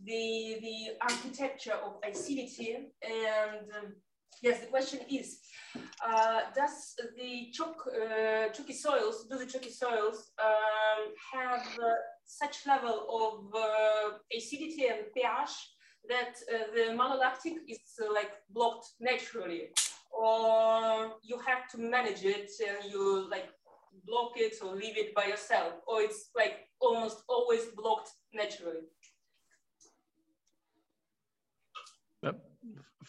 the, 0.04 0.60
the 0.62 0.90
architecture 1.02 1.74
of 1.74 1.96
acidity 2.08 2.76
and 3.02 3.72
um, 3.76 3.96
Yes, 4.42 4.60
the 4.60 4.68
question 4.68 5.00
is, 5.10 5.40
uh, 6.06 6.42
does 6.56 6.96
the 7.18 7.50
chalk, 7.52 7.88
uh, 7.88 8.50
chalky 8.50 8.74
soils, 8.74 9.26
do 9.30 9.38
the 9.38 9.46
chalky 9.46 9.72
soils 9.72 10.32
um, 10.44 11.14
have 11.34 11.68
uh, 11.80 11.94
such 12.26 12.68
level 12.68 13.08
of 13.22 13.56
uh, 13.56 14.18
acidity 14.36 14.88
and 14.88 15.12
pH 15.14 15.54
that 16.08 16.36
uh, 16.54 16.72
the 16.74 16.94
malolactic 16.94 17.56
is 17.68 17.80
uh, 18.02 18.14
like 18.14 18.32
blocked 18.52 18.88
naturally? 19.00 19.70
Or 20.12 21.14
you 21.24 21.40
have 21.40 21.68
to 21.72 21.78
manage 21.78 22.24
it 22.24 22.52
and 22.68 22.92
you 22.92 23.28
like 23.30 23.50
block 24.06 24.34
it 24.36 24.56
or 24.64 24.76
leave 24.76 24.98
it 24.98 25.14
by 25.16 25.26
yourself? 25.26 25.74
Or 25.88 26.02
it's 26.02 26.30
like 26.36 26.68
almost 26.80 27.24
always 27.28 27.66
blocked 27.76 28.12
naturally? 28.34 28.86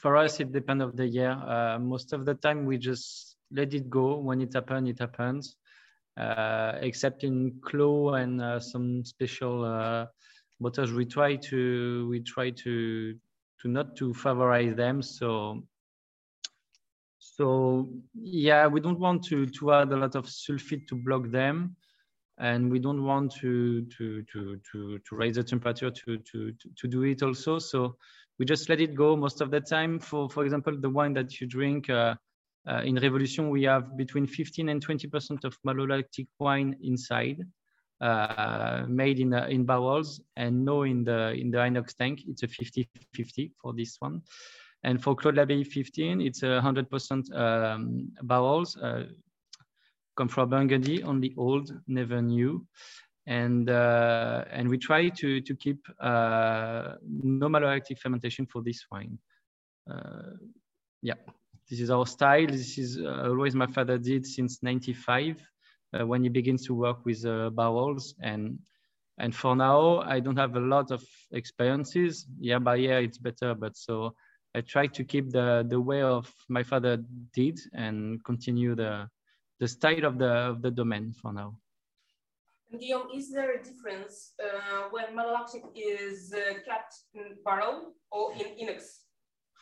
For 0.01 0.17
us, 0.17 0.41
it 0.41 0.53
depends 0.53 0.85
of 0.85 0.97
the 0.97 1.07
year. 1.07 1.31
Uh, 1.31 1.79
most 1.79 2.13
of 2.13 2.25
the 2.25 2.35
time, 2.35 2.65
we 2.65 2.79
just 2.79 3.37
let 3.51 3.75
it 3.75 3.91
go. 3.91 4.19
When 4.19 4.41
it 4.41 4.55
happens, 4.55 4.89
it 4.89 4.99
happens. 4.99 5.57
Uh, 6.17 6.79
except 6.81 7.25
in 7.25 7.61
Clos 7.63 8.15
and 8.17 8.41
uh, 8.41 8.61
some 8.61 9.05
special 9.05 9.65
uh, 9.65 10.07
bottles, 10.61 10.93
we 10.93 11.05
try 11.05 11.37
to 11.37 12.09
we 12.09 12.21
try 12.21 12.51
to 12.51 13.15
to 13.61 13.69
not 13.69 13.97
to 13.97 14.13
favorize 14.13 14.77
them. 14.77 15.03
So 15.03 15.65
so 17.19 17.89
yeah, 18.15 18.67
we 18.67 18.81
don't 18.81 18.99
want 18.99 19.25
to 19.27 19.47
to 19.47 19.73
add 19.73 19.93
a 19.93 19.97
lot 19.97 20.15
of 20.15 20.27
sulfite 20.27 20.87
to 20.89 20.95
block 20.95 21.31
them 21.31 21.77
and 22.39 22.71
we 22.71 22.79
don't 22.79 23.03
want 23.03 23.33
to 23.33 23.85
to 23.87 24.23
to 24.33 24.61
to, 24.71 24.99
to 24.99 25.17
raise 25.17 25.35
the 25.35 25.43
temperature 25.43 25.91
to, 25.91 26.19
to 26.19 26.53
to 26.77 26.89
do 26.89 27.03
it 27.03 27.23
also 27.23 27.59
so 27.59 27.97
we 28.39 28.45
just 28.45 28.69
let 28.69 28.81
it 28.81 28.95
go 28.95 29.17
most 29.17 29.41
of 29.41 29.51
the 29.51 29.61
time. 29.61 29.99
For, 29.99 30.31
for 30.31 30.45
example, 30.45 30.77
the 30.79 30.91
wine 30.91 31.13
that 31.15 31.41
you 31.41 31.47
drink 31.47 31.91
uh, 31.91 32.15
uh, 32.69 32.83
in 32.85 32.97
Revolution, 32.97 33.51
we 33.51 33.65
have 33.65 33.97
between 33.97 34.27
15 34.27 34.69
and 34.69 34.85
20% 34.85 35.45
of 35.45 35.57
malolactic 35.67 36.29
wine 36.39 36.77
inside, 36.83 37.45
uh, 38.01 38.85
made 38.89 39.19
in, 39.19 39.35
uh, 39.35 39.47
in 39.47 39.65
barrels 39.65 40.21
and 40.37 40.65
no 40.65 40.85
in 40.85 41.03
the, 41.03 41.33
in 41.33 41.51
the 41.51 41.59
inox 41.59 41.97
tank. 41.97 42.21
It's 42.29 42.43
a 42.45 42.49
50-50 42.49 43.53
for 43.61 43.75
this 43.75 43.97
one. 43.99 44.23
And 44.85 45.03
for 45.03 45.17
Clos 45.17 45.35
de 45.35 45.41
l'Abbaye 45.41 45.65
15, 45.65 46.21
it's 46.21 46.45
a 46.45 46.61
100% 46.63 47.35
um, 47.35 48.13
barrels, 48.23 48.77
uh, 48.77 49.07
come 50.17 50.29
from 50.29 50.51
Burgundy, 50.51 51.03
only 51.03 51.35
old, 51.37 51.73
never 51.89 52.23
new 52.23 52.65
and 53.29 53.69
uh, 53.69 54.45
and 54.51 54.69
we 54.69 54.79
try 54.79 55.11
to 55.11 55.41
to 55.43 55.55
keep 55.55 55.87
uh, 56.01 56.95
no 57.07 57.49
malolactic 57.49 57.99
fermentation 57.99 58.47
for 58.47 58.63
this 58.63 58.87
wine. 58.91 59.19
Uh, 59.89 60.33
yeah, 61.03 61.21
this 61.69 61.81
is 61.81 61.91
our 61.91 62.07
style. 62.07 62.47
This 62.47 62.79
is 62.79 62.99
uh, 62.99 63.29
always 63.29 63.55
my 63.55 63.67
father 63.67 63.99
did 63.99 64.27
since 64.27 64.63
'95 64.63 65.37
uh, 65.93 66.07
when 66.07 66.23
he 66.23 66.31
begins 66.31 66.67
to 66.67 66.75
work 66.75 67.05
with 67.05 67.25
uh, 67.27 67.51
barrels 67.51 68.15
and 68.23 68.59
and 69.19 69.35
for 69.35 69.55
now 69.55 69.99
I 69.99 70.21
don't 70.21 70.39
have 70.39 70.57
a 70.57 70.61
lot 70.61 70.91
of 70.91 71.05
experiences. 71.33 72.27
Year 72.41 72.61
by 72.61 72.77
year 72.77 72.99
it's 73.01 73.19
better, 73.19 73.55
but 73.55 73.77
so 73.77 74.15
I 74.55 74.63
try 74.63 74.87
to 74.87 75.05
keep 75.05 75.33
the 75.33 75.67
the 75.69 75.81
way 75.81 76.01
of 76.01 76.33
my 76.49 76.63
father 76.63 77.05
did 77.35 77.61
and 77.75 78.25
continue 78.25 78.75
the 78.75 79.11
the 79.61 79.69
style 79.69 80.07
of 80.07 80.17
the 80.17 80.33
of 80.53 80.63
the 80.63 80.71
domain 80.71 81.13
for 81.13 81.35
now. 81.35 81.59
Guillaume, 82.77 83.09
is 83.15 83.31
there 83.31 83.55
a 83.55 83.63
difference 83.63 84.33
uh, 84.43 84.89
when 84.91 85.17
malolactic 85.17 85.63
is 85.75 86.35
uh, 86.35 86.55
kept 86.69 86.95
in 87.15 87.37
barrel 87.45 87.95
or 88.11 88.33
in 88.35 88.47
inox? 88.63 88.83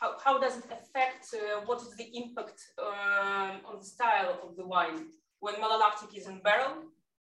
How, 0.01 0.17
how 0.23 0.39
does 0.39 0.59
it 0.59 0.65
affect, 0.65 1.29
uh, 1.35 1.61
what 1.67 1.81
is 1.81 1.97
the 1.97 2.11
impact 2.15 2.61
um, 2.79 3.61
on 3.65 3.79
the 3.79 3.85
style 3.85 4.41
of 4.43 4.57
the 4.57 4.67
wine 4.67 5.07
when 5.41 5.55
malolactic 5.55 6.17
is 6.17 6.27
in 6.27 6.41
barrel 6.41 6.75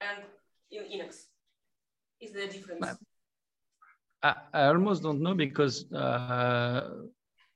and 0.02 0.24
in 0.72 0.84
inox? 0.84 1.28
Is 2.20 2.34
there 2.34 2.44
a 2.44 2.48
difference? 2.48 2.98
I, 4.22 4.36
I 4.54 4.66
almost 4.66 5.02
don't 5.02 5.22
know 5.22 5.34
because 5.34 5.90
uh, 5.94 6.90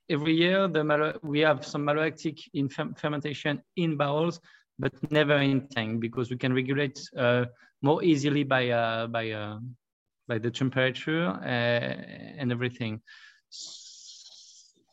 every 0.08 0.34
year 0.34 0.66
the 0.66 1.20
we 1.22 1.40
have 1.40 1.64
some 1.66 1.84
malolactic 1.84 2.40
in 2.54 2.70
fermentation 2.70 3.62
in 3.76 3.98
barrels, 3.98 4.40
but 4.78 4.92
never 5.12 5.36
in 5.36 5.68
tank 5.68 6.00
because 6.00 6.30
we 6.30 6.38
can 6.38 6.54
regulate 6.54 6.98
uh, 7.18 7.44
more 7.84 8.02
easily 8.02 8.44
by 8.44 8.70
uh, 8.70 9.06
by 9.06 9.30
uh, 9.30 9.58
by 10.26 10.38
the 10.38 10.50
temperature 10.50 11.28
uh, 11.28 12.40
and 12.40 12.50
everything. 12.50 13.00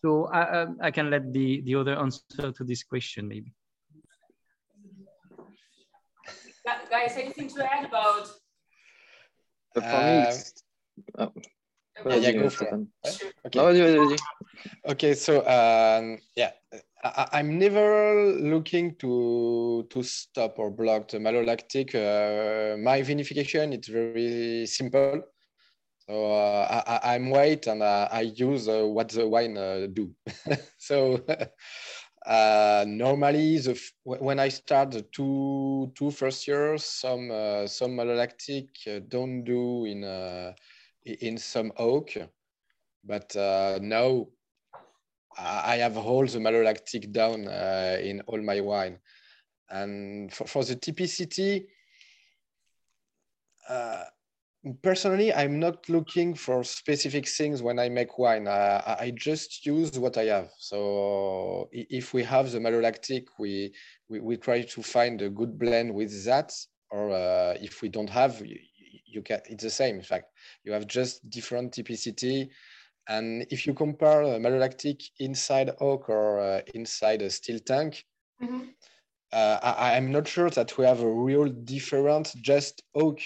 So 0.04 0.28
I, 0.34 0.68
I 0.82 0.92
can 0.92 1.10
let 1.10 1.32
the, 1.32 1.62
the 1.62 1.76
other 1.76 1.96
answer 1.96 2.52
to 2.52 2.64
this 2.66 2.84
question 2.84 3.28
maybe. 3.28 3.54
Guys, 6.90 7.14
anything 7.16 7.48
to 7.50 7.64
add 7.64 7.86
about? 7.86 8.28
For 9.74 9.82
me, 9.82 10.26
oh. 11.18 11.32
Yeah, 12.06 12.16
yeah, 12.16 12.32
go 12.32 12.50
for 12.50 12.66
it. 12.66 13.34
Okay. 13.46 14.18
okay, 14.90 15.14
so 15.14 15.40
um, 15.48 16.18
yeah, 16.36 16.52
I, 17.04 17.40
am 17.40 17.58
never 17.58 18.34
looking 18.40 18.96
to 18.98 19.88
to 19.90 20.04
stop 20.04 20.60
or 20.60 20.70
block 20.70 21.08
the 21.08 21.18
malolactic. 21.18 21.96
Uh, 21.96 22.78
my 22.78 23.02
vinification 23.02 23.80
is 23.80 23.88
very 23.88 24.68
simple. 24.68 25.24
So 26.08 26.32
uh, 26.32 27.00
I, 27.04 27.16
am 27.16 27.30
white 27.30 27.68
and 27.68 27.82
uh, 27.82 28.10
I 28.12 28.22
use 28.22 28.68
uh, 28.68 28.86
what 28.86 29.10
the 29.10 29.28
wine 29.28 29.58
uh, 29.58 29.88
do. 29.92 30.14
so 30.78 31.24
uh, 32.26 32.86
normally, 32.88 33.58
the 33.60 33.80
when 34.04 34.40
I 34.40 34.50
start 34.50 34.92
the 34.92 35.02
two 35.02 35.92
two 35.96 36.12
first 36.12 36.48
years, 36.48 36.86
some 36.86 37.30
some 37.68 37.92
malolactic 37.92 38.68
don't 39.10 39.44
do 39.44 39.86
in 39.86 40.04
in 41.06 41.38
some 41.38 41.72
oak, 41.78 42.12
but 43.04 43.34
now 43.36 44.28
I 45.38 45.78
have 45.78 45.98
all 45.98 46.26
the 46.26 46.40
malolactic 46.40 47.12
down 47.12 47.48
uh, 47.48 47.98
in 48.02 48.22
all 48.28 48.42
my 48.42 48.60
wine. 48.62 49.00
And 49.70 50.32
for, 50.34 50.46
for 50.46 50.64
the 50.64 50.76
typicity, 50.76 51.66
uh, 53.70 54.04
personally, 54.82 55.34
I'm 55.34 55.60
not 55.60 55.88
looking 55.90 56.36
for 56.36 56.64
specific 56.64 57.28
things 57.28 57.62
when 57.62 57.80
I 57.80 57.90
make 57.90 58.18
wine. 58.18 58.48
Uh, 58.48 58.96
I 59.00 59.14
just 59.16 59.66
use 59.66 59.98
what 59.98 60.18
I 60.18 60.26
have. 60.26 60.50
So 60.58 61.70
if 61.72 62.14
we 62.14 62.24
have 62.24 62.52
the 62.52 62.60
malolactic, 62.60 63.28
we, 63.40 63.74
we, 64.10 64.20
we 64.20 64.38
try 64.38 64.62
to 64.62 64.84
find 64.84 65.22
a 65.22 65.30
good 65.30 65.58
blend 65.58 65.94
with 65.94 66.26
that. 66.26 66.54
Or 66.90 67.12
uh, 67.12 67.56
if 67.62 67.82
we 67.82 67.88
don't 67.88 68.10
have, 68.10 68.46
you, 68.46 68.60
you 69.06 69.22
can, 69.22 69.40
it's 69.46 69.64
the 69.64 69.70
same. 69.70 69.96
In 69.96 70.04
fact, 70.04 70.26
you 70.64 70.74
have 70.74 70.88
just 70.88 71.30
different 71.30 71.72
typicity 71.72 72.50
and 73.08 73.46
if 73.50 73.66
you 73.66 73.74
compare 73.74 74.24
uh, 74.24 74.40
malolactic 74.40 75.10
inside 75.20 75.72
oak 75.80 76.10
or 76.10 76.40
uh, 76.40 76.62
inside 76.74 77.22
a 77.22 77.30
steel 77.30 77.60
tank, 77.60 78.06
mm-hmm. 78.42 78.62
uh, 79.34 79.58
I, 79.62 79.94
am 79.94 80.12
not 80.12 80.28
sure 80.28 80.50
that 80.52 80.78
we 80.78 80.86
have 80.86 81.02
a 81.02 81.12
real 81.12 81.46
difference. 81.46 82.34
Just 82.34 82.84
oak 82.96 83.20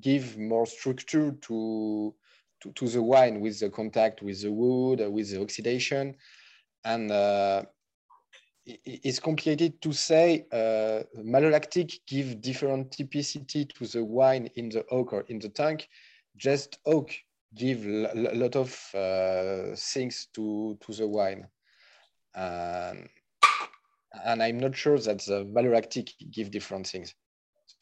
give 0.00 0.36
more 0.36 0.66
structure 0.66 1.32
to, 1.32 2.14
to, 2.60 2.72
to 2.72 2.88
the 2.88 3.02
wine 3.02 3.40
with 3.40 3.60
the 3.60 3.70
contact 3.70 4.22
with 4.22 4.42
the 4.42 4.52
wood, 4.52 5.00
uh, 5.00 5.10
with 5.10 5.30
the 5.30 5.40
oxidation. 5.40 6.14
And 6.84 7.10
uh, 7.10 7.62
it's 8.66 9.20
complicated 9.20 9.80
to 9.82 9.92
say 9.92 10.46
uh, 10.52 11.04
malolactic 11.18 12.00
give 12.06 12.40
different 12.40 12.90
typicity 12.90 13.72
to 13.74 13.86
the 13.86 14.04
wine 14.04 14.48
in 14.56 14.68
the 14.68 14.84
oak 14.90 15.12
or 15.12 15.22
in 15.28 15.38
the 15.38 15.48
tank. 15.48 15.88
Just 16.36 16.78
oak 16.84 17.10
give 17.54 17.86
a 17.86 18.34
lot 18.34 18.56
of 18.56 18.70
uh, 18.94 19.76
things 19.76 20.28
to 20.34 20.78
to 20.80 20.92
the 20.92 21.06
wine. 21.06 21.46
And 22.34 23.08
and 24.24 24.42
i'm 24.42 24.58
not 24.58 24.76
sure 24.76 24.98
that 24.98 25.18
the 25.24 25.44
malolactic 25.44 26.10
give 26.30 26.50
different 26.50 26.86
things. 26.86 27.14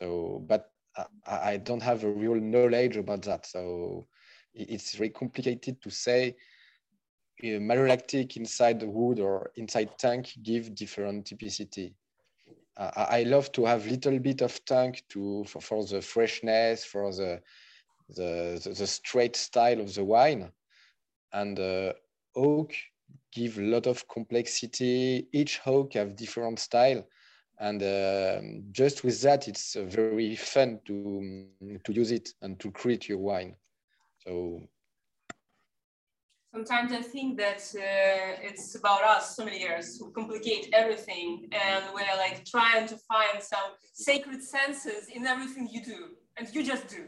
So 0.00 0.42
but 0.46 0.70
I, 0.96 1.06
I, 1.52 1.56
don't 1.56 1.82
have 1.82 2.04
a 2.04 2.10
real 2.10 2.34
knowledge 2.34 2.96
about 2.96 3.22
that. 3.22 3.46
So 3.46 4.06
it's 4.54 4.94
very 4.94 5.10
complicated 5.10 5.80
to 5.82 5.90
say 5.90 6.36
uh, 7.42 7.58
malolactic 7.60 8.36
inside 8.36 8.80
the 8.80 8.88
wood 8.88 9.18
or 9.20 9.52
inside 9.56 9.98
tank 9.98 10.32
give 10.42 10.74
different 10.74 11.26
typicity. 11.26 11.94
Uh, 12.76 13.06
I 13.10 13.22
love 13.24 13.52
to 13.52 13.64
have 13.64 13.86
little 13.86 14.18
bit 14.18 14.42
of 14.42 14.64
tank 14.64 15.02
to 15.10 15.44
for, 15.44 15.60
for 15.60 15.84
the 15.86 16.00
freshness 16.00 16.84
for 16.84 17.12
the 17.12 17.40
the, 18.14 18.60
the, 18.62 18.70
the 18.70 18.86
straight 18.86 19.36
style 19.36 19.80
of 19.80 19.94
the 19.94 20.04
wine. 20.04 20.50
And 21.32 21.58
uh, 21.58 21.92
oak 22.34 22.74
give 23.32 23.58
a 23.58 23.62
lot 23.62 23.86
of 23.86 24.06
complexity. 24.08 25.28
Each 25.32 25.60
oak 25.66 25.94
have 25.94 26.16
different 26.16 26.58
style. 26.58 27.06
And 27.58 27.82
uh, 27.82 28.40
just 28.72 29.04
with 29.04 29.20
that, 29.22 29.48
it's 29.48 29.76
uh, 29.76 29.84
very 29.84 30.34
fun 30.36 30.80
to, 30.86 31.46
to 31.84 31.92
use 31.92 32.10
it 32.10 32.30
and 32.42 32.58
to 32.60 32.70
create 32.70 33.08
your 33.08 33.18
wine. 33.18 33.54
So 34.24 34.62
sometimes 36.52 36.92
I 36.92 37.02
think 37.02 37.38
that 37.38 37.62
uh, 37.74 38.48
it's 38.48 38.74
about 38.74 39.02
us 39.02 39.36
sommeliers 39.36 39.98
who 39.98 40.10
complicate 40.12 40.68
everything 40.72 41.48
and 41.52 41.84
we're 41.94 42.16
like 42.16 42.44
trying 42.44 42.86
to 42.88 42.96
find 43.08 43.42
some 43.42 43.70
sacred 43.94 44.42
senses 44.42 45.08
in 45.08 45.26
everything 45.26 45.68
you 45.70 45.82
do 45.82 46.00
and 46.36 46.48
you 46.54 46.62
just 46.62 46.88
do 46.88 47.06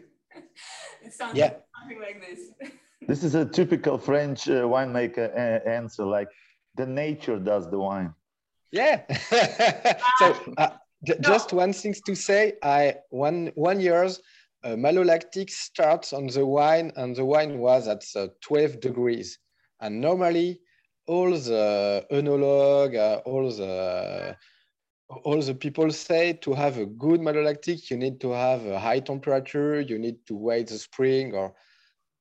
it 1.02 1.12
sounds 1.12 1.36
yeah. 1.36 1.54
something 1.78 2.00
like 2.00 2.20
this. 2.26 2.72
this 3.08 3.24
is 3.24 3.34
a 3.34 3.44
typical 3.44 3.98
French 3.98 4.48
uh, 4.48 4.62
winemaker 4.62 5.30
uh, 5.32 5.68
answer, 5.68 6.04
like 6.04 6.28
the 6.76 6.86
nature 6.86 7.38
does 7.38 7.70
the 7.70 7.78
wine. 7.78 8.14
Yeah. 8.72 9.02
so 10.18 10.36
uh, 10.58 10.70
no. 11.06 11.14
just 11.20 11.52
one 11.52 11.72
thing 11.72 11.94
to 12.06 12.14
say, 12.14 12.54
I 12.62 12.96
one 13.10 13.52
one 13.54 13.80
years 13.80 14.20
uh, 14.64 14.70
malolactic 14.70 15.50
starts 15.50 16.12
on 16.12 16.26
the 16.26 16.44
wine, 16.44 16.90
and 16.96 17.14
the 17.14 17.24
wine 17.24 17.58
was 17.58 17.86
at 17.86 18.04
uh, 18.16 18.28
12 18.40 18.80
degrees, 18.80 19.38
and 19.80 20.00
normally 20.00 20.60
all 21.06 21.30
the 21.30 22.04
enologue, 22.10 22.96
uh, 22.96 23.20
all 23.26 23.50
the 23.50 24.36
all 25.22 25.40
the 25.40 25.54
people 25.54 25.90
say 25.90 26.32
to 26.32 26.52
have 26.54 26.78
a 26.78 26.86
good 26.86 27.20
malolactic, 27.20 27.90
you 27.90 27.96
need 27.96 28.20
to 28.20 28.32
have 28.32 28.64
a 28.66 28.78
high 28.78 29.00
temperature, 29.00 29.80
you 29.80 29.98
need 29.98 30.26
to 30.26 30.34
wait 30.34 30.68
the 30.68 30.78
spring 30.78 31.34
or 31.34 31.54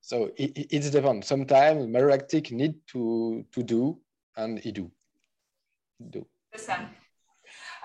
so 0.01 0.31
it, 0.35 0.67
it's 0.69 0.89
different. 0.89 1.23
Sometimes 1.25 1.87
malolactic 1.87 2.51
need 2.51 2.75
to 2.87 3.45
to 3.53 3.63
do 3.63 3.99
and 4.35 4.59
it 4.59 4.73
do. 4.73 4.91
Do. 6.09 6.25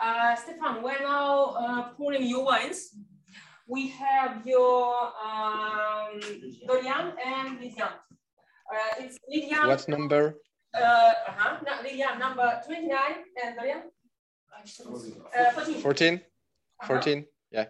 Uh, 0.00 0.34
Stephane, 0.36 0.82
we're 0.82 1.00
now 1.00 1.54
uh, 1.58 1.82
pouring 1.94 2.26
your 2.26 2.44
wines. 2.44 2.94
We 3.66 3.88
have 3.88 4.46
your 4.46 5.12
um, 5.22 6.20
Dorian 6.66 7.12
and 7.24 7.60
Lydian. 7.60 7.94
Uh, 8.70 8.98
it's 8.98 9.18
Lydian. 9.28 9.66
What 9.66 9.88
number? 9.88 10.38
Uh, 10.74 11.12
uh-huh. 11.28 11.58
No, 11.66 11.82
Lydian 11.82 12.18
number 12.18 12.60
29 12.66 12.98
and 13.44 13.56
Dorian 13.56 13.78
uh, 13.78 13.97
14. 14.66 15.80
14? 15.82 16.20
14? 16.86 17.18
Uh 17.18 17.24
-huh. 17.24 17.28
Yeah. 17.50 17.66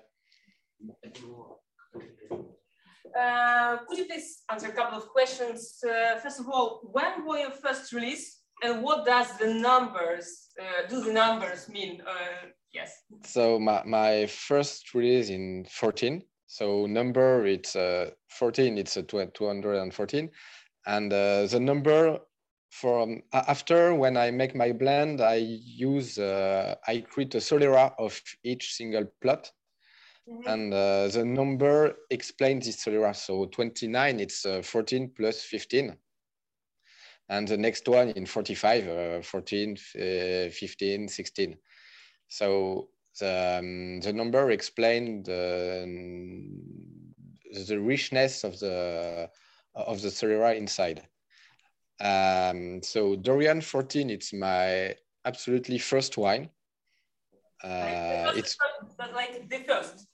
Uh, 3.14 3.78
could 3.86 3.99
you 3.99 4.07
please 4.07 4.43
answer 4.49 4.68
a 4.68 4.72
couple 4.72 4.97
of 4.99 5.09
questions? 5.09 5.82
Uh, 5.84 6.20
first 6.22 6.41
of 6.41 6.47
all, 6.49 6.80
when 6.93 7.24
were 7.26 7.41
your 7.41 7.53
first 7.53 7.93
release 7.93 8.43
and 8.62 8.82
what 8.82 9.07
does 9.07 9.36
the 9.39 9.47
numbers, 9.47 10.53
uh, 10.61 10.89
do 10.89 11.01
the 11.05 11.12
numbers 11.12 11.68
mean? 11.68 12.01
Uh, 12.01 12.51
yes. 12.72 12.91
So 13.26 13.59
my, 13.59 13.82
my 13.84 14.26
first 14.26 14.95
release 14.95 15.30
in 15.32 15.64
14 15.70 16.22
So 16.49 16.86
number, 16.86 17.47
it's 17.47 17.76
uh, 17.76 18.11
14, 18.30 18.78
it's 18.78 18.97
a 18.97 19.03
214. 19.03 20.30
And 20.86 21.12
uh, 21.12 21.47
the 21.47 21.61
number 21.61 22.18
from 22.71 23.23
after 23.33 23.95
when 23.95 24.16
I 24.16 24.31
make 24.31 24.55
my 24.55 24.73
blend, 24.73 25.21
I 25.21 25.37
use, 25.37 26.19
uh, 26.19 26.75
I 26.87 27.01
create 27.01 27.35
a 27.35 27.39
Solera 27.39 27.95
of 27.99 28.21
each 28.43 28.75
single 28.75 29.07
plot. 29.21 29.53
Mm 30.27 30.39
-hmm. 30.39 30.53
And 30.53 30.73
uh, 30.75 31.12
the 31.12 31.25
number 31.25 31.97
explains 32.11 32.66
this 32.66 32.83
Solera. 32.83 33.14
So 33.14 33.47
29, 33.47 34.21
it's 34.21 34.45
uh, 34.45 34.62
14 34.62 35.12
plus 35.14 35.43
15. 35.43 35.97
And 37.29 37.49
the 37.49 37.57
next 37.57 37.89
one 37.89 38.12
in 38.12 38.27
45, 38.27 38.89
uh, 38.89 39.23
14, 39.23 39.77
15, 39.77 41.09
16. 41.09 41.59
So 42.29 42.91
the, 43.19 43.59
um, 43.59 44.01
the 44.01 44.12
number 44.12 44.51
explained 44.51 45.27
the, 45.27 45.87
the 47.66 47.79
richness 47.79 48.45
of 48.45 48.59
the 48.59 49.31
of 49.75 50.01
the 50.01 50.09
Solera 50.09 50.57
inside. 50.57 51.07
Um, 52.01 52.83
so 52.83 53.17
Dorian 53.17 53.61
14, 53.61 54.11
it's 54.11 54.33
my 54.33 54.95
absolutely 55.25 55.79
first 55.79 56.17
wine. 56.17 56.51
Uh, 57.63 58.33
it's 58.37 58.57
like 59.15 59.49
the 59.49 59.59
first, 59.67 60.07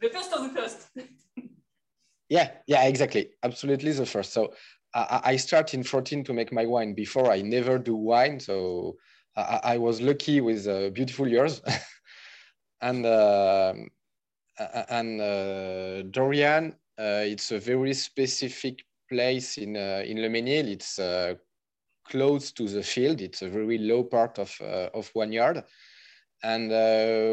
the 0.00 0.08
first 0.10 0.32
of 0.32 0.42
the 0.42 0.60
first. 0.60 0.88
yeah, 2.28 2.50
yeah, 2.66 2.84
exactly, 2.84 3.30
absolutely 3.42 3.92
the 3.92 4.04
first. 4.04 4.32
So 4.32 4.52
I, 4.94 5.20
I 5.24 5.36
start 5.36 5.72
in 5.72 5.82
14 5.82 6.24
to 6.24 6.32
make 6.34 6.52
my 6.52 6.66
wine. 6.66 6.94
Before 6.94 7.32
I 7.32 7.40
never 7.40 7.78
do 7.78 7.96
wine, 7.96 8.38
so 8.38 8.96
I, 9.36 9.60
I 9.64 9.78
was 9.78 10.02
lucky 10.02 10.42
with 10.42 10.66
uh, 10.66 10.90
beautiful 10.90 11.26
years. 11.26 11.62
and 12.82 13.06
uh, 13.06 13.72
and 14.90 15.20
uh, 15.20 16.02
Dorian, 16.10 16.74
uh, 16.98 17.24
it's 17.24 17.50
a 17.52 17.58
very 17.58 17.94
specific 17.94 18.84
place 19.12 19.58
in 19.58 19.76
uh, 19.76 20.02
in 20.04 20.20
Le 20.20 20.28
Mesnil. 20.28 20.68
It's 20.68 20.98
uh, 20.98 21.34
close 22.04 22.52
to 22.52 22.68
the 22.68 22.82
field. 22.82 23.20
It's 23.20 23.42
a 23.42 23.48
very 23.48 23.78
low 23.78 24.04
part 24.04 24.38
of 24.38 24.50
uh, 24.60 24.88
of 24.94 25.10
one 25.14 25.32
yard, 25.32 25.64
and 26.42 26.70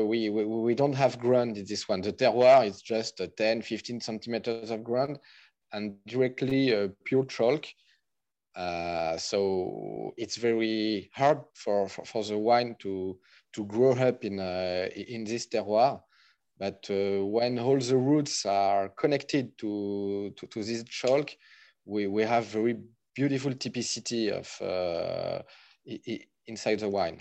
we, 0.07 0.29
we, 0.29 0.45
we 0.45 0.75
don't 0.75 0.95
have 1.03 1.19
ground 1.19 1.57
in 1.57 1.65
this 1.65 1.87
one. 1.89 2.01
The 2.01 2.13
terroir 2.13 2.67
is 2.67 2.81
just 2.81 3.21
10, 3.37 3.61
15 3.61 4.01
centimeters 4.01 4.69
of 4.71 4.83
ground, 4.83 5.19
and 5.73 5.95
directly 6.05 6.91
pure 7.05 7.25
chalk. 7.25 7.65
Uh, 8.55 9.15
so 9.17 10.13
it's 10.17 10.35
very 10.35 11.09
hard 11.13 11.39
for, 11.53 11.87
for, 11.87 12.03
for, 12.03 12.23
the 12.25 12.37
wine 12.37 12.75
to, 12.79 13.17
to 13.53 13.63
grow 13.65 13.93
up 13.93 14.25
in, 14.25 14.39
uh, 14.39 14.89
in 14.95 15.23
this 15.23 15.47
terroir. 15.47 16.01
But 16.57 16.85
uh, 16.89 17.25
when 17.25 17.57
all 17.57 17.79
the 17.79 17.95
roots 17.95 18.45
are 18.45 18.89
connected 18.89 19.57
to, 19.59 20.33
to, 20.35 20.47
to 20.47 20.63
this 20.63 20.83
chalk, 20.83 21.29
we, 21.85 22.07
we 22.07 22.23
have 22.23 22.45
very 22.45 22.77
beautiful 23.15 23.51
typicity 23.53 24.31
of 24.31 24.61
uh, 24.61 25.41
inside 26.47 26.79
the 26.79 26.89
wine. 26.89 27.19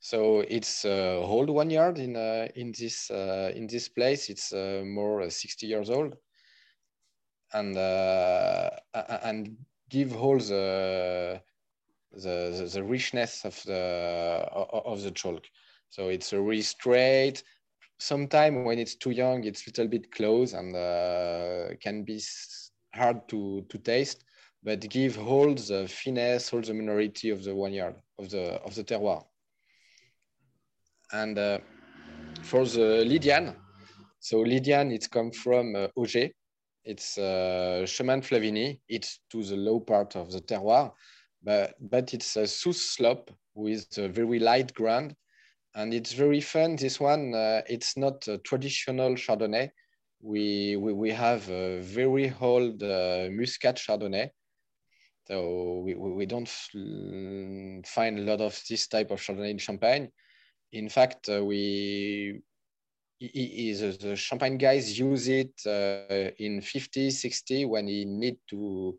So 0.00 0.40
it's 0.40 0.84
uh, 0.84 1.18
old 1.20 1.50
one 1.50 1.70
yard 1.70 1.98
in 1.98 2.16
uh, 2.16 2.48
in 2.54 2.72
this 2.78 3.10
uh, 3.10 3.52
in 3.54 3.66
this 3.66 3.88
place. 3.88 4.30
It's 4.30 4.52
uh, 4.52 4.82
more 4.84 5.28
60 5.28 5.66
years 5.66 5.90
old, 5.90 6.16
and 7.52 7.76
uh, 7.76 8.70
and 8.94 9.56
give 9.90 10.16
all 10.16 10.38
the, 10.38 11.42
the, 12.12 12.56
the, 12.56 12.70
the 12.72 12.82
richness 12.82 13.44
of 13.44 13.60
the, 13.64 14.46
of 14.52 15.02
the 15.02 15.10
chalk. 15.10 15.44
So 15.90 16.08
it's 16.08 16.32
a 16.32 16.40
really 16.40 16.62
straight, 16.62 17.42
sometimes 17.98 18.64
when 18.66 18.78
it's 18.78 18.94
too 18.94 19.10
young, 19.10 19.44
it's 19.44 19.66
a 19.66 19.70
little 19.70 19.88
bit 19.88 20.12
close 20.12 20.52
and 20.54 20.74
uh, 20.74 21.74
can 21.82 22.04
be 22.04 22.20
hard 22.94 23.28
to, 23.28 23.64
to 23.68 23.78
taste, 23.78 24.24
but 24.62 24.80
give 24.88 25.18
all 25.18 25.54
the 25.54 25.86
finesse, 25.88 26.52
all 26.52 26.60
the 26.60 26.74
minority 26.74 27.30
of 27.30 27.44
the 27.44 27.54
one 27.54 27.72
yard 27.72 27.94
of 28.18 28.30
the, 28.30 28.60
of 28.62 28.74
the 28.74 28.84
terroir. 28.84 29.24
And 31.12 31.38
uh, 31.38 31.58
for 32.42 32.64
the 32.64 33.04
Lydian, 33.06 33.56
so 34.18 34.40
Lydian, 34.40 34.90
it's 34.90 35.08
come 35.08 35.30
from 35.30 35.74
uh, 35.74 35.88
Oger, 35.96 36.28
it's 36.84 37.18
uh, 37.18 37.84
Chemin 37.86 38.22
Flavigny. 38.22 38.80
It's 38.88 39.20
to 39.30 39.42
the 39.42 39.56
low 39.56 39.80
part 39.80 40.16
of 40.16 40.32
the 40.32 40.40
terroir, 40.40 40.92
but, 41.42 41.74
but 41.80 42.14
it's 42.14 42.36
a 42.36 42.46
sous 42.46 42.80
slope 42.80 43.30
with 43.54 43.86
a 43.98 44.08
very 44.08 44.38
light 44.38 44.72
ground. 44.74 45.14
And 45.74 45.94
it's 45.94 46.12
very 46.12 46.40
fun. 46.40 46.76
This 46.76 46.98
one, 46.98 47.32
uh, 47.34 47.62
it's 47.68 47.96
not 47.96 48.26
a 48.26 48.38
traditional 48.38 49.14
Chardonnay. 49.14 49.70
We, 50.22 50.76
we, 50.76 50.92
we 50.92 51.10
have 51.10 51.48
a 51.48 51.80
very 51.80 52.32
old 52.40 52.82
uh, 52.82 53.28
Muscat 53.30 53.76
Chardonnay. 53.76 54.30
So 55.26 55.82
we, 55.84 55.94
we 55.94 56.26
don't 56.26 56.48
find 56.48 58.18
a 58.18 58.22
lot 58.22 58.40
of 58.40 58.60
this 58.68 58.86
type 58.88 59.10
of 59.10 59.20
Chardonnay 59.20 59.50
in 59.50 59.58
Champagne. 59.58 60.10
In 60.72 60.88
fact, 60.88 61.28
uh, 61.28 61.44
we 61.44 62.42
he, 63.18 63.72
the 63.74 64.16
champagne 64.16 64.56
guys 64.56 64.98
use 64.98 65.28
it 65.28 65.52
uh, 65.66 66.30
in 66.38 66.62
50 66.62 67.10
60 67.10 67.66
when 67.66 67.86
he 67.86 68.06
need 68.06 68.38
to 68.48 68.98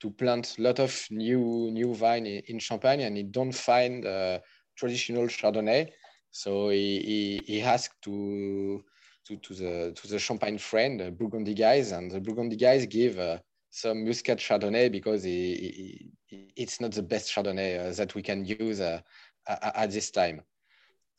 to 0.00 0.10
plant 0.10 0.56
a 0.58 0.62
lot 0.62 0.78
of 0.78 1.04
new 1.10 1.70
new 1.72 1.92
vine 1.94 2.26
in, 2.26 2.58
champagne 2.60 3.00
and 3.00 3.16
he 3.16 3.24
don't 3.24 3.54
find 3.54 4.06
uh, 4.06 4.38
traditional 4.76 5.26
chardonnay 5.26 5.88
so 6.36 6.68
he, 6.68 7.40
he, 7.46 7.54
he 7.54 7.62
asked 7.62 7.96
to, 8.02 8.84
to 9.26 9.36
to 9.36 9.54
the 9.54 9.92
to 9.94 10.08
the 10.08 10.18
champagne 10.18 10.58
friend 10.58 11.00
the 11.00 11.10
burgundy 11.10 11.54
guys 11.54 11.92
and 11.92 12.10
the 12.10 12.20
burgundy 12.20 12.56
guys 12.56 12.86
give 12.86 13.18
uh, 13.18 13.38
some 13.70 14.04
muscat 14.04 14.38
chardonnay 14.38 14.90
because 14.90 15.22
he, 15.22 16.10
he, 16.28 16.52
it's 16.56 16.80
not 16.80 16.92
the 16.92 17.02
best 17.02 17.32
chardonnay 17.34 17.78
uh, 17.78 17.94
that 17.94 18.14
we 18.14 18.22
can 18.22 18.44
use 18.44 18.80
uh, 18.80 19.00
at 19.48 19.90
this 19.90 20.10
time 20.10 20.42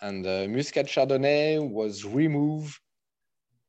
and 0.02 0.26
uh, 0.26 0.46
Muscat 0.48 0.86
Chardonnay 0.86 1.60
was 1.60 2.06
removed 2.06 2.80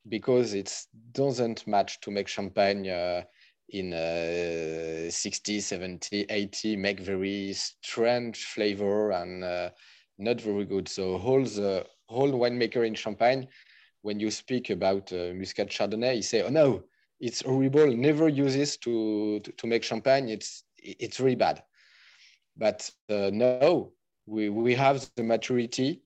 because 0.09 0.55
it 0.55 0.75
doesn't 1.13 1.67
match 1.67 2.01
to 2.01 2.11
make 2.11 2.29
champagne 2.29 2.89
uh, 2.89 3.23
in 3.71 3.93
uh, 3.93 5.11
60, 5.11 5.61
70, 5.61 6.27
80, 6.29 6.77
make 6.77 7.01
very 7.01 7.53
strange 7.53 8.45
flavor 8.45 9.11
and 9.13 9.45
uh, 9.45 9.71
not 10.19 10.41
very 10.41 10.65
good. 10.65 10.89
So 10.89 11.17
all 11.19 11.43
the 11.43 11.87
whole 12.09 12.33
winemaker 12.33 12.87
in 12.87 12.95
Champagne, 12.95 13.49
when 14.03 14.21
you 14.21 14.31
speak 14.31 14.71
about 14.71 15.13
uh, 15.13 15.33
Muscat 15.35 15.69
Chardonnay, 15.69 16.17
you 16.17 16.23
say, 16.23 16.43
oh 16.43 16.51
no, 16.51 16.85
it's 17.21 17.43
horrible, 17.43 17.95
never 17.95 18.29
use 18.29 18.55
this 18.55 18.77
to, 18.79 19.41
to, 19.41 19.53
to 19.53 19.67
make 19.67 19.83
champagne, 19.83 20.29
it's, 20.29 20.65
it's 20.77 21.21
really 21.21 21.37
bad. 21.37 21.63
But 22.57 22.91
uh, 23.11 23.31
no, 23.33 23.93
we, 24.27 24.49
we 24.49 24.75
have 24.75 25.09
the 25.17 25.23
maturity 25.23 26.03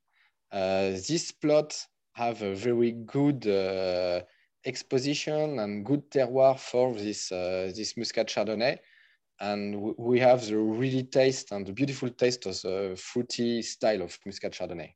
uh, 0.52 0.90
this 1.08 1.32
plot 1.32 1.74
have 2.12 2.42
a 2.42 2.54
very 2.54 2.92
good 2.92 3.46
uh, 3.46 4.20
exposition 4.66 5.58
and 5.60 5.84
good 5.84 6.10
terroir 6.10 6.58
for 6.58 6.94
this, 6.94 7.32
uh, 7.32 7.72
this 7.74 7.96
Muscat 7.96 8.28
Chardonnay. 8.28 8.78
And 9.40 9.94
we 9.96 10.20
have 10.20 10.46
the 10.46 10.58
really 10.58 11.04
taste 11.04 11.52
and 11.52 11.66
the 11.66 11.72
beautiful 11.72 12.10
taste 12.10 12.46
of 12.46 12.60
the 12.60 12.94
fruity 12.96 13.62
style 13.62 14.02
of 14.02 14.16
Muscat 14.26 14.52
Chardonnay. 14.52 14.92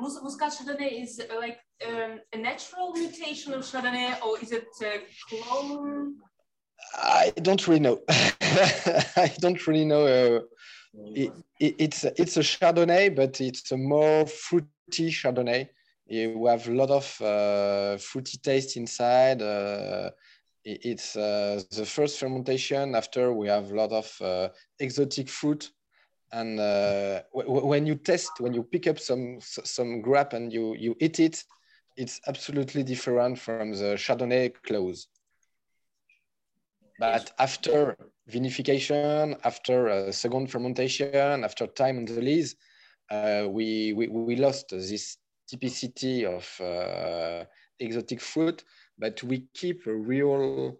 Mus 0.00 0.22
Muscat 0.22 0.52
Chardonnay 0.52 1.02
is 1.02 1.20
uh, 1.20 1.38
like 1.38 1.58
um, 1.86 2.20
a 2.32 2.38
natural 2.38 2.92
mutation 2.92 3.52
of 3.52 3.62
Chardonnay, 3.62 4.20
or 4.24 4.38
is 4.40 4.52
it 4.52 4.66
a 4.82 5.02
clone? 5.28 6.16
I 6.96 7.32
don't 7.36 7.66
really 7.66 7.80
know. 7.80 8.00
I 8.08 9.32
don't 9.40 9.66
really 9.66 9.84
know 9.84 10.06
uh, 10.06 10.40
it, 11.14 11.32
it, 11.60 11.74
it's 11.78 12.04
it's 12.04 12.36
a 12.36 12.40
Chardonnay, 12.40 13.14
but 13.14 13.40
it's 13.40 13.70
a 13.72 13.76
more 13.76 14.26
fruity 14.26 15.10
Chardonnay. 15.10 15.68
You 16.06 16.46
have 16.46 16.68
a 16.68 16.72
lot 16.72 16.90
of 16.90 17.20
uh, 17.22 17.96
fruity 17.98 18.38
taste 18.38 18.76
inside. 18.76 19.40
Uh, 19.42 20.10
it, 20.64 20.80
it's 20.84 21.16
uh, 21.16 21.62
the 21.70 21.86
first 21.86 22.18
fermentation 22.18 22.94
after 22.94 23.32
we 23.32 23.48
have 23.48 23.70
a 23.70 23.74
lot 23.74 23.92
of 23.92 24.16
uh, 24.20 24.48
exotic 24.78 25.28
fruit. 25.28 25.70
And 26.34 26.58
uh, 26.58 27.22
when 27.32 27.86
you 27.86 27.94
test, 27.94 28.32
when 28.40 28.52
you 28.52 28.64
pick 28.64 28.88
up 28.88 28.98
some 28.98 29.38
some 29.40 30.02
grape 30.02 30.32
and 30.32 30.52
you 30.52 30.74
you 30.74 30.96
eat 30.98 31.20
it, 31.20 31.44
it's 31.96 32.20
absolutely 32.26 32.82
different 32.82 33.38
from 33.38 33.70
the 33.70 33.94
Chardonnay 33.96 34.52
close. 34.66 35.06
But 36.98 37.30
after 37.38 37.96
vinification, 38.28 39.38
after 39.44 39.86
a 39.86 40.12
second 40.12 40.50
fermentation, 40.50 41.44
after 41.44 41.68
time 41.68 41.98
on 41.98 42.04
the 42.04 42.20
lees, 42.20 42.56
uh, 43.10 43.46
we, 43.48 43.92
we, 43.92 44.08
we, 44.08 44.36
lost 44.36 44.70
this 44.70 45.18
typicity 45.52 46.24
of 46.24 46.44
uh, 46.60 47.44
exotic 47.78 48.20
fruit, 48.20 48.64
but 48.98 49.22
we 49.22 49.46
keep 49.54 49.86
a 49.86 49.94
real 49.94 50.78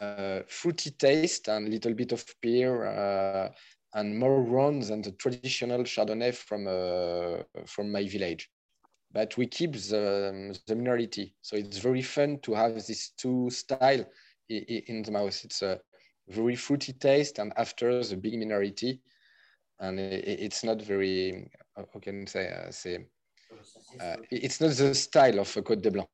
uh, 0.00 0.40
fruity 0.48 0.90
taste 0.92 1.48
and 1.48 1.68
a 1.68 1.70
little 1.70 1.94
bit 1.94 2.12
of 2.12 2.24
pear 2.40 2.86
uh, 2.86 3.48
and 3.94 4.18
more 4.18 4.42
round 4.42 4.82
than 4.84 5.02
the 5.02 5.12
traditional 5.12 5.82
Chardonnay 5.84 6.34
from, 6.34 6.66
uh, 6.66 7.42
from 7.66 7.90
my 7.90 8.06
village. 8.06 8.50
but 9.12 9.36
we 9.36 9.46
keep 9.46 9.72
the, 9.72 10.56
the 10.66 10.74
minerality. 10.74 11.32
So 11.42 11.56
it's 11.56 11.78
very 11.78 12.02
fun 12.02 12.38
to 12.42 12.54
have 12.54 12.74
these 12.86 13.12
two 13.16 13.50
style 13.50 14.04
in 14.48 15.02
the 15.02 15.10
mouth. 15.10 15.44
It's 15.44 15.62
a 15.62 15.80
very 16.28 16.56
fruity 16.56 16.92
taste 16.92 17.38
and 17.38 17.52
after 17.56 18.02
the 18.02 18.16
big 18.16 18.34
minerality. 18.34 19.00
And 19.80 19.98
it's 19.98 20.62
not 20.62 20.80
very, 20.82 21.50
how 21.76 21.98
can 22.00 22.22
I 22.22 22.24
say, 22.26 22.52
uh, 22.52 22.70
say 22.70 23.06
uh, 24.00 24.16
it's 24.30 24.60
not 24.60 24.72
the 24.72 24.94
style 24.94 25.40
of 25.40 25.56
a 25.56 25.62
Côte 25.62 25.82
de 25.82 25.90
Blanc. 25.90 26.08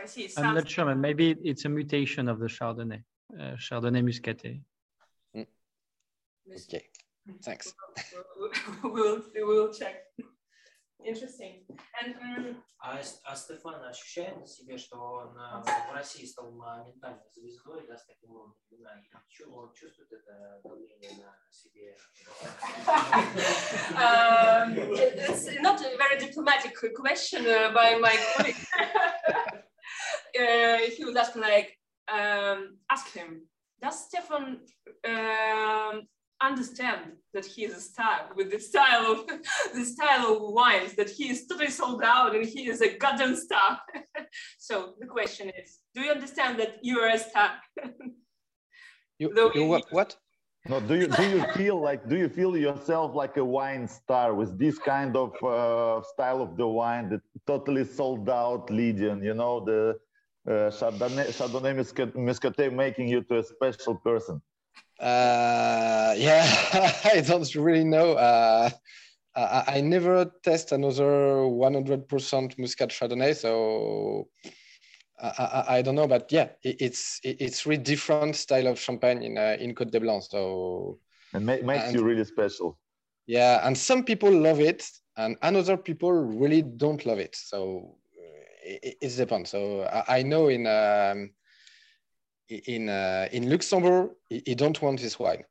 I 0.00 0.06
see. 0.06 0.28
I'm 0.36 0.54
not 0.54 0.68
sure, 0.68 0.84
but 0.84 0.98
maybe 0.98 1.36
it's 1.42 1.64
a 1.64 1.68
mutation 1.68 2.28
of 2.28 2.38
the 2.38 2.46
Chardonnay, 2.46 3.02
uh, 3.40 3.56
Chardonnay 3.56 4.02
Muscadet. 4.02 4.60
Okay, 6.50 6.82
thanks. 7.44 7.72
we 8.84 8.90
will, 8.90 9.22
we 9.34 9.42
will 9.44 9.72
check. 9.72 10.02
Interesting. 11.04 11.64
And, 12.02 12.14
um... 12.16 12.62
а, 12.82 13.00
а 13.24 13.36
Стефан 13.36 13.82
ощущает 13.84 14.38
на 14.38 14.46
себе, 14.46 14.76
что 14.76 14.96
он 14.98 15.34
в 15.34 15.92
России 15.94 16.26
стал 16.26 16.50
ментальной 16.52 17.30
звездой, 17.30 17.86
да, 17.86 17.96
с 17.96 18.04
таким 18.04 18.32
уровнем, 18.32 18.54
он 19.54 19.72
чувствует 19.72 20.12
это 20.12 20.60
давление 20.64 21.10
на 21.18 21.34
себе? 21.50 21.96
Um, 23.90 24.76
it's 24.76 25.60
not 25.60 25.80
a 25.80 25.96
very 25.96 26.18
diplomatic 26.18 26.74
question 26.94 27.46
uh, 27.46 27.72
by 27.72 27.96
my 27.98 28.16
colleague. 28.34 28.56
uh, 30.40 30.78
he 30.78 31.04
would 31.04 31.16
ask 31.16 31.34
like, 31.36 31.76
um, 32.08 32.78
ask 32.90 33.12
him, 33.12 33.46
does 33.80 34.06
Stephane 34.06 34.60
um, 35.06 36.06
understand 36.40 37.12
that 37.34 37.44
he 37.44 37.64
is 37.64 37.76
a 37.76 37.80
star 37.80 38.30
with 38.34 38.50
the 38.50 38.58
style 38.58 39.12
of 39.12 39.26
the 39.74 39.84
style 39.84 40.32
of 40.32 40.52
wines 40.52 40.94
that 40.94 41.10
he 41.10 41.30
is 41.30 41.46
totally 41.46 41.70
sold 41.70 42.02
out 42.02 42.34
and 42.34 42.44
he 42.46 42.68
is 42.68 42.80
a 42.80 42.96
goddamn 42.96 43.36
star 43.36 43.78
so 44.58 44.94
the 45.00 45.06
question 45.06 45.50
is 45.62 45.78
do 45.94 46.00
you 46.00 46.10
understand 46.10 46.58
that 46.58 46.78
you 46.82 46.98
are 46.98 47.08
a 47.08 47.18
star 47.18 47.50
you, 49.18 49.30
you 49.54 49.66
what, 49.66 49.84
what? 49.90 50.16
No 50.68 50.80
do 50.80 50.94
you 50.94 51.06
do 51.06 51.22
you 51.22 51.42
feel 51.54 51.80
like 51.80 52.08
do 52.08 52.16
you 52.16 52.28
feel 52.28 52.56
yourself 52.56 53.14
like 53.14 53.36
a 53.38 53.44
wine 53.44 53.86
star 53.88 54.34
with 54.34 54.58
this 54.58 54.78
kind 54.78 55.16
of 55.16 55.30
uh, 55.42 56.02
style 56.12 56.42
of 56.42 56.56
the 56.56 56.66
wine 56.66 57.08
that 57.10 57.22
totally 57.46 57.84
sold 57.84 58.28
out 58.28 58.70
Lydian 58.70 59.22
you 59.22 59.34
know 59.34 59.64
the 59.64 59.98
uh, 60.46 60.70
Chardonnay, 60.70 61.28
Chardonnay 61.38 61.74
Muscadet 62.14 62.72
making 62.72 63.08
you 63.08 63.22
to 63.24 63.38
a 63.38 63.42
special 63.42 63.94
person 63.94 64.40
uh, 65.00 66.14
yeah, 66.18 66.44
I 67.04 67.22
don't 67.26 67.54
really 67.54 67.84
know. 67.84 68.12
Uh, 68.12 68.70
I, 69.34 69.64
I, 69.66 69.80
never 69.80 70.30
test 70.42 70.72
another 70.72 71.44
100% 71.46 72.58
Muscat 72.58 72.90
Chardonnay, 72.90 73.36
so 73.36 74.28
I, 75.20 75.28
I, 75.28 75.76
I, 75.76 75.82
don't 75.82 75.94
know. 75.94 76.08
But 76.08 76.30
yeah, 76.32 76.48
it, 76.64 76.76
it's 76.80 77.20
it, 77.22 77.36
it's 77.40 77.64
really 77.64 77.82
different 77.82 78.36
style 78.36 78.66
of 78.66 78.78
champagne 78.78 79.22
in 79.22 79.38
uh, 79.38 79.56
in 79.60 79.74
Côte 79.74 79.92
de 79.92 80.00
Blanc. 80.00 80.22
So 80.22 80.98
it 81.32 81.40
ma 81.40 81.56
makes 81.62 81.84
and, 81.84 81.94
you 81.94 82.04
really 82.04 82.24
special. 82.24 82.78
Yeah, 83.26 83.66
and 83.66 83.78
some 83.78 84.04
people 84.04 84.32
love 84.32 84.60
it, 84.60 84.84
and 85.16 85.36
another 85.42 85.76
people 85.76 86.12
really 86.12 86.62
don't 86.62 87.06
love 87.06 87.20
it. 87.20 87.36
So 87.36 87.96
it, 88.62 88.96
it 89.00 89.16
depends. 89.16 89.50
So 89.50 89.82
I, 89.82 90.18
I 90.18 90.22
know 90.22 90.48
in 90.48 90.66
um, 90.66 91.30
in 92.50 92.88
uh, 92.88 93.28
in 93.32 93.48
Luxembourg, 93.48 94.10
he, 94.28 94.54
don't 94.54 94.80
want 94.82 95.00
this 95.00 95.18
wine. 95.18 95.44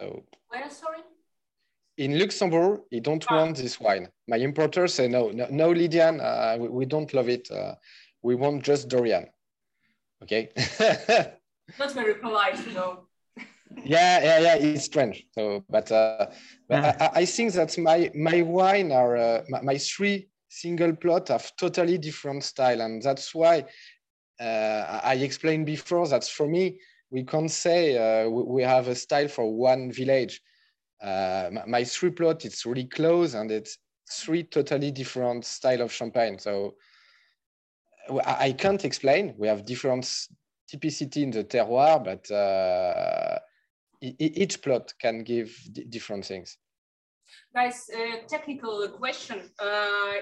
So 0.00 0.24
where 0.48 0.70
sorry? 0.70 1.00
In 1.98 2.18
Luxembourg, 2.18 2.80
he 2.90 3.00
don't 3.00 3.24
ah. 3.28 3.36
want 3.36 3.56
this 3.56 3.78
wine. 3.78 4.08
My 4.26 4.36
importer 4.36 4.88
say 4.88 5.08
no, 5.08 5.30
no, 5.30 5.46
no 5.50 5.70
Lydian, 5.70 6.20
uh, 6.20 6.56
we, 6.58 6.68
we, 6.68 6.86
don't 6.86 7.12
love 7.12 7.28
it. 7.28 7.50
Uh, 7.50 7.74
we 8.22 8.34
want 8.34 8.62
just 8.62 8.88
Dorian. 8.88 9.26
Okay. 10.22 10.50
Not 11.78 11.92
very 11.92 12.14
polite, 12.14 12.66
you 12.66 12.72
know. 12.72 13.04
yeah, 13.84 14.22
yeah, 14.22 14.38
yeah. 14.40 14.54
It's 14.54 14.84
strange. 14.84 15.26
So, 15.32 15.64
but, 15.68 15.92
uh, 15.92 16.26
but 16.68 17.00
I, 17.00 17.10
I, 17.20 17.24
think 17.24 17.52
that 17.52 17.76
my 17.78 18.10
my 18.14 18.42
wine 18.42 18.92
are 18.92 19.16
uh, 19.16 19.42
my, 19.48 19.60
my 19.62 19.78
three 19.78 20.28
single 20.48 20.94
plot 20.96 21.28
have 21.28 21.54
totally 21.56 21.96
different 21.96 22.44
style, 22.44 22.80
and 22.80 23.00
that's 23.02 23.34
why 23.34 23.64
I 24.40 25.14
explained 25.20 25.66
before 25.66 26.08
that 26.08 26.24
for 26.24 26.48
me, 26.48 26.78
we 27.10 27.24
can't 27.24 27.50
say 27.50 27.96
uh, 27.96 28.28
we 28.28 28.62
have 28.62 28.88
a 28.88 28.94
style 28.94 29.28
for 29.28 29.52
one 29.52 29.92
village. 29.92 30.40
Uh, 31.02 31.50
my 31.66 31.84
three 31.84 32.10
plot, 32.10 32.44
it's 32.44 32.64
really 32.64 32.86
close 32.86 33.34
and 33.34 33.50
it's 33.50 33.78
three 34.10 34.42
totally 34.44 34.90
different 34.90 35.44
style 35.44 35.82
of 35.82 35.92
champagne. 35.92 36.38
So 36.38 36.76
I 38.24 38.52
can't 38.52 38.84
explain. 38.84 39.34
We 39.38 39.48
have 39.48 39.64
different 39.64 40.04
typicity 40.72 41.22
in 41.22 41.30
the 41.30 41.44
terroir, 41.44 42.02
but 42.04 42.30
uh, 42.30 43.38
each 44.00 44.62
plot 44.62 44.92
can 45.00 45.22
give 45.22 45.56
different 45.88 46.24
things. 46.24 46.56
Guys, 47.52 47.90
uh, 47.92 48.18
technical 48.28 48.88
question. 48.90 49.50
Uh, 49.58 50.12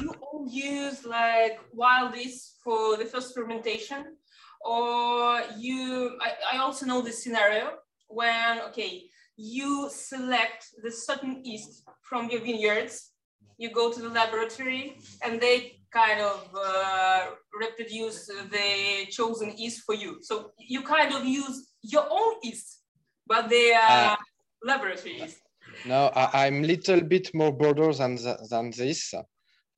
you 0.00 0.10
all 0.22 0.46
use 0.48 1.04
like 1.04 1.60
wild 1.74 2.16
yeast 2.16 2.56
for 2.64 2.96
the 2.96 3.04
first 3.04 3.34
fermentation, 3.34 4.16
or 4.62 5.42
you, 5.58 6.16
I, 6.22 6.54
I 6.54 6.58
also 6.58 6.86
know 6.86 7.02
this 7.02 7.22
scenario 7.22 7.72
when, 8.08 8.60
okay, 8.68 9.04
you 9.36 9.90
select 9.92 10.64
the 10.82 10.90
certain 10.90 11.44
yeast 11.44 11.82
from 12.02 12.30
your 12.30 12.40
vineyards, 12.40 13.10
you 13.58 13.70
go 13.70 13.92
to 13.92 14.00
the 14.00 14.08
laboratory 14.08 14.96
and 15.22 15.38
they 15.38 15.80
kind 15.92 16.22
of 16.22 16.48
uh, 16.56 17.26
reproduce 17.60 18.28
the 18.28 19.06
chosen 19.10 19.52
yeast 19.58 19.82
for 19.84 19.94
you. 19.94 20.20
So 20.22 20.52
you 20.58 20.80
kind 20.82 21.12
of 21.14 21.26
use 21.26 21.70
your 21.82 22.06
own 22.10 22.36
yeast, 22.42 22.80
but 23.26 23.50
they 23.50 23.74
are 23.74 24.12
uh, 24.12 24.16
laboratory 24.64 25.20
yeast. 25.20 25.38
No, 25.84 26.06
I, 26.14 26.46
am 26.46 26.62
little 26.62 27.00
bit 27.00 27.34
more 27.34 27.52
border 27.52 27.92
than, 27.92 28.18
than 28.50 28.70
this. 28.70 29.14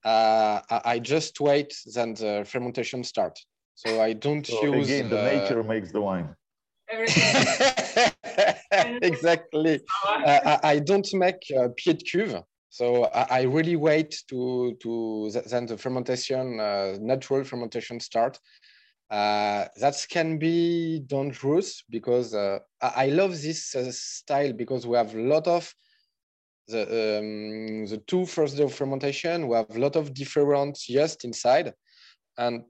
Uh, 0.05 0.61
I 0.71 0.99
just 0.99 1.41
wait 1.41 1.75
then 1.95 2.15
the 2.15 2.45
fermentation 2.47 3.05
start. 3.05 3.39
So 3.75 4.01
I 4.01 4.15
don't 4.15 4.47
so 4.47 4.75
use. 4.75 4.89
Again, 4.89 5.11
the 5.11 5.21
uh, 5.21 5.25
nature 5.25 5.63
makes 5.63 5.93
the 5.93 6.01
wine. 6.01 6.35
exactly. 9.03 9.81
uh, 10.07 10.41
I, 10.45 10.59
I, 10.65 10.79
don't 10.81 11.07
make 11.15 11.43
uh, 11.57 11.69
pied 11.77 11.99
de 11.99 12.05
cuve. 12.05 12.43
So 12.69 13.05
I, 13.05 13.39
I, 13.39 13.43
really 13.43 13.77
wait 13.77 14.25
to 14.29 14.77
to 14.83 15.31
then 15.47 15.67
the 15.67 15.77
fermentation, 15.77 16.59
uh, 16.59 16.97
natural 17.01 17.45
fermentation 17.45 18.01
start. 18.01 18.41
Uh, 19.11 19.67
that 19.81 20.07
can 20.09 20.39
be 20.39 21.01
dangerous 21.01 21.83
because 21.91 22.35
uh, 22.35 22.59
I, 22.81 22.93
I 22.97 23.07
love 23.07 23.43
this 23.43 23.75
uh, 23.75 23.91
style 23.91 24.53
because 24.53 24.87
we 24.87 24.97
have 24.97 25.15
a 25.15 25.21
lot 25.21 25.49
of 25.49 25.73
the, 26.71 27.19
um, 27.19 27.87
the 27.87 28.03
two 28.07 28.27
first 28.27 28.57
day 28.57 28.65
of 28.65 28.75
fermentation, 28.75 29.49
we 29.49 29.57
have 29.57 29.75
a 29.75 29.79
lot 29.79 29.97
of 29.97 30.15
different 30.15 30.79
yeast 30.89 31.25
inside 31.25 31.73
and 32.39 32.63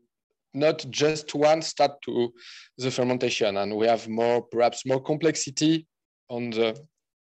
not 0.52 0.84
just 0.90 1.34
one 1.34 1.62
start 1.62 2.02
to 2.02 2.32
the 2.78 2.90
fermentation. 2.90 3.56
And 3.56 3.76
we 3.76 3.86
have 3.86 4.08
more, 4.08 4.42
perhaps 4.42 4.84
more 4.84 5.00
complexity 5.00 5.86
on 6.28 6.50
the 6.50 6.76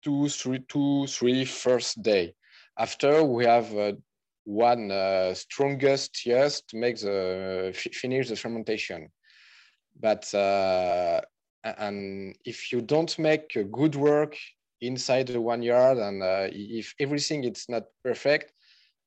two, 0.03 0.29
three, 0.29 0.59
two, 0.67 1.07
three 1.07 1.45
first 1.45 2.01
day. 2.01 2.33
After 2.77 3.23
we 3.23 3.45
have 3.45 3.75
uh, 3.75 3.93
one 4.43 4.91
uh, 4.91 5.33
strongest 5.33 6.25
yeast 6.25 6.67
to 6.69 6.77
make 6.77 6.97
the 6.99 7.71
finish 7.73 8.29
the 8.29 8.35
fermentation. 8.35 9.09
But 9.99 10.31
uh, 10.33 11.21
and 11.63 12.35
if 12.45 12.71
you 12.71 12.81
don't 12.81 13.17
make 13.17 13.57
good 13.71 13.95
work 13.95 14.37
inside 14.81 15.27
the 15.27 15.41
one 15.41 15.61
yard 15.61 15.97
and 15.97 16.21
uh, 16.21 16.47
if 16.51 16.93
everything 16.99 17.43
is 17.43 17.65
not 17.69 17.83
perfect 18.03 18.51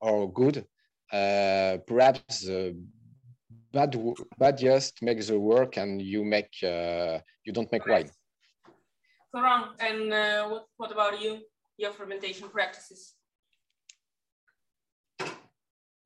or 0.01 0.33
good 0.33 0.65
uh, 1.13 1.79
perhaps 1.87 2.49
bad 3.73 3.97
bad 4.39 4.57
just 4.57 5.03
makes 5.03 5.29
the 5.29 5.39
work 5.39 5.77
and 5.77 6.01
you 6.01 6.25
make 6.25 6.53
uh, 6.63 7.19
you 7.45 7.53
don't 7.53 7.71
make 7.71 7.87
wine 7.87 8.11
Florent, 9.31 9.73
and 9.81 10.13
uh, 10.13 10.49
what, 10.49 10.67
what 10.79 10.93
about 10.93 11.21
you? 11.21 11.41
Your 11.77 11.93
fermentation 11.93 12.49
practices? 12.49 13.15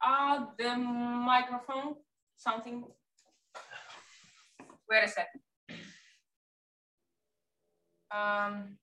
Uh, 0.04 0.46
the 0.58 0.76
microphone 0.76 1.94
something. 2.36 2.84
Wait 4.90 5.04
a 5.04 5.08
second. 5.08 5.40
Um, 8.10 8.76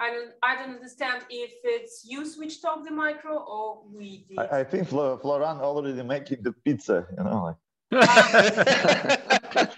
I 0.00 0.10
don't, 0.10 0.30
I 0.42 0.54
don't 0.56 0.74
understand 0.76 1.24
if 1.28 1.50
it's 1.64 2.04
you 2.06 2.24
switched 2.24 2.64
off 2.64 2.84
the 2.84 2.92
micro 2.92 3.36
or 3.38 3.82
we 3.92 4.24
did. 4.28 4.38
I, 4.38 4.60
I 4.60 4.64
think 4.64 4.88
Flo, 4.88 5.18
Florent 5.18 5.60
already 5.60 6.02
making 6.02 6.42
the 6.42 6.52
pizza, 6.64 7.06
you 7.16 7.24
know. 7.24 7.44
Like. 7.48 7.56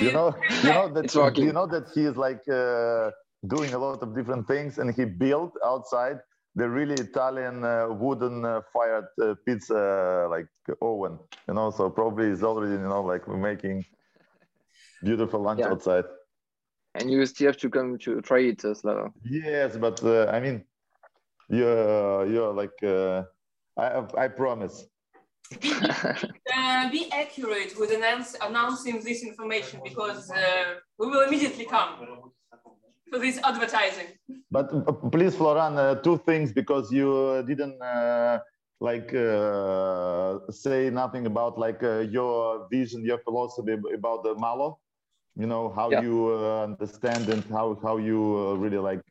you 0.00 0.10
know, 0.12 0.34
you 0.62 0.70
know 0.70 0.88
that 0.88 1.34
you 1.36 1.52
know 1.52 1.66
that 1.66 1.86
he 1.94 2.02
is 2.04 2.16
like 2.16 2.42
uh, 2.48 3.10
doing 3.46 3.74
a 3.74 3.78
lot 3.78 4.02
of 4.02 4.16
different 4.16 4.48
things, 4.48 4.78
and 4.78 4.92
he 4.94 5.04
built 5.04 5.52
outside 5.64 6.18
the 6.56 6.68
really 6.68 6.94
Italian 6.94 7.62
uh, 7.64 7.88
wooden 7.90 8.44
uh, 8.44 8.62
fired 8.72 9.06
uh, 9.22 9.34
pizza 9.46 10.26
like 10.30 10.48
oven, 10.80 11.18
you 11.46 11.54
know. 11.54 11.70
So 11.70 11.90
probably 11.90 12.30
he's 12.30 12.42
already, 12.42 12.72
you 12.72 12.88
know, 12.88 13.02
like 13.02 13.28
making 13.28 13.84
beautiful 15.04 15.40
lunch 15.40 15.60
yeah. 15.60 15.68
outside. 15.68 16.04
And 16.98 17.10
you 17.10 17.24
still 17.26 17.48
have 17.48 17.58
to 17.58 17.68
come 17.68 17.98
to 17.98 18.20
try 18.22 18.40
it, 18.40 18.64
uh, 18.64 18.74
Slava. 18.74 19.12
Yes, 19.22 19.76
but 19.76 20.02
uh, 20.02 20.26
I 20.32 20.40
mean, 20.40 20.64
you're 21.48 22.26
you're 22.26 22.52
like 22.52 22.78
uh, 22.82 23.24
I 23.76 24.04
I 24.16 24.28
promise. 24.28 24.86
uh, 25.62 26.90
be 26.90 27.08
accurate 27.12 27.72
with 27.78 27.92
announce, 27.92 28.34
announcing 28.40 29.00
this 29.04 29.22
information 29.22 29.80
because 29.84 30.28
uh, 30.30 30.74
we 30.98 31.06
will 31.06 31.20
immediately 31.20 31.66
come 31.66 32.32
for 33.10 33.18
this 33.18 33.38
advertising. 33.44 34.08
But 34.50 34.72
uh, 34.72 34.92
please, 34.92 35.36
Florian, 35.36 35.78
uh, 35.78 35.96
two 35.96 36.18
things 36.18 36.52
because 36.52 36.90
you 36.90 37.44
didn't 37.46 37.80
uh, 37.80 38.40
like 38.80 39.14
uh, 39.14 40.38
say 40.50 40.90
nothing 40.90 41.26
about 41.26 41.58
like 41.58 41.80
your 42.10 42.66
vision, 42.70 43.04
your 43.04 43.18
philosophy 43.18 43.76
about 43.94 44.24
the 44.24 44.34
Malo. 44.34 44.78
You 45.36 45.46
know 45.46 45.68
how 45.68 45.90
yeah. 45.90 46.02
you 46.02 46.34
understand 46.68 47.28
and 47.28 47.44
how 47.44 47.78
how 47.82 47.98
you 47.98 48.54
really 48.56 48.78
like 48.78 49.02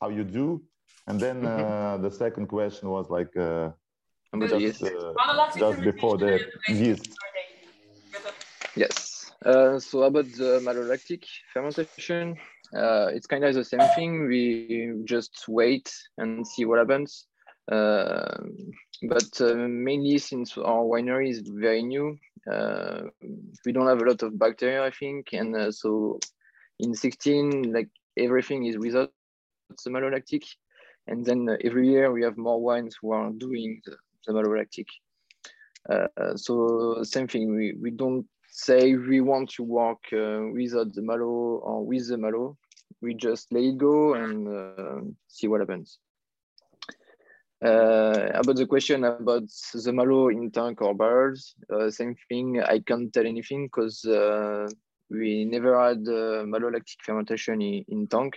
how 0.00 0.08
you 0.08 0.24
do. 0.24 0.62
And 1.06 1.18
then 1.20 1.42
mm-hmm. 1.42 2.02
the 2.02 2.10
second 2.10 2.46
question 2.46 2.88
was 2.88 3.10
like 3.10 3.32
just, 3.34 4.82
uh, 4.82 5.50
just 5.58 5.80
before 5.82 6.16
the 6.18 6.40
yeast. 6.68 7.08
Yes. 8.76 9.32
Uh, 9.44 9.78
so 9.78 10.02
about 10.02 10.26
the 10.36 10.60
malolactic 10.62 11.24
fermentation, 11.52 12.36
uh, 12.76 13.06
it's 13.06 13.26
kind 13.26 13.44
of 13.44 13.54
the 13.54 13.64
same 13.64 13.80
thing. 13.96 14.28
We 14.28 14.92
just 15.04 15.46
wait 15.48 15.92
and 16.18 16.46
see 16.46 16.64
what 16.64 16.78
happens. 16.78 17.26
Uh, 17.70 18.36
but 19.08 19.40
uh, 19.40 19.54
mainly 19.54 20.18
since 20.18 20.58
our 20.58 20.84
winery 20.84 21.30
is 21.30 21.40
very 21.40 21.82
new, 21.82 22.10
uh, 22.10 22.16
we 22.46 23.72
don't 23.72 23.86
have 23.86 24.00
a 24.00 24.04
lot 24.04 24.22
of 24.22 24.38
bacteria, 24.38 24.84
I 24.84 24.90
think. 24.90 25.32
And 25.32 25.74
so 25.74 26.18
in 26.78 26.94
16, 26.94 27.72
like 27.72 27.88
everything 28.16 28.66
is 28.66 28.78
without 28.78 29.12
the 29.84 29.90
malolactic. 29.90 30.44
And 31.06 31.24
then 31.24 31.48
every 31.64 31.88
year 31.88 32.12
we 32.12 32.22
have 32.22 32.36
more 32.36 32.60
wines 32.60 32.96
who 33.00 33.12
are 33.12 33.30
doing 33.30 33.80
the, 33.84 33.96
the 34.26 34.32
malolactic. 34.32 34.86
Uh, 35.88 36.36
so 36.36 37.02
same 37.02 37.26
thing, 37.26 37.54
we, 37.54 37.74
we 37.80 37.90
don't 37.90 38.26
say 38.50 38.94
we 38.94 39.20
want 39.20 39.50
to 39.50 39.62
work 39.62 39.98
uh, 40.12 40.40
without 40.52 40.92
the 40.94 41.02
malo 41.02 41.60
or 41.62 41.84
with 41.84 42.08
the 42.08 42.18
malo. 42.18 42.56
We 43.00 43.14
just 43.14 43.52
let 43.52 43.62
it 43.62 43.78
go 43.78 44.14
and 44.14 44.48
uh, 44.48 45.00
see 45.28 45.48
what 45.48 45.60
happens. 45.60 45.98
Uh, 47.62 48.30
about 48.34 48.56
the 48.56 48.66
question 48.66 49.04
about 49.04 49.42
the 49.74 49.92
malo 49.92 50.28
in 50.28 50.50
tank 50.50 50.80
or 50.80 50.94
barrels, 50.94 51.54
uh, 51.72 51.90
same 51.90 52.16
thing. 52.28 52.60
I 52.62 52.78
can't 52.78 53.12
tell 53.12 53.26
anything 53.26 53.66
because 53.66 54.02
uh, 54.04 54.66
we 55.10 55.44
never 55.44 55.78
had 55.78 55.98
uh, 55.98 56.44
malolactic 56.44 57.02
fermentation 57.04 57.60
in, 57.60 57.84
in, 57.88 58.06
tank. 58.06 58.34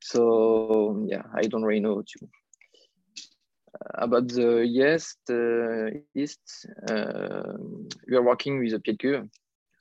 So 0.00 1.04
yeah, 1.08 1.22
I 1.34 1.42
don't 1.42 1.64
really 1.64 1.80
know 1.80 2.02
too 2.02 2.28
about 3.94 4.28
the 4.28 4.66
yeast, 4.66 5.18
uh, 5.30 5.90
yeast 6.14 6.66
uh, 6.88 7.54
we 8.08 8.16
are 8.16 8.22
working 8.22 8.58
with 8.58 8.74
a 8.74 8.78
cuve. 8.78 9.28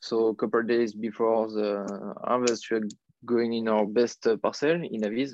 So 0.01 0.27
a 0.27 0.35
couple 0.35 0.63
days 0.63 0.93
before 0.93 1.49
the 1.49 2.15
harvest, 2.23 2.71
we're 2.71 2.87
going 3.25 3.53
in 3.53 3.67
our 3.67 3.85
best 3.85 4.25
parcel 4.41 4.71
in 4.71 5.01
Avize 5.01 5.33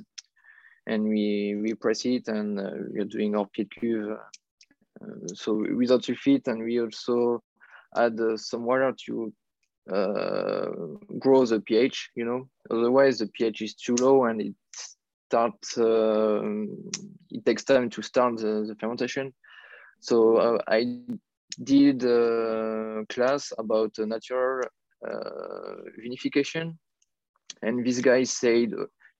and 0.87 1.07
we, 1.07 1.55
we 1.61 1.73
press 1.73 2.05
it 2.05 2.27
and 2.27 2.59
uh, 2.59 2.71
we're 2.89 3.05
doing 3.05 3.35
our 3.35 3.47
pied 3.47 3.69
cuve. 3.69 4.17
Uh, 5.01 5.27
so 5.33 5.65
without 5.75 6.01
sulfite 6.01 6.47
and 6.47 6.63
we 6.63 6.79
also 6.79 7.41
add 7.95 8.19
uh, 8.19 8.37
some 8.37 8.65
water 8.65 8.93
to 9.05 9.33
uh, 9.91 10.65
grow 11.19 11.45
the 11.45 11.59
pH, 11.59 12.09
you 12.15 12.25
know, 12.25 12.47
otherwise 12.71 13.19
the 13.19 13.27
pH 13.27 13.61
is 13.61 13.75
too 13.75 13.95
low 13.99 14.25
and 14.25 14.41
it 14.41 14.55
start 15.27 15.53
uh, 15.77 16.41
it 17.31 17.45
takes 17.45 17.63
time 17.63 17.89
to 17.89 18.01
start 18.01 18.37
the, 18.37 18.65
the 18.67 18.75
fermentation 18.79 19.33
so 19.99 20.59
i 20.67 20.99
did 21.63 22.03
a 22.03 23.03
class 23.09 23.51
about 23.57 23.91
natural 23.99 24.61
uh, 25.07 25.75
vinification 26.03 26.77
and 27.61 27.85
this 27.85 27.99
guy 27.99 28.23
said 28.23 28.71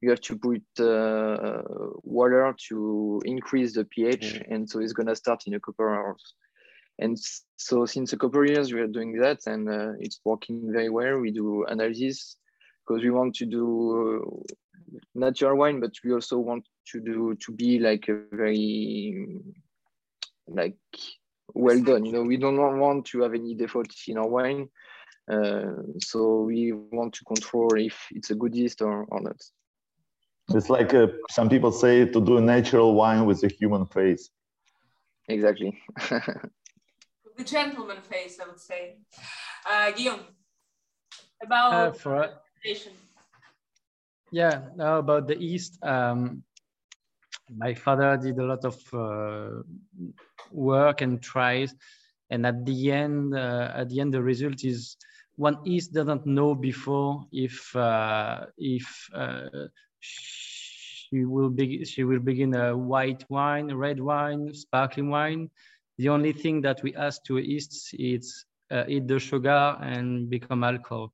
you 0.02 0.10
have 0.10 0.22
to 0.22 0.38
put 0.38 0.64
uh, 0.80 1.62
water 2.04 2.54
to 2.70 3.22
increase 3.26 3.74
the 3.74 3.86
pH, 3.86 4.22
mm. 4.22 4.54
and 4.54 4.70
so 4.70 4.80
it's 4.80 4.94
gonna 4.94 5.16
start 5.16 5.44
in 5.48 5.54
a 5.56 5.60
couple 5.60 5.88
of 5.88 5.94
hours. 5.94 6.36
And 7.00 7.18
so 7.58 7.86
since 7.86 8.14
a 8.14 8.18
couple 8.18 8.42
of 8.42 8.50
years 8.50 8.74
we 8.74 8.80
are 8.80 8.88
doing 8.88 9.20
that, 9.20 9.40
and 9.48 9.70
uh, 9.70 9.94
it's 10.00 10.20
working 10.24 10.72
very 10.72 10.90
well. 10.90 11.20
We 11.20 11.32
do 11.32 11.66
analysis 11.66 12.38
because 12.86 13.04
we 13.04 13.10
want 13.10 13.36
to 13.36 13.46
do 13.46 14.44
natural 15.14 15.58
wine, 15.58 15.80
but 15.80 15.92
we 16.04 16.14
also 16.14 16.38
want 16.38 16.66
to 16.92 17.00
do 17.00 17.36
to 17.46 17.52
be 17.52 17.80
like 17.80 18.08
a 18.08 18.22
very 18.32 19.42
like 20.48 20.78
well 21.54 21.82
done. 21.82 22.06
You 22.06 22.14
know, 22.14 22.24
we 22.24 22.38
don't 22.38 22.80
want 22.80 23.06
to 23.08 23.22
have 23.22 23.34
any 23.34 23.56
defaults 23.56 24.04
in 24.08 24.18
our 24.18 24.28
wine. 24.28 24.70
Uh, 25.32 25.82
so 26.00 26.42
we 26.42 26.72
want 26.72 27.14
to 27.14 27.26
control 27.26 27.74
if 27.78 27.98
it's 28.12 28.30
a 28.30 28.36
good 28.36 28.56
yeast 28.56 28.82
or, 28.82 29.06
or 29.06 29.22
not. 29.22 29.42
It's 30.50 30.70
like 30.70 30.94
uh, 30.94 31.08
some 31.30 31.50
people 31.50 31.72
say 31.72 32.06
to 32.06 32.22
do 32.22 32.38
a 32.38 32.42
natural 32.42 32.94
wine 32.94 33.26
with 33.26 33.44
a 33.44 33.48
human 33.48 33.86
face. 33.86 34.30
Exactly. 35.28 35.82
the 37.38 37.44
gentleman 37.44 38.02
face, 38.02 38.40
I 38.40 38.48
would 38.48 38.60
say. 38.60 38.98
Uh, 39.70 39.92
Guillaume, 39.92 40.22
about 41.42 41.74
uh, 41.74 41.92
for, 41.92 42.30
yeah, 44.32 44.62
about 44.78 45.28
the 45.28 45.38
East, 45.38 45.80
um, 45.84 46.44
my 47.58 47.74
father 47.74 48.18
did 48.18 48.38
a 48.38 48.44
lot 48.44 48.64
of 48.66 48.76
uh, 48.94 49.62
work 50.52 51.02
and 51.02 51.22
tries, 51.22 51.74
and 52.30 52.46
at 52.46 52.66
the 52.66 52.92
end, 52.92 53.36
uh, 53.36 53.72
at 53.76 53.90
the 53.90 54.00
end, 54.00 54.14
the 54.14 54.22
result 54.22 54.64
is 54.64 54.98
one 55.36 55.58
East 55.66 55.94
doesn't 55.94 56.26
know 56.26 56.56
before 56.56 57.26
if 57.32 57.76
uh, 57.76 58.46
if 58.58 59.10
uh, 59.14 59.50
she 60.06 61.26
will 61.26 61.50
be 61.50 61.86
she 61.86 62.04
will 62.04 62.20
begin 62.20 62.56
a 62.56 62.76
white 62.76 63.24
wine, 63.30 63.74
red 63.74 64.00
wine, 64.00 64.54
sparkling 64.54 65.10
wine. 65.10 65.50
The 65.98 66.10
only 66.10 66.34
thing 66.34 66.62
that 66.62 66.82
we 66.84 66.96
ask 66.96 67.24
to 67.26 67.38
is 67.38 68.46
uh, 68.72 68.84
eat 68.88 69.08
the 69.08 69.20
sugar 69.20 69.78
and 69.82 70.30
become 70.30 70.64
alcohol. 70.64 71.14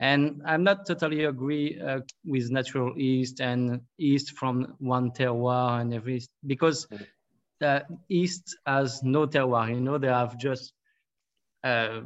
And 0.00 0.42
I'm 0.44 0.64
not 0.64 0.86
totally 0.86 1.24
agree 1.24 1.80
uh, 1.80 2.00
with 2.24 2.50
natural 2.50 2.98
yeast 2.98 3.40
and 3.40 3.80
yeast 3.98 4.36
from 4.36 4.74
one 4.78 5.12
terroir 5.12 5.80
and 5.80 5.94
every, 5.94 6.22
because 6.44 6.88
the 7.60 7.84
yeast 8.08 8.56
has 8.66 9.02
no 9.04 9.26
terroir, 9.26 9.70
you 9.72 9.80
know, 9.80 9.98
they 9.98 10.08
have 10.08 10.36
just 10.38 10.72
uh, 11.62 12.00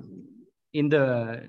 in 0.74 0.90
the, 0.90 1.48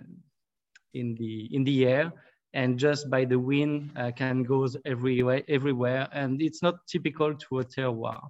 in 0.94 1.16
the, 1.16 1.50
in 1.54 1.64
the 1.66 1.86
air 1.86 2.14
and 2.54 2.80
just 2.80 3.10
by 3.10 3.26
the 3.26 3.38
wind 3.38 3.92
uh, 3.96 4.12
can 4.12 4.44
goes 4.44 4.78
everywhere, 4.86 5.44
everywhere. 5.48 6.08
And 6.12 6.42
it's 6.42 6.62
not 6.62 6.88
typical 6.88 7.36
to 7.36 7.60
a 7.60 7.66
terroir. 7.66 8.22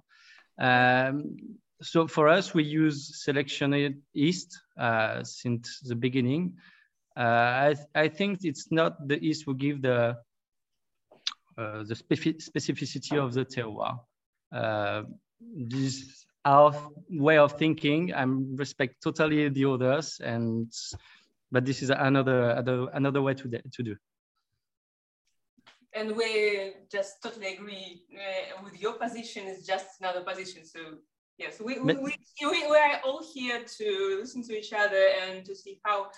Um, 0.58 1.36
so 1.80 2.06
for 2.06 2.28
us, 2.28 2.54
we 2.54 2.64
use 2.64 3.22
selectioned 3.24 3.94
yeast 4.12 4.58
uh, 4.78 5.22
since 5.22 5.80
the 5.80 5.94
beginning. 5.94 6.56
Uh, 7.16 7.72
I, 7.72 7.74
I 7.94 8.08
think 8.08 8.40
it's 8.42 8.70
not 8.70 9.06
the 9.06 9.22
yeast 9.22 9.44
who 9.46 9.54
give 9.54 9.82
the 9.82 10.16
uh, 11.56 11.82
the 11.82 11.94
specificity 11.94 13.18
of 13.18 13.34
the 13.34 13.44
terroir. 13.44 13.98
Uh, 14.52 15.02
this 15.40 16.26
our 16.44 16.74
way 17.10 17.38
of 17.38 17.52
thinking. 17.58 18.14
I 18.14 18.24
respect 18.24 19.02
totally 19.02 19.48
the 19.48 19.64
others, 19.64 20.20
and 20.22 20.72
but 21.50 21.64
this 21.64 21.82
is 21.82 21.90
another 21.90 22.50
another, 22.50 22.88
another 22.92 23.22
way 23.22 23.34
to 23.34 23.48
to 23.48 23.82
do. 23.82 23.96
And 25.98 26.16
we 26.16 26.74
just 26.96 27.22
totally 27.22 27.54
agree 27.54 28.02
uh, 28.14 28.62
with 28.64 28.80
your 28.80 28.94
position. 29.04 29.48
Is 29.48 29.66
just 29.66 29.88
another 30.00 30.22
position. 30.30 30.64
So 30.64 30.80
yes, 31.38 31.60
we, 31.60 31.80
we, 31.80 31.94
we, 31.94 32.12
we, 32.40 32.76
are 32.86 33.00
all 33.04 33.22
here 33.34 33.60
to 33.78 34.18
listen 34.20 34.42
to 34.44 34.52
each 34.60 34.72
other 34.72 35.04
and 35.22 35.44
to 35.44 35.54
see 35.56 35.80
how 35.84 36.10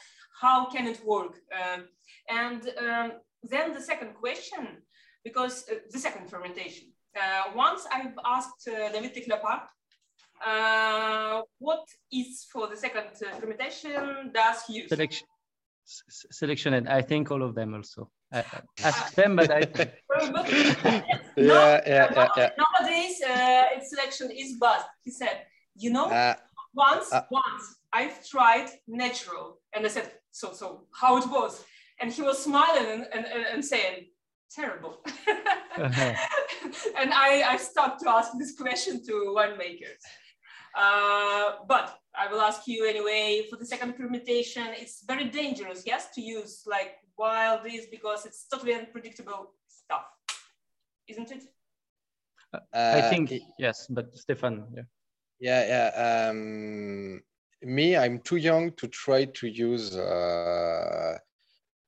how 0.44 0.58
can 0.72 0.86
it 0.86 1.00
work? 1.04 1.34
Um, 1.58 1.80
and 2.28 2.62
um, 2.86 3.12
then 3.52 3.72
the 3.72 3.80
second 3.80 4.12
question, 4.14 4.62
because 5.24 5.64
uh, 5.70 5.76
the 5.90 5.98
second 5.98 6.28
fermentation. 6.30 6.88
Uh, 7.16 7.52
once 7.56 7.86
I've 7.92 8.18
asked 8.24 8.68
uh, 8.68 8.92
David 8.92 9.26
Leclerc, 9.28 9.66
uh, 10.46 11.42
what 11.58 11.84
is 12.12 12.46
for 12.52 12.66
the 12.68 12.76
second 12.76 13.10
uh, 13.26 13.38
fermentation 13.40 14.30
does 14.32 14.58
he 14.66 14.74
use? 14.80 14.88
Selection, 14.88 15.26
selection, 16.30 16.74
and 16.74 16.88
I 16.88 17.02
think 17.02 17.30
all 17.30 17.42
of 17.42 17.54
them 17.54 17.74
also. 17.74 18.10
Uh, 18.32 18.42
ask 18.84 19.14
them, 19.14 19.36
but 19.36 19.50
I. 19.50 19.60
yeah, 20.20 21.02
yeah, 21.36 21.80
yeah, 21.86 22.28
yeah. 22.36 22.50
Nowadays, 22.62 23.22
uh, 23.28 23.76
its 23.76 23.90
selection 23.90 24.30
is 24.30 24.56
bust. 24.58 24.86
He 25.02 25.10
said, 25.10 25.46
you 25.74 25.90
know, 25.90 26.06
Uh, 26.06 26.34
once, 26.74 27.12
uh, 27.12 27.22
once 27.30 27.64
I've 27.92 28.26
tried 28.26 28.68
natural, 28.86 29.58
and 29.74 29.84
I 29.84 29.88
said, 29.88 30.12
so, 30.30 30.52
so 30.52 30.86
how 30.92 31.16
it 31.16 31.28
was, 31.28 31.64
and 32.00 32.12
he 32.12 32.22
was 32.22 32.42
smiling 32.42 32.86
and, 32.86 33.06
and, 33.12 33.26
and, 33.26 33.44
and 33.54 33.64
saying, 33.64 34.06
terrible. 34.50 35.02
and 35.76 37.12
I, 37.12 37.42
I 37.52 37.56
stopped 37.56 38.00
to 38.02 38.10
ask 38.10 38.30
this 38.38 38.56
question 38.56 39.04
to 39.06 39.12
winemakers. 39.36 40.02
Uh, 40.76 41.64
but 41.66 41.98
I 42.14 42.30
will 42.30 42.40
ask 42.40 42.66
you 42.66 42.86
anyway 42.86 43.46
for 43.50 43.56
the 43.56 43.66
second 43.66 43.94
fermentation. 43.96 44.66
It's 44.70 45.04
very 45.04 45.24
dangerous, 45.24 45.82
yes, 45.86 46.08
to 46.14 46.20
use 46.20 46.62
like 46.66 46.96
wild 47.18 47.60
yeast 47.70 47.90
because 47.90 48.26
it's 48.26 48.46
totally 48.48 48.74
unpredictable 48.74 49.54
stuff, 49.66 50.06
isn't 51.08 51.30
it? 51.30 51.44
I 52.52 53.00
uh, 53.00 53.10
think 53.10 53.32
it- 53.32 53.42
yes, 53.58 53.86
but 53.88 54.16
Stefan, 54.16 54.66
yeah. 54.74 54.82
Yeah, 55.40 55.66
yeah. 55.66 56.28
Um, 56.28 57.22
me, 57.62 57.96
I'm 57.96 58.18
too 58.20 58.36
young 58.36 58.72
to 58.72 58.86
try 58.88 59.24
to 59.24 59.46
use 59.48 59.96
uh, 59.96 61.16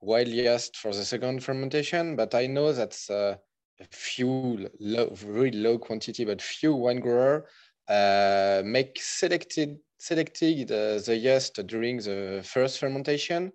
wild 0.01 0.28
yeast 0.28 0.76
for 0.76 0.93
the 0.93 1.05
second 1.05 1.43
fermentation, 1.45 2.16
but 2.16 2.35
I 2.35 2.47
know 2.47 2.72
that's 2.72 3.11
uh, 3.11 3.37
a 3.80 3.85
few 3.91 4.68
low, 4.80 5.11
very 5.14 5.51
low 5.53 5.78
quantity, 5.78 6.24
but 6.24 6.41
few 6.41 6.74
wine 6.74 7.01
grower 7.01 7.47
uh, 7.93 8.62
make 8.64 8.99
selected 8.99 9.78
selected 9.99 10.72
uh, 10.72 10.99
the 11.07 11.14
yeast 11.14 11.61
during 11.66 11.99
the 11.99 12.40
first 12.43 12.78
fermentation 12.78 13.53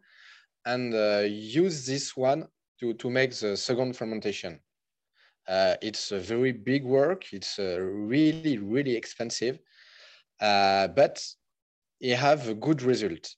and 0.65 0.93
uh, 0.93 1.23
use 1.27 1.87
this 1.87 2.15
one 2.15 2.47
to, 2.79 2.93
to 2.93 3.09
make 3.09 3.33
the 3.33 3.57
second 3.57 3.97
fermentation. 3.97 4.59
It's 5.49 6.11
a 6.11 6.19
very 6.19 6.51
big 6.51 6.83
work. 6.83 7.33
It's 7.33 7.57
really, 7.57 8.59
really 8.59 8.95
expensive 8.95 9.57
but 10.39 11.25
you 11.99 12.15
have 12.15 12.47
a 12.47 12.53
good 12.53 12.83
result. 12.83 13.35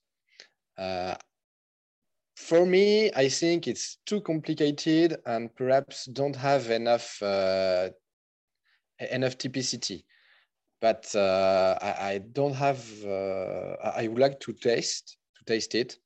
For 2.36 2.66
me, 2.66 3.10
I 3.16 3.30
think 3.30 3.68
it's 3.68 4.00
too 4.06 4.22
complicated 4.22 5.18
and 5.26 5.56
perhaps 5.56 6.06
don't 6.06 6.36
have 6.36 6.70
enough 6.70 7.22
enough 7.22 7.93
typicity. 9.38 10.04
But 10.82 11.14
uh, 11.14 11.78
I, 11.82 12.12
I 12.12 12.18
don't 12.20 12.54
have. 12.54 12.80
Uh, 13.04 13.76
I 13.96 14.08
would 14.08 14.20
like 14.20 14.40
to 14.42 14.54
taste 14.54 15.18
to 15.38 15.44
taste 15.44 15.76
it, 15.76 15.98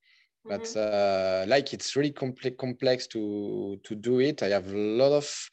but 0.46 0.76
uh, 0.76 1.46
like 1.48 1.74
it's 1.74 1.96
really 1.96 2.12
complex 2.12 2.56
complex 2.60 3.08
to 3.08 3.80
to 3.84 3.96
do 3.96 4.20
it. 4.20 4.42
I 4.42 4.50
have 4.50 4.68
a 4.68 4.78
lot 4.78 5.12
of 5.12 5.50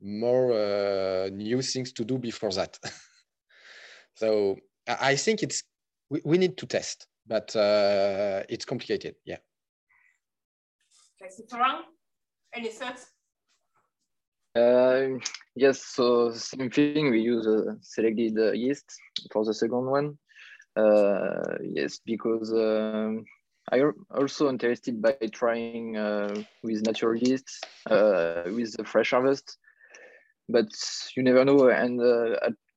more 0.00 0.52
uh, 0.52 1.28
new 1.30 1.62
things 1.62 1.92
to 1.92 2.04
do 2.04 2.18
before 2.18 2.50
that. 2.52 2.78
so 4.14 4.56
I 4.86 5.12
I 5.12 5.16
think 5.16 5.42
it's 5.42 5.62
we, 6.10 6.20
we 6.24 6.38
need 6.38 6.56
to 6.58 6.66
test, 6.66 7.06
but 7.26 7.54
uh, 7.56 8.42
it's 8.48 8.64
complicated. 8.64 9.14
Yeah. 9.24 9.38
Tracy 11.18 11.44
Farang, 11.50 11.82
any 12.54 12.68
thoughts? 12.68 13.17
Uh, 14.58 15.18
yes, 15.56 15.84
so 15.96 16.32
same 16.32 16.80
thing. 16.80 17.10
We 17.10 17.20
use 17.20 17.46
selected 17.82 18.38
uh, 18.38 18.52
yeast 18.52 19.00
for 19.32 19.44
the 19.44 19.54
second 19.54 19.86
one. 19.98 20.18
Uh, 20.76 21.58
yes, 21.62 22.00
because 22.06 22.52
um, 22.52 23.24
I 23.72 23.80
al- 23.80 23.94
also 24.18 24.48
interested 24.50 25.02
by 25.02 25.22
trying 25.32 25.96
uh, 25.96 26.34
with 26.62 26.82
natural 26.86 27.16
yeast 27.16 27.50
uh, 27.90 28.44
with 28.46 28.74
the 28.76 28.84
fresh 28.84 29.10
harvest, 29.10 29.58
but 30.48 30.68
you 31.16 31.22
never 31.22 31.44
know. 31.44 31.68
And 31.68 32.00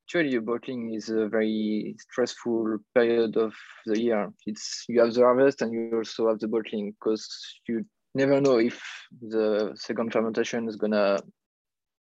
actually, 0.06 0.38
bottling 0.38 0.94
is 0.94 1.08
a 1.10 1.28
very 1.28 1.96
stressful 1.98 2.78
period 2.94 3.36
of 3.36 3.54
the 3.86 4.00
year. 4.00 4.32
It's 4.46 4.84
you 4.88 5.00
have 5.00 5.14
the 5.14 5.22
harvest 5.22 5.62
and 5.62 5.72
you 5.74 5.82
also 5.82 6.28
have 6.28 6.38
the 6.40 6.48
bottling 6.48 6.92
because 6.92 7.26
you 7.68 7.84
never 8.14 8.40
know 8.40 8.58
if 8.58 8.80
the 9.20 9.72
second 9.74 10.12
fermentation 10.12 10.68
is 10.68 10.76
gonna 10.76 11.18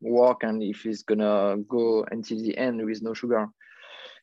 work 0.01 0.43
and 0.43 0.61
if 0.63 0.85
it's 0.85 1.03
gonna 1.03 1.57
go 1.67 2.05
until 2.11 2.37
the 2.37 2.57
end 2.57 2.83
with 2.85 3.01
no 3.01 3.13
sugar. 3.13 3.47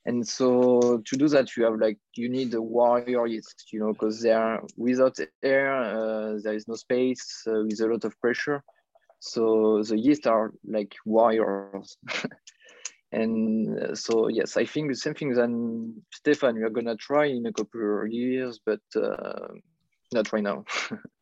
And 0.07 0.27
so 0.27 1.03
to 1.05 1.17
do 1.17 1.29
that, 1.29 1.57
you 1.57 1.65
have 1.65 1.81
like 1.81 1.99
you 2.15 2.29
need 2.29 2.55
a 2.55 2.63
warrior 2.63 3.27
yeast, 3.27 3.65
you 3.73 3.81
know, 3.81 3.93
because 3.93 4.23
there 4.23 4.61
without 4.77 5.19
air, 5.43 5.75
uh, 5.75 6.39
there 6.43 6.55
is 6.55 6.69
no 6.69 6.75
space 6.75 7.43
uh, 7.49 7.65
with 7.65 7.81
a 7.81 7.87
lot 7.87 8.05
of 8.05 8.19
pressure. 8.21 8.63
So 9.19 9.83
the 9.83 9.99
yeast 9.99 10.27
are 10.27 10.53
like 10.65 10.95
warriors. 11.05 11.97
and 13.13 13.79
uh, 13.79 13.95
so 13.97 14.29
yes, 14.29 14.57
I 14.57 14.65
think 14.65 14.91
the 14.91 14.97
same 14.97 15.15
thing 15.15 15.35
than 15.35 16.03
Stefan. 16.13 16.55
We 16.55 16.63
are 16.63 16.71
gonna 16.71 16.97
try 16.97 17.27
in 17.27 17.45
a 17.47 17.53
couple 17.53 18.03
of 18.03 18.09
years, 18.09 18.61
but 18.65 18.81
uh, 18.95 19.49
not 20.13 20.33
right 20.33 20.45
now. 20.45 20.65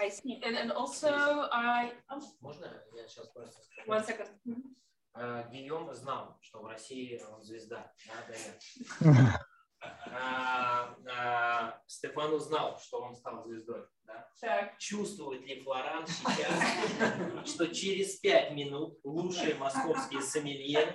I 0.00 0.08
see. 0.08 0.40
And, 0.42 0.56
and 0.56 0.72
also, 0.72 1.08
I. 1.52 1.92
Oh, 2.10 2.20
Можно 2.40 2.66
я 2.96 3.06
сейчас 3.06 3.28
просто 3.28 3.60
скажу? 3.62 3.90
one 3.90 4.04
second. 4.04 4.28
А, 5.12 5.42
Гийом 5.50 5.92
знал, 5.94 6.38
что 6.40 6.60
в 6.62 6.66
России 6.66 7.20
он 7.30 7.42
звезда. 7.42 7.92
Да, 8.06 8.14
да, 8.28 8.34
нет. 9.14 9.30
А, 10.12 10.94
а, 11.10 11.80
Стефан 11.86 12.34
узнал, 12.34 12.78
что 12.78 13.00
он 13.00 13.14
стал 13.16 13.42
звездой. 13.44 13.86
Да? 14.04 14.28
Так. 14.38 14.78
Чувствует 14.78 15.40
ли 15.46 15.62
Флоран 15.62 16.06
сейчас, 16.06 17.48
что 17.50 17.66
через 17.68 18.16
пять 18.20 18.52
минут 18.52 18.98
лучшие 19.04 19.54
московские 19.54 20.20
сомелье 20.20 20.94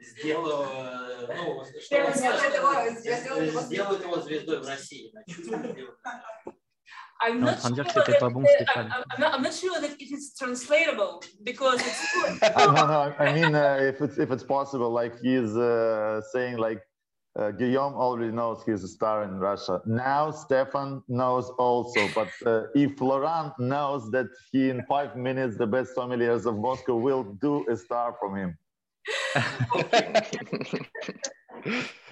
сделаю, 0.00 0.66
э, 0.70 1.36
ну, 1.36 1.62
что 1.82 2.06
он 2.06 2.14
Сделают 2.14 4.02
его- 4.02 4.20
звездой 4.20 4.60
в 4.62 4.66
России. 4.66 5.10
Да, 5.12 5.22
чувствует 5.30 5.76
ли 5.76 5.84
он? 5.84 5.94
I'm 7.20 7.40
Non, 7.40 7.46
not, 7.46 7.56
en 7.56 7.60
train 7.60 7.70
de 7.70 7.74
dire 7.74 7.84
que 7.84 7.92
sure 7.92 8.04
that, 8.04 8.20
pas 8.20 8.30
bon, 8.30 8.44
I'm, 8.76 8.92
I'm 8.92 9.20
not, 9.20 9.34
I'm 9.34 9.42
not 9.42 9.52
sure 9.52 9.80
that 9.80 9.90
it 10.00 10.10
is 10.12 10.34
translatable 10.38 11.22
because 11.42 11.80
it's 11.80 12.12
true. 12.38 12.38
no, 12.56 12.86
no. 12.86 13.14
I 13.18 13.32
mean, 13.32 13.54
uh, 13.54 13.78
if 13.80 14.00
it's 14.00 14.18
if 14.18 14.30
it's 14.30 14.44
possible, 14.44 14.90
like 14.90 15.18
he's 15.20 15.56
uh, 15.56 16.20
saying, 16.32 16.58
like 16.58 16.80
uh, 17.38 17.50
Guillaume 17.52 17.94
already 17.94 18.32
knows 18.32 18.62
he's 18.64 18.84
a 18.84 18.88
star 18.88 19.24
in 19.24 19.38
Russia. 19.38 19.80
Now 19.86 20.30
Stefan 20.30 21.02
knows 21.08 21.50
also, 21.58 22.08
but 22.14 22.28
uh, 22.46 22.64
if 22.74 22.96
Florent 22.96 23.52
knows 23.58 24.10
that 24.12 24.26
he 24.52 24.70
in 24.70 24.82
five 24.88 25.16
minutes 25.16 25.56
the 25.56 25.66
best 25.66 25.96
sommeliers 25.96 26.46
of 26.46 26.56
Moscow 26.56 26.96
will 26.96 27.24
do 27.40 27.66
a 27.68 27.76
star 27.76 28.14
from 28.20 28.36
him. 28.36 28.56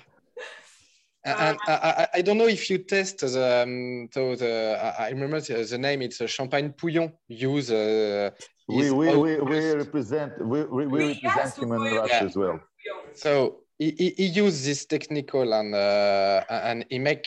And 1.27 1.59
I, 1.67 1.73
I, 1.73 2.09
I 2.19 2.23
don't 2.23 2.39
know 2.39 2.47
if 2.47 2.71
you 2.71 2.79
test 2.79 3.19
the, 3.19 3.63
um, 3.65 4.09
so 4.13 4.37
the 4.37 4.79
I 4.81 5.07
I 5.07 5.11
remember 5.11 5.41
the, 5.41 5.65
the 5.65 5.79
name. 5.79 6.03
It's 6.03 6.21
a 6.21 6.29
Champagne 6.29 6.73
Pouillon. 6.73 7.13
Use 7.29 7.71
uh, 7.73 8.31
We 8.69 8.91
we, 8.93 9.17
we, 9.17 9.39
we 9.41 9.73
represent 9.73 10.33
we, 10.39 10.65
we, 10.65 10.87
we 10.87 11.05
represent 11.15 11.57
him 11.57 11.73
in 11.73 11.83
Russia 11.83 12.15
Yeah. 12.21 12.25
as 12.27 12.37
well. 12.37 12.61
So 13.15 13.61
he, 13.79 13.91
he, 13.99 14.11
he 14.11 14.27
used 14.27 14.65
this 14.65 14.87
technical 14.87 15.53
and 15.53 15.75
uh, 15.75 16.45
and 16.49 16.87
he 16.91 16.99
make 17.01 17.27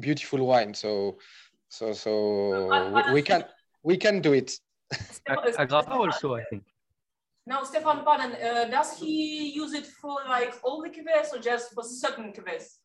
beautiful 0.00 0.46
wine. 0.46 0.72
So 0.72 1.18
so 1.68 1.92
so 1.92 2.12
we, 2.94 3.12
we 3.12 3.22
can 3.22 3.44
we 3.82 3.96
can 3.98 4.22
do 4.22 4.32
it. 4.32 4.50
Stefan- 4.92 5.68
Agrapart 5.68 6.00
also, 6.06 6.34
I 6.34 6.44
think. 6.44 6.64
Now, 7.46 7.62
Stefan 7.64 8.04
Panen, 8.04 8.32
uh, 8.44 8.68
does 8.68 8.98
he 9.00 9.52
use 9.62 9.72
it 9.72 9.86
for 9.86 10.16
like 10.28 10.54
all 10.62 10.82
the 10.82 10.90
cuvées 10.90 11.32
or 11.32 11.38
just 11.40 11.72
for 11.74 11.82
certain 11.82 12.32
cuvées? 12.32 12.78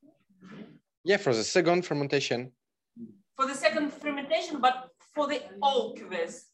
Yeah, 1.04 1.18
for 1.18 1.34
the 1.34 1.44
second 1.44 1.86
fermentation. 1.86 2.52
For 3.36 3.46
the 3.48 3.56
second 3.56 3.92
fermentation, 3.92 4.62
but 4.62 4.90
for 5.14 5.28
the 5.28 5.42
all 5.62 5.96
cuvées. 5.96 6.46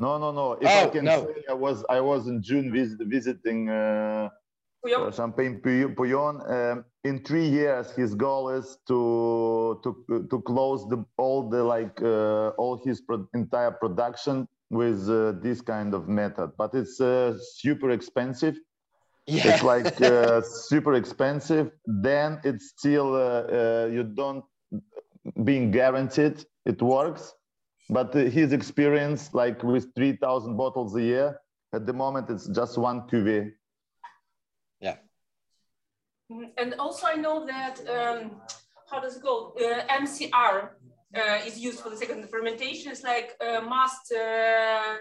No, 0.00 0.18
no, 0.18 0.32
no. 0.32 0.52
If 0.60 0.68
I 0.68 0.84
Oh, 0.84 0.90
can 0.90 1.04
no. 1.04 1.26
say, 1.26 1.44
I 1.48 1.52
was 1.54 1.84
I 1.88 2.00
was 2.00 2.26
in 2.26 2.42
June 2.42 2.72
visit, 2.72 2.98
visiting 3.06 3.68
uh, 3.68 4.28
Pouillon? 4.84 5.08
uh, 5.08 5.10
Champagne 5.12 5.60
Pouy- 5.60 5.94
Pouillon. 5.94 6.34
Um, 6.50 6.84
in 7.04 7.22
three 7.24 7.46
years, 7.48 7.90
his 7.92 8.14
goal 8.14 8.50
is 8.50 8.78
to 8.88 9.80
to 9.84 9.88
to 10.30 10.36
close 10.42 10.80
the 10.88 11.04
all 11.18 11.48
the 11.48 11.62
like 11.62 12.00
uh, 12.02 12.48
all 12.62 12.76
his 12.84 13.00
pro- 13.00 13.28
entire 13.34 13.70
production 13.70 14.48
with 14.70 15.08
uh, 15.08 15.32
this 15.46 15.60
kind 15.60 15.94
of 15.94 16.08
method. 16.08 16.48
But 16.56 16.74
it's 16.74 17.00
uh, 17.00 17.38
super 17.60 17.90
expensive. 17.90 18.56
Yeah. 19.26 19.54
It's 19.54 19.62
like 19.62 20.00
uh, 20.02 20.42
super 20.42 20.94
expensive. 20.94 21.70
Then 21.86 22.40
it's 22.44 22.70
still 22.76 23.14
uh, 23.14 23.18
uh, 23.18 23.88
you 23.90 24.02
don't 24.02 24.44
being 25.44 25.70
guaranteed 25.70 26.44
it 26.66 26.82
works. 26.82 27.34
But 27.88 28.14
uh, 28.16 28.20
his 28.20 28.52
experience, 28.52 29.32
like 29.32 29.62
with 29.62 29.94
three 29.94 30.16
thousand 30.16 30.56
bottles 30.56 30.96
a 30.96 31.02
year, 31.02 31.40
at 31.72 31.86
the 31.86 31.92
moment 31.92 32.30
it's 32.30 32.48
just 32.48 32.78
one 32.78 33.02
cuvee. 33.02 33.52
Yeah. 34.80 34.96
And 36.56 36.74
also, 36.74 37.06
I 37.06 37.14
know 37.14 37.46
that, 37.46 37.80
um, 37.88 38.40
how 38.90 39.00
does 39.00 39.16
it 39.16 39.22
go? 39.22 39.52
Uh, 39.60 39.84
MCR 40.00 40.70
uh, 41.14 41.46
is 41.46 41.58
used 41.58 41.80
for 41.80 41.90
the 41.90 41.96
second 41.96 42.28
fermentation. 42.30 42.90
It's 42.90 43.02
like 43.02 43.36
uh, 43.40 43.60
must. 43.60 44.12
Uh, 44.12 44.96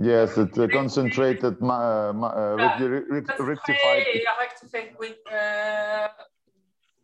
Yes, 0.00 0.36
it's 0.38 0.58
a 0.58 0.68
concentrated, 0.68 1.60
ma- 1.60 2.12
ma- 2.12 2.28
uh, 2.28 2.56
Yeah. 2.58 2.64
recti- 2.64 2.88
rec- 2.88 3.38
rectify- 3.38 3.44
rectified. 3.52 4.06
yeah, 4.26 4.92
with, 4.98 5.18
uh, 5.32 6.08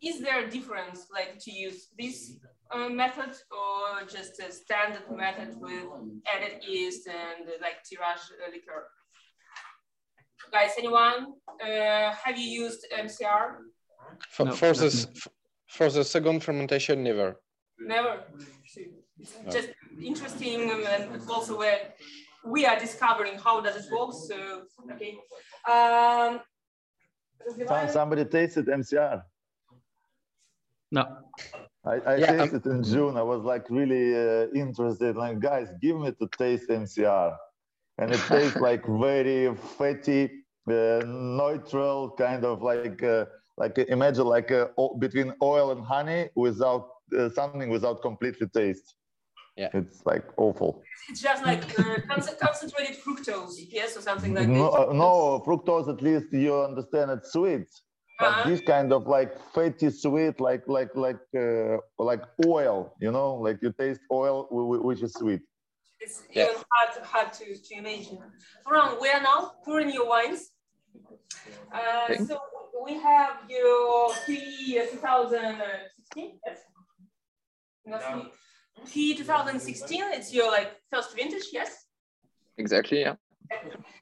is 0.01 0.19
there 0.21 0.39
a 0.45 0.49
difference 0.49 0.99
like 1.17 1.37
to 1.45 1.51
use 1.51 1.79
this 1.97 2.17
uh, 2.71 2.89
method 2.89 3.33
or 3.59 4.05
just 4.07 4.39
a 4.39 4.51
standard 4.51 5.05
method 5.23 5.49
with 5.59 5.85
added 6.33 6.63
yeast 6.63 7.07
and 7.07 7.47
uh, 7.47 7.53
like 7.61 7.77
tirage 7.87 8.25
uh, 8.31 8.49
liquor? 8.51 8.81
Guys, 10.51 10.71
anyone? 10.77 11.33
Uh, 11.61 12.11
have 12.23 12.37
you 12.37 12.49
used 12.63 12.85
MCR? 13.05 13.45
For, 14.29 14.45
No, 14.45 14.51
for 14.53 14.73
the 14.73 14.89
for 15.67 15.89
the 15.89 16.03
second 16.03 16.43
fermentation, 16.43 17.03
never. 17.03 17.39
Never. 17.79 18.23
It's 19.19 19.35
just 19.57 19.69
interesting 20.01 20.69
and 20.71 21.21
also 21.29 21.57
where 21.57 21.93
we 22.45 22.65
are 22.65 22.77
discovering 22.79 23.37
how 23.37 23.61
does 23.61 23.75
it 23.85 23.91
work. 23.91 24.11
So 24.13 24.63
okay. 24.93 25.17
Um, 25.69 26.41
Somebody 27.89 28.25
tasted 28.25 28.67
MCR. 28.69 29.23
No. 30.91 31.17
I, 31.85 31.93
I 32.05 32.15
Yeah, 32.17 32.27
um, 32.31 32.37
tasted 32.37 32.65
in 32.67 32.83
June. 32.83 33.17
I 33.17 33.23
was 33.23 33.41
like 33.43 33.69
really 33.69 34.15
uh, 34.15 34.47
interested. 34.53 35.15
Like, 35.15 35.39
guys, 35.39 35.69
give 35.81 35.97
me 35.97 36.11
to 36.11 36.27
taste 36.37 36.69
MCR, 36.69 37.35
and 37.97 38.13
it 38.13 38.21
tastes 38.29 38.59
like 38.59 38.85
very 38.85 39.55
fatty, 39.55 40.25
uh, 40.69 41.01
neutral 41.05 42.11
kind 42.11 42.45
of 42.45 42.61
like 42.61 43.01
uh, 43.01 43.25
like 43.57 43.77
imagine 43.79 44.25
like 44.25 44.51
uh, 44.51 44.67
o- 44.77 44.95
between 44.97 45.33
oil 45.41 45.71
and 45.71 45.83
honey 45.83 46.29
without 46.35 46.87
uh, 47.17 47.29
something 47.29 47.69
without 47.69 48.01
completely 48.01 48.47
taste. 48.47 48.95
Yeah. 49.61 49.69
it's 49.79 49.99
like 50.11 50.25
awful. 50.37 50.71
It's 51.09 51.21
just 51.21 51.41
like 51.51 51.63
uh, 51.79 51.97
concentrated 52.45 52.95
fructose, 53.03 53.53
yes, 53.79 53.89
or 53.97 54.01
something 54.09 54.33
like 54.33 54.47
no, 54.47 54.65
this. 54.71 54.75
uh, 54.89 54.93
no 54.93 55.11
fructose. 55.45 55.87
At 55.95 56.01
least 56.01 56.27
you 56.45 56.53
understand 56.71 57.11
it's 57.15 57.31
sweet. 57.37 57.67
But 58.19 58.27
Uh-huh. 58.27 58.49
this 58.49 58.61
kind 58.73 58.89
of 58.97 59.01
like 59.17 59.31
fatty 59.53 59.89
sweet, 60.03 60.35
like 60.49 60.63
like 60.77 60.91
like 61.05 61.23
uh, 61.45 61.77
like 62.11 62.23
oil, 62.55 62.77
you 63.05 63.11
know, 63.17 63.29
like 63.45 63.57
you 63.63 63.71
taste 63.83 64.01
oil 64.21 64.35
wh- 64.53 64.67
wh- 64.69 64.83
which 64.87 65.01
is 65.07 65.13
sweet. 65.21 65.41
It's 66.03 66.17
Yeah. 66.37 66.43
even 66.49 66.63
hard, 66.73 66.91
hard 67.13 67.29
to, 67.39 67.45
to 67.67 67.71
imagine. 67.81 68.17
Ron, 68.71 68.89
we 69.01 69.07
are 69.15 69.23
now 69.31 69.39
pouring 69.65 69.91
your 69.97 70.07
wines. 70.13 70.41
Uh, 71.73 72.05
Okay. 72.09 72.23
So 72.29 72.35
we 72.85 72.93
have 73.09 73.33
your 73.49 74.11
P 74.25 74.29
2016. 74.91 76.39
Yes. 76.45 76.59
Yeah. 77.85 78.21
P 78.91 79.15
2016. 79.15 80.03
It's 80.11 80.33
your 80.33 80.51
like 80.51 80.71
first 80.91 81.15
vintage, 81.15 81.47
yes. 81.51 81.85
Exactly, 82.57 83.01
yeah. 83.01 83.15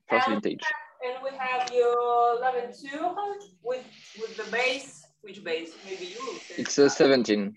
First 0.10 0.28
And- 0.28 0.42
vintage. 0.42 0.64
And 1.02 1.24
we 1.24 1.30
have 1.38 1.72
your 1.74 2.38
11 2.40 2.74
two 2.74 3.16
with 3.64 3.86
with 4.20 4.36
the 4.36 4.52
base. 4.52 5.06
Which 5.22 5.44
base? 5.44 5.72
Maybe 5.86 6.06
you 6.08 6.18
will. 6.26 6.40
It's 6.58 6.78
a 6.78 6.90
17. 6.90 7.54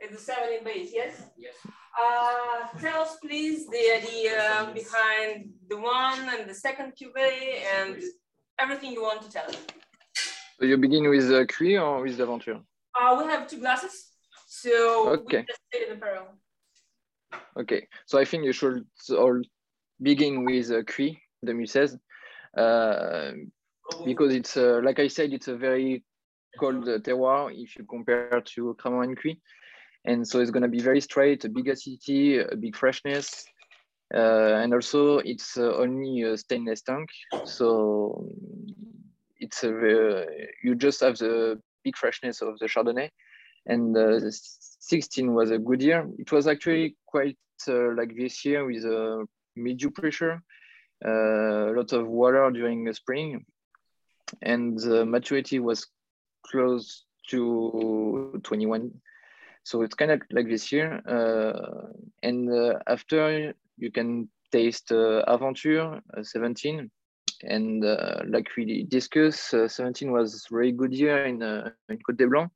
It's 0.00 0.12
the 0.14 0.20
17 0.32 0.64
base, 0.64 0.90
yes. 0.92 1.22
Yes. 1.36 1.54
Uh, 1.64 2.78
tell 2.80 3.02
us, 3.02 3.16
please, 3.22 3.66
the 3.68 3.96
idea 4.00 4.70
behind 4.74 5.50
the 5.68 5.76
one 5.78 6.20
and 6.38 6.48
the 6.48 6.54
second 6.54 6.92
cuvee 6.98 7.60
and 7.76 8.02
everything 8.58 8.92
you 8.92 9.02
want 9.02 9.20
to 9.22 9.30
tell 9.30 9.46
us. 9.46 9.56
So 10.58 10.64
you 10.66 10.76
begin 10.78 11.08
with 11.10 11.30
uh, 11.30 11.44
Cuis 11.44 11.78
or 11.80 12.02
with 12.02 12.16
the 12.16 12.24
L'Aventure? 12.24 12.60
Uh, 12.98 13.16
we 13.18 13.24
have 13.30 13.48
two 13.48 13.58
glasses, 13.58 14.11
so 14.62 15.08
Okay. 15.08 15.38
we 15.38 15.44
just 15.46 15.60
it 15.72 15.92
in 15.92 16.00
parallel. 16.00 16.38
Okay, 17.58 17.86
so 18.06 18.18
I 18.18 18.24
think 18.24 18.44
you 18.44 18.52
should 18.52 18.86
all 19.10 19.40
begin 20.00 20.44
with 20.44 20.70
uh, 20.70 20.82
Cuis, 20.82 21.16
the 21.42 21.52
Muses, 21.52 21.96
uh, 22.56 23.32
because 24.04 24.34
it's, 24.34 24.56
uh, 24.56 24.80
like 24.82 24.98
I 24.98 25.08
said, 25.08 25.32
it's 25.32 25.48
a 25.48 25.56
very 25.56 26.04
cold 26.58 26.88
uh, 26.88 26.98
terroir 26.98 27.52
if 27.52 27.76
you 27.76 27.84
compare 27.84 28.40
to 28.40 28.74
Cramant 28.78 29.08
and 29.08 29.18
Cuis. 29.18 29.36
And 30.04 30.26
so 30.26 30.40
it's 30.40 30.50
going 30.50 30.62
to 30.62 30.68
be 30.68 30.80
very 30.80 31.00
straight, 31.00 31.44
a 31.44 31.48
big 31.48 31.68
acidity, 31.68 32.38
a 32.38 32.56
big 32.56 32.76
freshness. 32.76 33.44
Uh, 34.14 34.60
and 34.62 34.74
also 34.74 35.18
it's 35.18 35.56
uh, 35.56 35.74
only 35.76 36.22
a 36.22 36.36
stainless 36.36 36.82
tank. 36.82 37.08
So 37.44 38.28
it's 39.38 39.62
a, 39.64 39.72
ve- 39.72 40.48
you 40.62 40.74
just 40.74 41.00
have 41.00 41.18
the 41.18 41.60
big 41.84 41.96
freshness 41.96 42.42
of 42.42 42.58
the 42.58 42.66
Chardonnay. 42.66 43.10
And 43.66 43.96
uh, 43.96 44.18
16 44.30 45.32
was 45.32 45.50
a 45.50 45.58
good 45.58 45.82
year. 45.82 46.08
It 46.18 46.32
was 46.32 46.46
actually 46.46 46.96
quite 47.06 47.38
uh, 47.68 47.94
like 47.94 48.16
this 48.16 48.44
year 48.44 48.64
with 48.64 48.84
a 48.84 49.26
medium 49.54 49.92
pressure, 49.92 50.42
uh, 51.04 51.70
a 51.70 51.72
lot 51.72 51.92
of 51.92 52.08
water 52.08 52.50
during 52.50 52.84
the 52.84 52.94
spring, 52.94 53.44
and 54.40 54.78
the 54.78 55.04
maturity 55.04 55.60
was 55.60 55.86
close 56.44 57.04
to 57.28 58.40
21. 58.42 58.90
So 59.64 59.82
it's 59.82 59.94
kind 59.94 60.10
of 60.10 60.22
like 60.32 60.48
this 60.48 60.72
year. 60.72 61.00
Uh, 61.06 61.92
and 62.22 62.50
uh, 62.50 62.80
after 62.88 63.54
you 63.78 63.92
can 63.92 64.28
taste 64.52 64.92
uh, 64.92 65.24
Aventure 65.26 66.00
uh, 66.16 66.22
17. 66.22 66.90
And 67.44 67.84
uh, 67.84 68.20
like 68.28 68.48
we 68.56 68.84
discussed, 68.84 69.54
uh, 69.54 69.66
17 69.66 70.12
was 70.12 70.46
very 70.50 70.70
good 70.70 70.92
year 70.92 71.24
in, 71.26 71.42
uh, 71.42 71.70
in 71.88 71.98
Côte 71.98 72.18
des 72.18 72.26
Blancs. 72.26 72.52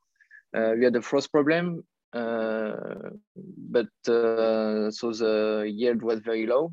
Uh, 0.56 0.72
we 0.76 0.84
had 0.84 0.96
a 0.96 1.02
frost 1.02 1.30
problem, 1.30 1.84
uh, 2.14 3.10
but 3.36 3.88
uh, 4.08 4.90
so 4.90 5.12
the 5.12 5.70
yield 5.70 6.02
was 6.02 6.20
very 6.20 6.46
low, 6.46 6.72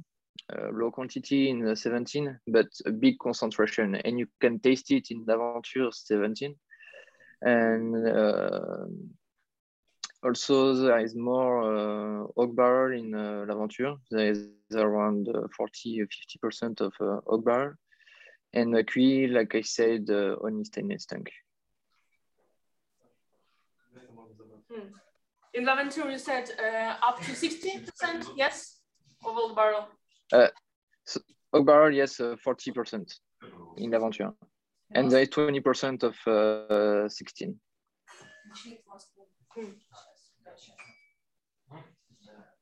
low 0.71 0.89
quantity 0.89 1.49
in 1.49 1.59
the 1.59 1.75
17, 1.75 2.39
but 2.47 2.67
a 2.85 2.91
big 2.91 3.19
concentration, 3.19 3.95
and 3.95 4.17
you 4.17 4.27
can 4.39 4.59
taste 4.59 4.89
it 4.91 5.11
in 5.11 5.25
L'Aventure 5.27 5.91
17. 5.91 6.55
And 7.41 7.95
also 10.23 10.73
there 10.73 10.99
is 10.99 11.15
more 11.15 11.63
uh, 11.63 12.27
oak 12.37 12.55
barrel 12.55 12.97
in 12.97 13.13
uh, 13.13 13.45
L'Aventure. 13.47 13.95
There 14.09 14.31
is 14.31 14.47
around 14.73 15.27
uh, 15.29 15.47
40, 15.55 16.07
50% 16.43 16.81
of 16.81 16.93
uh, 17.01 17.19
oak 17.27 17.43
barrel. 17.43 17.73
And 18.53 18.75
uh, 18.75 18.83
like 19.29 19.55
I 19.55 19.61
said, 19.61 20.09
uh, 20.09 20.35
only 20.41 20.63
stainless 20.63 21.05
tank. 21.05 21.31
In 25.54 25.64
Laventure, 25.64 26.10
you 26.10 26.18
said 26.18 26.50
uh, 26.58 26.96
up 27.06 27.20
to 27.20 27.32
16%, 27.32 28.26
yes, 28.36 28.80
of 29.24 29.36
old 29.36 29.56
barrel. 29.56 29.88
Oak 31.52 31.66
barrel, 31.66 31.94
yes, 31.94 32.20
uh, 32.20 32.36
40% 32.46 33.10
in 33.78 33.90
L'Aventure. 33.90 34.32
And 34.94 35.10
there 35.10 35.22
is 35.22 35.28
20% 35.30 36.02
of 36.02 36.16
uh, 36.26 37.08
16. 37.08 37.58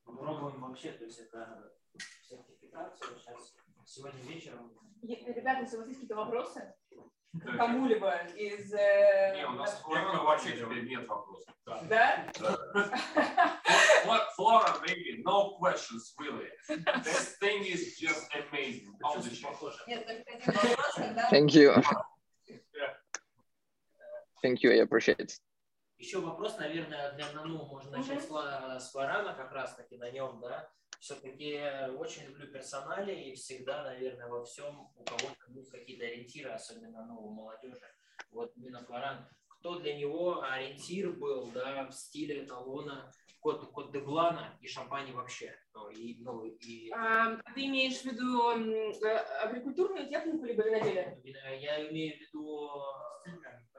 Попробуем 0.05 0.61
вообще, 0.61 0.91
то 0.93 1.03
есть 1.03 1.19
это 1.19 1.73
сертификацию 2.21 3.19
сейчас 3.19 3.55
сегодня 3.85 4.21
вечером. 4.21 4.71
Е- 5.01 5.33
Ребята, 5.33 5.61
если 5.61 5.75
у 5.75 5.79
вас 5.79 5.87
есть 5.89 5.99
какие-то 5.99 6.15
вопросы 6.15 6.73
к 7.20 7.20
Кому-либо 7.56 8.14
из... 8.36 8.72
э, 8.72 9.34
Не, 9.36 9.46
у 9.46 9.52
нас 9.52 9.80
Флора 9.80 10.22
вообще 10.22 10.52
теперь 10.52 10.84
нет 10.84 11.06
вопросов. 11.08 11.54
Да. 11.88 12.26
Flora, 14.36 14.80
maybe 14.86 15.22
no 15.24 15.56
questions 15.58 16.14
really. 16.18 16.48
This 17.04 17.36
thing 17.40 17.64
is 17.64 17.98
just 17.98 18.28
amazing. 18.34 18.92
Нет, 19.86 20.06
только 20.06 20.50
один 20.50 20.74
вопрос, 20.74 20.94
когда 20.96 21.30
Thank 21.30 21.54
you. 21.54 21.74
Thank 24.42 24.62
you, 24.62 24.72
I 24.72 24.80
appreciate 24.80 25.20
it. 25.20 25.38
Еще 25.98 26.18
вопрос, 26.18 26.58
наверное, 26.58 27.12
для 27.12 27.30
Нану 27.32 27.64
можно 27.64 27.98
начать 27.98 28.24
с 28.24 28.94
Варана, 28.94 29.34
как 29.34 29.52
раз 29.52 29.76
таки 29.76 29.96
на 29.96 30.10
нем, 30.10 30.40
да. 30.40 30.68
Все-таки 31.02 31.60
очень 31.98 32.26
люблю 32.26 32.46
персонали 32.46 33.12
и 33.12 33.34
всегда, 33.34 33.82
наверное, 33.82 34.28
во 34.28 34.44
всем 34.44 34.88
у 34.94 35.02
кого-то 35.02 35.34
будут 35.48 35.68
какие-то 35.68 36.04
ориентиры, 36.04 36.50
особенно 36.50 37.04
ну, 37.04 37.26
у 37.26 37.30
молодежи. 37.34 37.92
Вот 38.30 38.52
именно 38.56 38.84
Флоран. 38.84 39.28
Кто 39.48 39.80
для 39.80 39.96
него 39.96 40.42
ориентир 40.42 41.10
был, 41.10 41.50
да, 41.50 41.88
в 41.88 41.92
стиле 41.92 42.44
эталона 42.44 43.12
код, 43.40 43.68
код 43.72 43.90
де 43.90 43.98
Блана 43.98 44.56
и 44.60 44.68
шампани 44.68 45.10
вообще. 45.10 45.52
Ну, 45.74 45.88
и, 45.90 46.22
ну, 46.22 46.44
и 46.44 46.92
А, 46.92 47.36
Ты 47.52 47.66
имеешь 47.66 48.00
в 48.00 48.04
виду 48.04 48.52
э, 48.52 49.16
агрикультурную 49.42 50.08
технику 50.08 50.44
либо 50.44 50.62
виноделие? 50.62 51.20
я 51.24 51.90
имею 51.90 52.16
в 52.16 52.20
виду, 52.20 52.70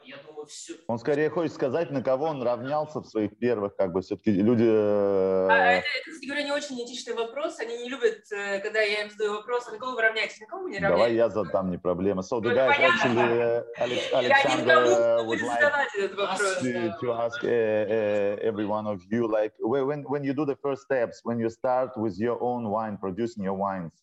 я 0.05 0.17
думаю, 0.27 0.45
все, 0.45 0.73
Он 0.87 0.99
скорее 0.99 1.29
хочет 1.29 1.53
сказать, 1.53 1.91
на 1.91 2.01
кого 2.01 2.25
он 2.25 2.43
равнялся 2.43 2.99
в 3.01 3.05
своих 3.05 3.37
первых, 3.37 3.75
как 3.75 3.91
бы 3.93 4.01
все-таки 4.01 4.31
люди. 4.31 4.65
А, 4.67 5.47
э, 5.49 5.77
это, 5.77 5.87
это 5.87 6.11
кстати 6.11 6.25
говоря, 6.27 6.43
не 6.43 6.51
очень 6.51 6.83
этичный 6.83 7.13
вопрос. 7.13 7.59
Они 7.59 7.77
не 7.77 7.89
любят, 7.89 8.19
э, 8.31 8.59
когда 8.59 8.81
я 8.81 9.03
им 9.03 9.09
задаю 9.11 9.33
вопрос, 9.33 9.71
на 9.71 9.77
кого 9.77 9.93
вы 9.93 10.01
равняетесь, 10.01 10.39
на 10.41 10.47
кого 10.47 10.63
вы 10.63 10.71
не 10.71 10.79
Давай 10.79 10.91
равняетесь. 10.91 11.17
я 11.17 11.29
задам, 11.29 11.71
не 11.71 11.77
проблема. 11.77 12.21
So 12.21 12.41
the 12.41 12.49
Ну, 12.49 12.55
понятно. 12.55 12.83
actually, 12.85 13.63
Alex, 13.79 14.01
Я 14.11 14.21
не 14.21 14.27
Alexander 14.27 15.25
would 15.25 15.41
like 15.41 15.61
задавать 15.61 15.95
этот 15.95 16.17
вопрос. 16.17 16.57
to, 16.61 16.93
to 17.01 17.11
ask 17.13 17.43
uh, 17.43 17.47
uh, 17.47 18.37
every 18.49 18.65
one 18.65 18.85
of 18.87 19.01
you, 19.09 19.27
like 19.27 19.53
when, 19.59 20.03
when 20.03 20.23
you 20.23 20.33
do 20.33 20.45
the 20.45 20.55
first 20.61 20.83
steps, 20.83 21.21
when 21.23 21.39
you 21.39 21.49
start 21.49 21.91
with 21.97 22.17
your 22.19 22.37
own 22.41 22.69
wine, 22.69 22.97
producing 22.97 23.43
your 23.43 23.55
wines, 23.55 23.93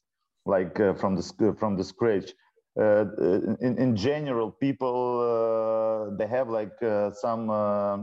like 0.46 0.78
uh, 0.80 0.94
from 0.94 1.16
the 1.16 1.54
from 1.58 1.76
the 1.76 1.84
scratch. 1.84 2.32
Uh, 2.78 3.04
in, 3.60 3.76
in 3.78 3.96
general, 3.96 4.50
people 4.50 5.20
uh, 5.20 6.14
they 6.16 6.26
have 6.26 6.48
like 6.48 6.80
uh, 6.82 7.10
some 7.10 7.50
uh, 7.50 7.98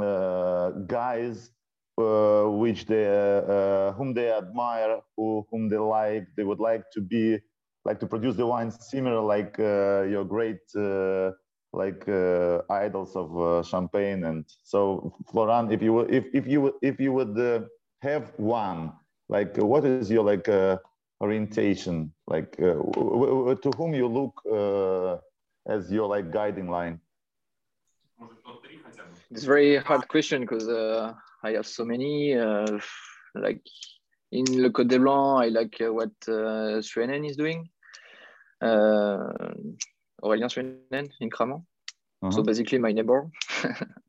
uh, 0.00 0.70
guys 0.86 1.50
uh, 1.98 2.44
which 2.44 2.86
they 2.86 3.06
uh, 3.06 3.92
whom 3.92 4.12
they 4.14 4.30
admire, 4.30 5.00
who, 5.16 5.46
whom 5.50 5.68
they 5.68 5.76
like. 5.78 6.26
They 6.36 6.44
would 6.44 6.60
like 6.60 6.84
to 6.92 7.00
be 7.00 7.38
like 7.84 7.98
to 8.00 8.06
produce 8.06 8.36
the 8.36 8.46
wines 8.46 8.76
similar 8.88 9.20
like 9.20 9.58
uh, 9.58 10.02
your 10.02 10.24
great 10.24 10.60
uh, 10.76 11.30
like 11.72 12.06
uh, 12.08 12.60
idols 12.70 13.14
of 13.16 13.36
uh, 13.38 13.62
champagne 13.62 14.24
and 14.24 14.44
so 14.62 15.12
Florent 15.30 15.72
if 15.72 15.82
you 15.82 16.00
if, 16.00 16.24
if 16.32 16.46
you 16.46 16.74
if 16.82 17.00
you 17.00 17.12
would 17.12 17.38
uh, 17.38 17.60
have 18.02 18.32
one 18.38 18.92
like 19.28 19.58
uh, 19.58 19.66
what 19.66 19.84
is 19.84 20.00
your 20.00 20.12
like 20.12 20.38
uh, 20.48 20.76
orientation 21.20 22.12
like 22.26 22.56
uh, 22.60 23.54
to 23.54 23.70
whom 23.76 23.94
you 23.94 24.08
look 24.08 24.40
uh, 24.50 25.18
as 25.66 25.90
your 25.90 26.08
like 26.08 26.30
guiding 26.30 26.68
line? 26.68 27.00
It's 29.30 29.44
very 29.44 29.76
hard 29.76 30.06
question 30.08 30.42
because 30.42 30.68
uh, 30.68 31.12
i 31.42 31.50
have 31.52 31.66
so 31.66 31.84
many 31.84 32.34
uh, 32.34 32.78
like 33.34 33.62
in 34.30 34.44
le 34.62 34.70
Côte 34.70 34.88
des 34.88 34.98
Blancs 34.98 35.42
i 35.44 35.48
like 35.48 35.80
uh, 35.80 35.92
what 35.92 36.12
uh, 36.28 36.78
is 36.78 37.36
doing 37.36 37.68
uh, 38.60 39.32
aurelien 40.22 40.48
Suenen 40.48 41.08
in 41.20 41.30
Cramant 41.30 41.64
-huh. 42.24 42.32
so 42.32 42.38
uh-huh. 42.38 42.46
basically 42.46 42.78
my 42.78 42.92
neighbor. 42.92 43.30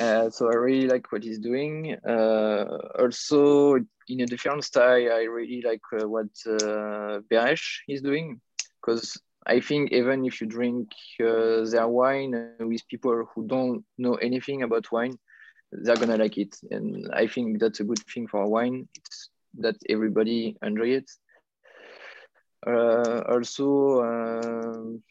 uh, 0.00 0.30
so 0.30 0.48
I 0.50 0.54
really 0.56 0.88
like 0.88 1.12
what 1.12 1.22
he's 1.24 1.38
doing. 1.38 1.96
Uh, 2.08 2.64
also 2.98 3.76
in 4.08 4.20
a 4.20 4.26
different 4.26 4.64
style, 4.64 5.12
I 5.12 5.24
really 5.24 5.62
like 5.64 5.82
uh, 6.00 6.08
what 6.08 6.30
uh, 6.46 7.20
Bérêche 7.30 7.80
is 7.88 8.02
doing 8.02 8.40
because 8.80 9.20
I 9.46 9.60
think 9.60 9.92
even 9.92 10.24
if 10.24 10.40
you 10.40 10.46
drink 10.48 10.88
uh, 11.22 11.64
their 11.70 11.88
wine 11.88 12.34
with 12.42 12.62
people 12.66 13.04
who 13.12 13.24
don't 13.24 13.62
know 13.78 13.94
anything 13.94 14.42
about 14.42 14.70
wine, 14.72 15.00
they're 15.60 15.84
gonna 15.84 16.06
like 16.06 16.28
it, 16.28 16.46
and 16.70 17.08
I 17.12 17.26
think 17.26 17.58
that's 17.60 17.80
a 17.80 17.84
good 17.84 18.02
thing 18.12 18.26
for 18.26 18.46
wine. 18.48 18.88
It's 18.96 19.28
that 19.58 19.76
everybody 19.88 20.56
enjoy 20.62 20.90
it. 21.00 21.10
Uh, 22.66 23.22
also, 23.28 24.02
um 24.02 25.02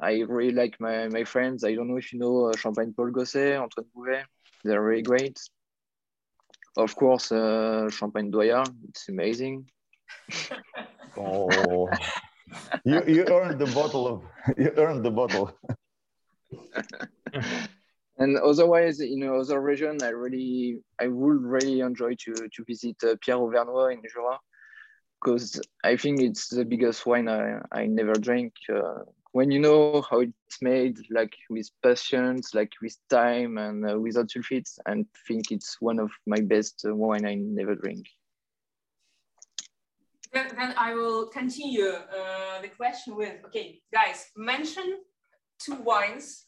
I 0.00 0.20
really 0.28 0.52
like 0.52 0.80
my, 0.80 1.08
my 1.08 1.24
friends. 1.24 1.64
I 1.64 1.74
don't 1.74 1.88
know 1.88 1.96
if 1.96 2.12
you 2.12 2.18
know 2.18 2.46
uh, 2.46 2.56
Champagne 2.56 2.94
Paul 2.96 3.10
Gosset, 3.10 3.56
Antoine 3.56 3.86
Bouvet. 3.94 4.24
They're 4.64 4.82
really 4.82 5.02
great. 5.02 5.38
Of 6.76 6.94
course, 6.94 7.32
uh, 7.32 7.88
Champagne 7.90 8.30
Doyard. 8.30 8.70
It's 8.88 9.08
amazing. 9.08 9.68
oh 11.16 11.88
you 12.84 13.02
you 13.06 13.24
earned 13.26 13.58
the 13.58 13.66
bottle 13.74 14.06
of 14.06 14.22
you 14.58 14.70
earned 14.76 15.04
the 15.04 15.10
bottle 15.10 15.50
And 18.20 18.36
otherwise, 18.36 18.98
in 18.98 19.22
other 19.22 19.60
region, 19.60 20.02
I 20.02 20.08
really, 20.08 20.80
I 21.00 21.06
would 21.06 21.40
really 21.40 21.80
enjoy 21.80 22.16
to 22.24 22.32
to 22.34 22.64
visit 22.66 22.96
uh, 23.04 23.14
Pierre 23.20 23.38
Overnoy 23.38 23.92
in 23.94 24.02
Jura, 24.12 24.40
because 25.20 25.60
I 25.84 25.96
think 25.96 26.20
it's 26.20 26.48
the 26.48 26.64
biggest 26.64 27.06
wine 27.06 27.28
I, 27.28 27.60
I 27.70 27.86
never 27.86 28.14
drank. 28.14 28.54
Uh, 28.68 29.04
when 29.32 29.50
you 29.50 29.60
know 29.60 30.02
how 30.10 30.20
it's 30.20 30.62
made, 30.62 30.98
like 31.10 31.34
with 31.50 31.70
patience, 31.82 32.54
like 32.54 32.72
with 32.80 32.96
time, 33.10 33.58
and 33.58 33.90
uh, 33.90 33.98
without 33.98 34.28
sulfites, 34.28 34.78
and 34.86 35.06
think 35.26 35.50
it's 35.50 35.76
one 35.80 35.98
of 35.98 36.10
my 36.26 36.40
best 36.40 36.84
uh, 36.86 36.94
wine 36.94 37.26
I 37.26 37.34
never 37.34 37.74
drink. 37.74 38.06
Then, 40.32 40.48
then 40.56 40.74
I 40.76 40.94
will 40.94 41.26
continue 41.28 41.88
uh, 41.88 42.60
the 42.60 42.68
question 42.68 43.16
with, 43.16 43.36
okay, 43.46 43.80
guys, 43.92 44.26
mention 44.36 44.98
two 45.58 45.76
wines, 45.76 46.46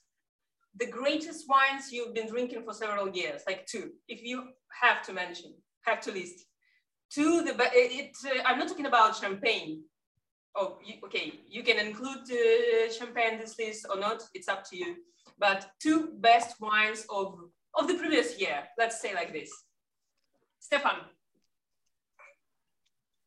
the 0.77 0.87
greatest 0.87 1.47
wines 1.49 1.91
you've 1.91 2.15
been 2.15 2.29
drinking 2.29 2.63
for 2.65 2.73
several 2.73 3.09
years, 3.11 3.43
like 3.47 3.67
two, 3.67 3.91
if 4.09 4.23
you 4.23 4.49
have 4.83 5.03
to 5.07 5.13
mention, 5.13 5.55
have 5.83 6.01
to 6.03 6.13
list. 6.13 6.45
Two, 7.11 7.43
the, 7.43 7.53
it, 7.75 8.13
it, 8.15 8.17
uh, 8.25 8.43
I'm 8.47 8.59
not 8.59 8.69
talking 8.69 8.87
about 8.87 9.17
champagne. 9.17 9.83
Oh, 10.57 10.79
you, 10.85 10.95
okay, 11.05 11.41
you 11.49 11.63
can 11.63 11.79
include 11.79 12.29
uh, 12.31 12.93
champagne 12.93 13.39
this 13.39 13.57
list 13.59 13.87
or 13.89 13.99
not, 13.99 14.23
it's 14.35 14.49
up 14.49 14.65
to 14.71 14.77
you. 14.77 14.97
But 15.39 15.71
two 15.81 16.11
best 16.19 16.61
wines 16.61 17.07
of, 17.09 17.39
of 17.75 17.89
the 17.89 17.95
previous 17.95 18.39
year, 18.41 18.65
let's 18.77 19.01
say 19.01 19.15
like 19.15 19.33
this. 19.33 19.51
Stefan. 20.59 20.97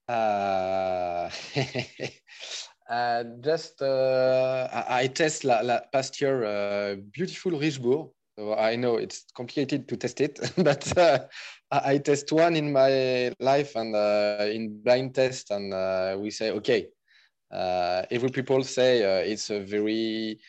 Uh, 0.07 1.29
uh, 2.89 3.23
just 3.41 3.81
uh, 3.81 4.67
I, 4.71 5.03
I 5.03 5.07
test 5.07 5.43
la, 5.45 5.61
la 5.61 5.79
past 5.91 6.19
year 6.19 6.43
uh, 6.43 6.95
beautiful 7.11 7.53
Richebourg. 7.53 8.11
So 8.37 8.55
I 8.55 8.75
know 8.75 8.97
it's 8.97 9.25
complicated 9.35 9.87
to 9.87 9.97
test 9.97 10.19
it, 10.19 10.39
but 10.57 10.97
uh, 10.97 11.19
I, 11.71 11.93
I 11.93 11.97
test 11.99 12.31
one 12.31 12.55
in 12.55 12.71
my 12.71 13.31
life 13.39 13.75
and 13.75 13.95
uh, 13.95 14.47
in 14.51 14.81
blind 14.83 15.15
test, 15.15 15.51
and 15.51 15.73
uh, 15.73 16.17
we 16.19 16.31
say 16.31 16.51
okay. 16.51 16.87
Uh, 17.53 18.03
every 18.11 18.29
people 18.29 18.63
say 18.63 19.03
uh, 19.03 19.23
it's 19.23 19.49
a 19.51 19.59
very 19.59 20.39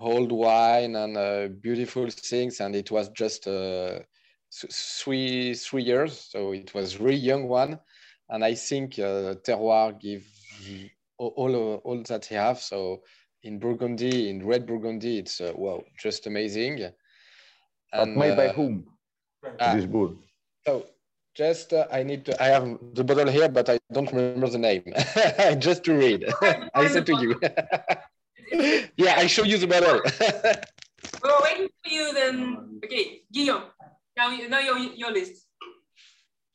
old 0.00 0.32
wine 0.32 0.96
and 0.96 1.16
uh, 1.16 1.48
beautiful 1.60 2.08
things, 2.10 2.60
and 2.60 2.74
it 2.74 2.90
was 2.90 3.08
just 3.10 3.46
uh, 3.46 3.98
three 4.72 5.54
three 5.54 5.82
years, 5.82 6.28
so 6.30 6.52
it 6.52 6.74
was 6.74 7.00
really 7.00 7.16
young 7.18 7.48
one 7.48 7.78
and 8.30 8.44
I 8.44 8.54
think 8.54 8.98
uh, 8.98 9.34
terroir 9.46 9.98
give 10.00 10.24
all, 11.18 11.80
all 11.84 12.02
that 12.08 12.26
he 12.26 12.34
have. 12.34 12.58
So 12.58 13.02
in 13.42 13.58
Burgundy, 13.58 14.30
in 14.30 14.46
red 14.46 14.66
Burgundy, 14.66 15.18
it's 15.18 15.40
uh, 15.40 15.52
wow, 15.54 15.84
just 15.98 16.26
amazing. 16.26 16.80
but 17.92 18.08
made 18.16 18.36
by 18.36 18.48
whom 18.48 18.84
ah, 19.60 19.74
this 19.74 19.86
good 19.86 20.16
so 20.66 20.86
just 21.34 21.72
uh, 21.72 21.86
I 21.90 22.02
need 22.02 22.24
to. 22.26 22.42
I 22.42 22.46
have 22.46 22.78
the 22.94 23.04
bottle 23.04 23.28
here, 23.28 23.48
but 23.48 23.68
I 23.68 23.78
don't 23.92 24.10
remember 24.12 24.48
the 24.48 24.58
name. 24.58 24.84
just 25.58 25.84
to 25.84 25.94
read. 25.94 26.24
I 26.74 26.86
said 26.88 27.06
to 27.06 27.14
you. 27.20 27.40
yeah, 28.96 29.14
I 29.16 29.26
show 29.26 29.42
you 29.42 29.58
the 29.58 29.66
bottle. 29.66 30.00
We 31.22 31.30
are 31.30 31.42
waiting 31.42 31.68
for 31.82 31.90
you. 31.90 32.14
Then 32.14 32.80
okay, 32.84 33.22
Guillaume. 33.32 33.64
Now, 34.16 34.30
now 34.48 34.60
your 34.60 34.78
your 34.78 35.12
list. 35.12 35.46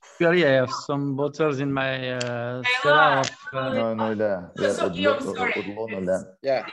Actually, 0.01 0.45
I 0.45 0.51
have 0.51 0.71
some 0.71 1.15
bottles 1.15 1.59
in 1.59 1.71
my 1.71 2.11
uh, 2.11 2.63
cellar. 2.81 3.23
Uh, 3.53 3.69
no, 3.73 3.93
no, 3.93 4.13
no, 4.13 4.49
yeah. 4.59 4.73
So, 4.73 4.89
Guillaume, 4.89 5.21
sorry. 5.21 5.53
Yeah. 6.43 6.65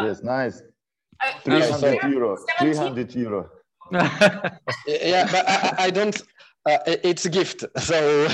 Yes, 0.00 0.22
nice. 0.22 0.62
Three 1.44 1.60
hundred 1.60 2.02
euro. 2.04 2.38
Three 2.58 2.74
hundred 2.74 3.14
euro. 3.14 3.50
yeah, 4.86 5.28
but 5.30 5.48
I, 5.48 5.74
I 5.78 5.90
don't 5.90 6.16
uh, 6.66 6.78
it's 6.86 7.24
a 7.24 7.30
gift. 7.30 7.64
So 7.78 8.28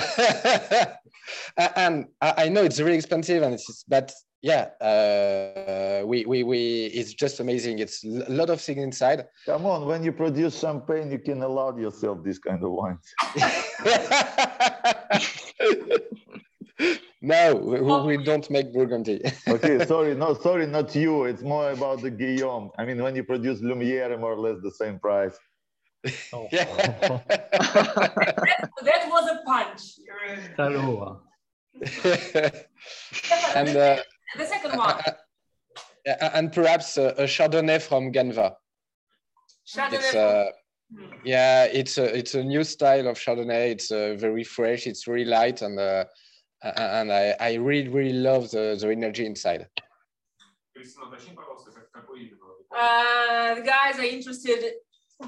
and 1.76 2.06
I, 2.20 2.48
know 2.48 2.62
it's 2.62 2.80
really 2.80 2.96
expensive 2.96 3.42
and 3.42 3.54
it's 3.54 3.84
but 3.88 4.12
yeah 4.40 4.70
uh, 4.80 6.04
we, 6.06 6.24
we 6.24 6.42
we 6.42 6.86
it's 6.86 7.12
just 7.14 7.40
amazing. 7.40 7.78
It's 7.78 8.04
a 8.04 8.30
lot 8.30 8.50
of 8.50 8.60
things 8.60 8.82
inside. 8.82 9.26
Come 9.46 9.66
on 9.66 9.86
when 9.86 10.02
you 10.02 10.12
produce 10.12 10.58
champagne 10.58 11.10
you 11.10 11.18
can 11.18 11.42
allow 11.42 11.76
yourself 11.76 12.24
this 12.24 12.38
kind 12.38 12.64
of 12.64 12.70
wines 12.72 13.14
no 17.20 17.54
we, 17.54 17.80
we 17.80 18.16
we 18.16 18.24
don't 18.24 18.48
make 18.50 18.72
burgundy. 18.72 19.20
Okay 19.48 19.84
sorry 19.86 20.14
no 20.14 20.34
sorry 20.34 20.66
not 20.66 20.94
you. 20.94 21.24
It's 21.24 21.42
more 21.42 21.70
about 21.70 22.00
the 22.00 22.10
guillaume. 22.10 22.70
I 22.78 22.84
mean 22.86 23.02
when 23.02 23.14
you 23.14 23.24
produce 23.24 23.60
lumiere 23.60 24.16
more 24.18 24.32
or 24.32 24.38
less 24.38 24.56
the 24.62 24.70
same 24.72 24.98
price 24.98 25.38
Oh. 26.32 26.48
that, 26.50 27.26
that, 28.82 29.08
was 29.08 29.30
a 29.30 29.38
punch. 29.46 29.82
Hello. 30.56 31.20
and 33.54 33.76
uh, 33.76 33.98
the 34.36 34.46
second 34.46 34.76
one. 34.76 34.90
Uh, 34.90 35.12
uh, 36.06 36.10
uh, 36.10 36.30
and 36.34 36.52
perhaps 36.52 36.96
a, 36.96 37.10
a 37.10 37.24
Chardonnay 37.24 37.80
from 37.80 38.12
Ganevat. 38.12 38.54
Chardonnay. 39.66 39.92
It's, 39.92 40.14
uh, 40.14 40.50
yeah, 41.24 41.64
it's 41.64 41.98
a 41.98 42.16
it's 42.16 42.34
a 42.34 42.42
new 42.42 42.64
style 42.64 43.06
of 43.06 43.16
Chardonnay. 43.16 43.70
It's 43.70 43.92
uh, 43.92 44.16
very 44.18 44.44
fresh. 44.44 44.88
It's 44.88 45.06
really 45.06 45.24
light, 45.24 45.62
and 45.62 45.78
uh, 45.78 46.04
and 46.62 47.12
I, 47.12 47.36
I 47.38 47.54
really 47.54 47.88
really 47.88 48.12
love 48.12 48.50
the, 48.50 48.76
the 48.78 48.90
energy 48.90 49.24
inside. 49.24 49.68
Uh, 52.74 53.54
the 53.54 53.62
guys 53.62 53.98
are 53.98 54.04
interested 54.04 54.74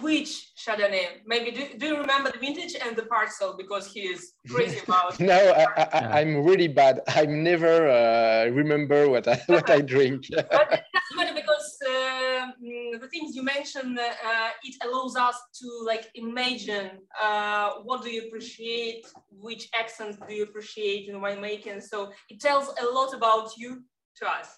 which 0.00 0.52
Chardonnay? 0.56 1.20
Maybe 1.26 1.50
do, 1.50 1.78
do 1.78 1.86
you 1.86 1.98
remember 1.98 2.30
the 2.30 2.38
vintage 2.38 2.74
and 2.84 2.96
the 2.96 3.04
parcel 3.04 3.54
because 3.56 3.92
he 3.92 4.00
is 4.00 4.32
crazy 4.48 4.80
about. 4.84 5.18
no, 5.32 5.34
I, 5.34 5.64
I, 5.76 5.88
I, 5.92 6.20
I'm 6.20 6.44
really 6.44 6.68
bad. 6.68 7.00
I 7.08 7.26
never 7.26 7.88
uh, 7.88 8.50
remember 8.50 9.08
what 9.08 9.28
I 9.28 9.36
what 9.46 9.68
I 9.70 9.80
drink. 9.80 10.26
but 10.30 10.72
it 10.72 10.84
doesn't 10.96 11.16
matter 11.16 11.34
because 11.34 11.78
uh, 11.86 12.46
mm, 12.62 13.00
the 13.00 13.08
things 13.08 13.34
you 13.36 13.42
mentioned, 13.42 13.98
uh, 13.98 14.50
it 14.62 14.76
allows 14.84 15.16
us 15.16 15.36
to 15.60 15.66
like 15.86 16.10
imagine 16.14 16.90
uh, 17.22 17.70
what 17.82 18.02
do 18.02 18.10
you 18.10 18.26
appreciate, 18.26 19.06
which 19.30 19.68
accents 19.78 20.18
do 20.28 20.34
you 20.34 20.44
appreciate 20.44 21.08
in 21.08 21.16
winemaking. 21.16 21.82
So 21.82 22.12
it 22.28 22.40
tells 22.40 22.68
a 22.80 22.86
lot 22.86 23.14
about 23.14 23.56
you 23.56 23.82
to 24.16 24.26
us. 24.26 24.48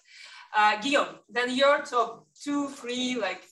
Uh, 0.55 0.79
Guillaume, 0.81 1.17
then 1.29 1.53
your 1.53 1.81
top 1.81 2.25
two, 2.41 2.69
three, 2.69 3.15
like 3.15 3.43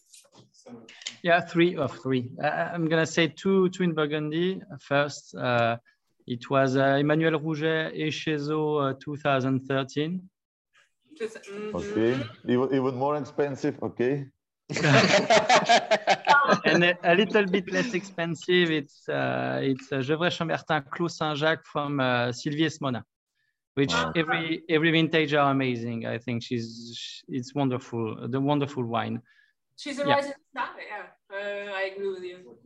Yeah, 1.24 1.42
three 1.42 1.76
of 1.76 1.92
three. 2.04 2.30
I'm 2.42 2.88
gonna 2.88 3.06
say 3.06 3.28
two, 3.28 3.70
two 3.70 3.84
in 3.84 3.94
Burgundy. 3.94 4.62
First, 4.80 5.36
uh, 5.36 5.78
it 6.28 6.50
was 6.50 6.76
uh, 6.78 6.98
Emmanuel 7.00 7.40
Rouget 7.40 7.94
Échezeaux 7.96 8.92
uh, 8.92 8.94
2013. 9.00 10.22
just, 11.18 11.38
mhm. 11.50 11.74
Okay, 11.76 12.20
even, 12.48 12.74
even 12.74 12.96
more 12.96 13.16
expensive. 13.18 13.76
Okay. 13.82 14.26
and 16.66 16.84
a, 16.84 16.98
a 17.04 17.14
little 17.16 17.46
bit 17.46 17.72
less 17.72 17.94
expensive. 17.94 18.72
It's 18.72 19.08
uh, 19.10 19.60
it's 19.64 19.92
uh, 19.92 19.98
Gevrey 19.98 20.32
Chambertin 20.32 20.84
Clos 20.90 21.18
Saint-Jacques 21.18 21.66
from 21.66 22.00
uh, 22.00 22.32
Sylvie 22.32 22.66
Esmonin, 22.66 23.04
which 23.76 23.94
Wow. 23.94 24.12
every 24.16 24.64
every 24.70 24.92
vintage 24.92 25.34
are 25.36 25.52
amazing. 25.52 26.06
I 26.08 26.18
think 26.18 26.44
she's 26.44 26.94
sh- 26.98 27.22
it's 27.30 27.54
wonderful. 27.54 28.28
The 28.28 28.40
wonderful 28.42 28.84
wine. 28.84 29.22
She's 29.78 30.00
a 30.00 30.08
Yeah. 30.08 30.16
rising 30.16 30.34
star. 30.52 30.70
Yeah, 30.88 31.06
uh, 31.36 31.74
I 31.74 31.82
agree 31.94 32.10
with 32.10 32.24
you. 32.24 32.58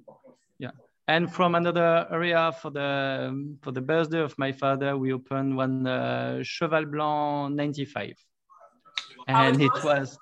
Yeah. 0.59 0.71
And 1.07 1.31
from 1.31 1.55
another 1.55 2.07
area 2.11 2.51
for 2.61 2.69
the 2.71 3.55
for 3.63 3.71
the 3.71 3.81
birthday 3.81 4.19
of 4.21 4.37
my 4.37 4.51
father, 4.51 4.95
we 4.97 5.11
opened 5.13 5.57
one 5.57 5.87
uh, 5.87 6.43
Cheval 6.43 6.85
Blanc 6.85 7.55
95, 7.55 8.13
and 9.27 9.61
it 9.61 9.83
was. 9.83 10.17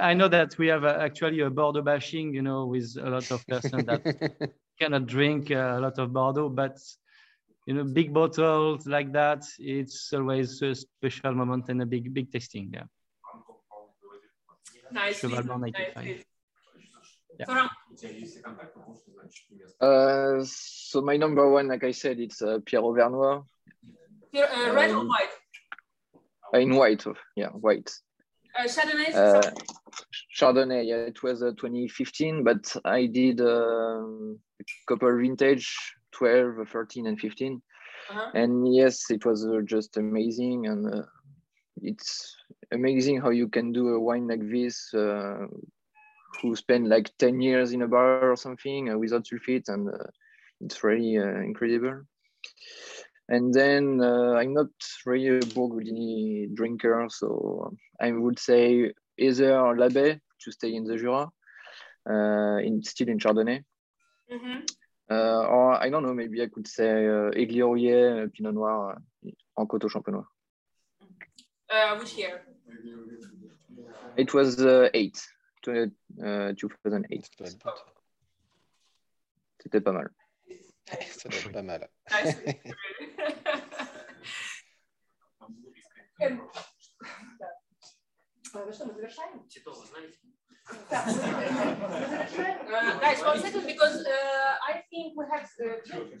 I 0.00 0.12
know 0.12 0.28
that 0.28 0.58
we 0.58 0.66
have 0.68 0.84
uh, 0.84 0.98
actually 1.00 1.40
a 1.40 1.48
Bordeaux 1.48 1.80
bashing, 1.82 2.34
you 2.34 2.42
know, 2.42 2.66
with 2.66 2.94
a 3.00 3.08
lot 3.08 3.30
of 3.30 3.46
person 3.46 3.86
that 3.86 4.02
cannot 4.80 5.06
drink 5.06 5.50
uh, 5.50 5.76
a 5.78 5.80
lot 5.80 5.98
of 5.98 6.12
Bordeaux, 6.12 6.50
but 6.50 6.76
you 7.66 7.74
know, 7.74 7.84
big 7.84 8.12
bottles 8.12 8.86
like 8.86 9.12
that, 9.12 9.44
it's 9.58 10.12
always 10.12 10.60
a 10.62 10.74
special 10.74 11.32
moment 11.34 11.68
and 11.68 11.80
a 11.82 11.86
big 11.86 12.12
big 12.12 12.30
tasting. 12.30 12.70
Yeah. 12.74 12.84
Nice. 14.90 15.24
Yeah. 17.38 17.68
Uh, 19.80 20.44
so 20.44 21.00
my 21.00 21.16
number 21.16 21.50
one, 21.50 21.68
like 21.68 21.84
I 21.84 21.90
said, 21.90 22.20
it's 22.20 22.42
uh, 22.42 22.58
Pierre 22.64 22.82
Overnoy. 22.82 23.44
Pierre, 24.32 24.50
uh, 24.52 24.72
red 24.74 24.90
um, 24.90 25.06
or 25.06 25.08
white? 25.08 25.28
Uh, 26.54 26.58
in 26.58 26.74
white, 26.74 27.06
uh, 27.06 27.14
yeah, 27.36 27.48
white. 27.48 27.90
Uh, 28.58 28.64
Chardonnay. 28.64 29.14
Uh, 29.14 29.50
Chardonnay, 30.38 30.86
yeah, 30.86 30.96
it 30.96 31.22
was 31.22 31.42
uh, 31.42 31.50
2015, 31.52 32.44
but 32.44 32.76
I 32.84 33.06
did 33.06 33.40
um, 33.40 34.38
a 34.60 34.64
couple 34.86 35.16
vintage, 35.16 35.74
12, 36.12 36.68
13, 36.68 37.06
and 37.06 37.18
15, 37.18 37.62
-huh. 38.10 38.34
and 38.34 38.74
yes, 38.74 39.10
it 39.10 39.24
was 39.24 39.46
just 39.64 39.96
amazing, 39.96 40.66
and 40.66 41.06
it's 41.82 42.36
amazing 42.72 43.20
how 43.20 43.30
you 43.30 43.48
can 43.48 43.72
do 43.72 43.88
a 43.88 44.00
wine 44.00 44.26
like 44.26 44.42
this, 44.50 44.92
uh, 44.94 45.46
who 46.40 46.56
spend 46.56 46.88
like 46.88 47.10
10 47.18 47.40
years 47.40 47.72
in 47.72 47.82
a 47.82 47.88
bar 47.88 48.30
or 48.30 48.36
something 48.36 48.90
uh, 48.90 48.98
without 48.98 49.24
sulfate. 49.24 49.68
And 49.68 49.88
uh, 49.88 50.10
it's 50.60 50.82
really 50.82 51.18
uh, 51.18 51.40
incredible. 51.40 52.02
And 53.28 53.54
then 53.54 54.00
uh, 54.02 54.32
I'm 54.34 54.52
not 54.52 54.68
really 55.06 55.38
a 55.38 55.46
Burgundy 55.54 56.48
drinker, 56.52 57.06
so 57.08 57.72
I 58.00 58.10
would 58.12 58.38
say 58.38 58.92
either 59.16 59.52
Labet 59.76 60.20
to 60.40 60.50
stay 60.52 60.74
in 60.74 60.84
the 60.84 60.98
Jura, 60.98 61.30
uh, 62.10 62.58
in 62.58 62.82
still 62.82 63.08
in 63.08 63.18
Chardonnay, 63.18 63.62
Mhm. 64.30 64.66
uh, 65.10 65.46
or 65.46 65.74
I 65.82 65.88
don't 65.88 66.02
know, 66.02 66.14
maybe 66.14 66.42
I 66.42 66.48
could 66.48 66.66
say 66.66 67.06
uh, 67.06 67.30
Egly-Ouriet, 67.30 68.24
uh, 68.24 68.28
Pinot 68.34 68.54
Noir 68.54 68.96
en 69.58 69.66
Coteaux 69.66 69.88
Champenois. 69.88 70.26
Uh, 71.70 71.96
which 71.98 72.16
year? 72.18 72.42
It 74.16 74.34
was 74.34 74.58
uh, 74.60 74.88
eight, 74.94 75.20
tw- 75.62 75.92
uh, 76.22 76.52
2008. 76.52 77.30
C'était 79.58 79.80
pas 79.80 79.92
mal. 79.92 80.10
Ça 80.86 81.28
doit 81.28 81.38
être 81.38 81.52
pas 81.52 81.62
mal. 81.62 81.88
Nice. 90.71 91.05
Ну 91.05 91.13
что, 91.13 91.27
мы 91.27 91.33
завершаем? 91.37 91.77
Титова, 91.77 91.87
знаете? 91.87 91.87
Так, 91.87 91.87
мы 91.87 91.99
завершаем. 91.99 92.57
Uh, 92.67 92.99
Guys, 92.99 93.23
one 93.23 93.39
second, 93.39 93.65
because 93.65 94.05
uh, 94.05 94.67
I 94.67 94.83
think 94.91 95.15
we 95.15 95.25
have... 95.31 95.47
uh, 95.61 95.75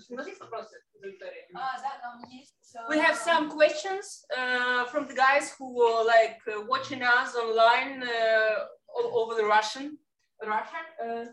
у 0.09 0.15
нас 0.15 0.27
есть 0.27 0.39
вопросы, 0.39 0.75
Виктория? 1.01 1.47
А, 1.53 1.77
да, 1.81 1.99
там 2.01 2.23
есть. 2.29 2.55
э, 2.75 2.89
We 2.89 2.97
have 2.99 3.15
some 3.17 3.49
questions 3.51 4.25
uh, 4.37 4.85
from 4.87 5.07
the 5.07 5.13
guys 5.15 5.53
who 5.59 5.81
are 5.81 6.05
like 6.05 6.39
uh, 6.47 6.61
watching 6.67 7.01
us 7.03 7.35
online 7.35 8.03
uh, 8.03 8.65
all 8.95 9.19
over 9.21 9.35
the 9.35 9.45
Russian. 9.45 9.97
Russian? 10.41 10.85
Uh, 11.03 11.25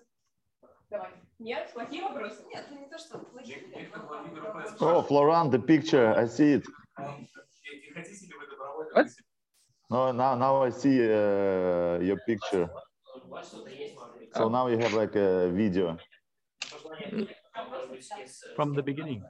давай. 0.91 1.11
Нет, 1.39 1.73
плохие 1.73 2.03
вопросы? 2.03 2.43
Нет, 2.53 2.67
ну 2.71 2.81
не 2.81 2.89
то, 2.89 2.99
что 2.99 3.19
плохие. 3.19 3.59
Виктор 3.77 4.03
Владимир 4.07 4.43
Пес. 4.61 4.75
Oh, 4.81 5.03
Florent, 5.03 5.51
the 5.53 5.59
picture. 5.61 6.15
I 6.17 6.27
see 6.27 6.55
it. 6.55 6.65
Не 6.99 7.93
хотите 7.93 8.27
ли 8.27 8.35
вы 8.35 8.47
добровольно? 8.49 8.91
What? 8.95 9.09
No, 9.91 10.13
now 10.13 10.35
now 10.35 10.63
I 10.65 10.71
see 10.71 10.99
uh, 11.01 12.01
your 12.01 12.19
picture. 12.27 12.69
So 14.36 14.50
now 14.50 14.68
you 14.68 14.78
have 14.78 14.94
like 14.94 15.16
a 15.16 15.50
video. 15.50 15.98
From 18.56 18.76
the 18.76 18.84
beginning. 18.84 19.24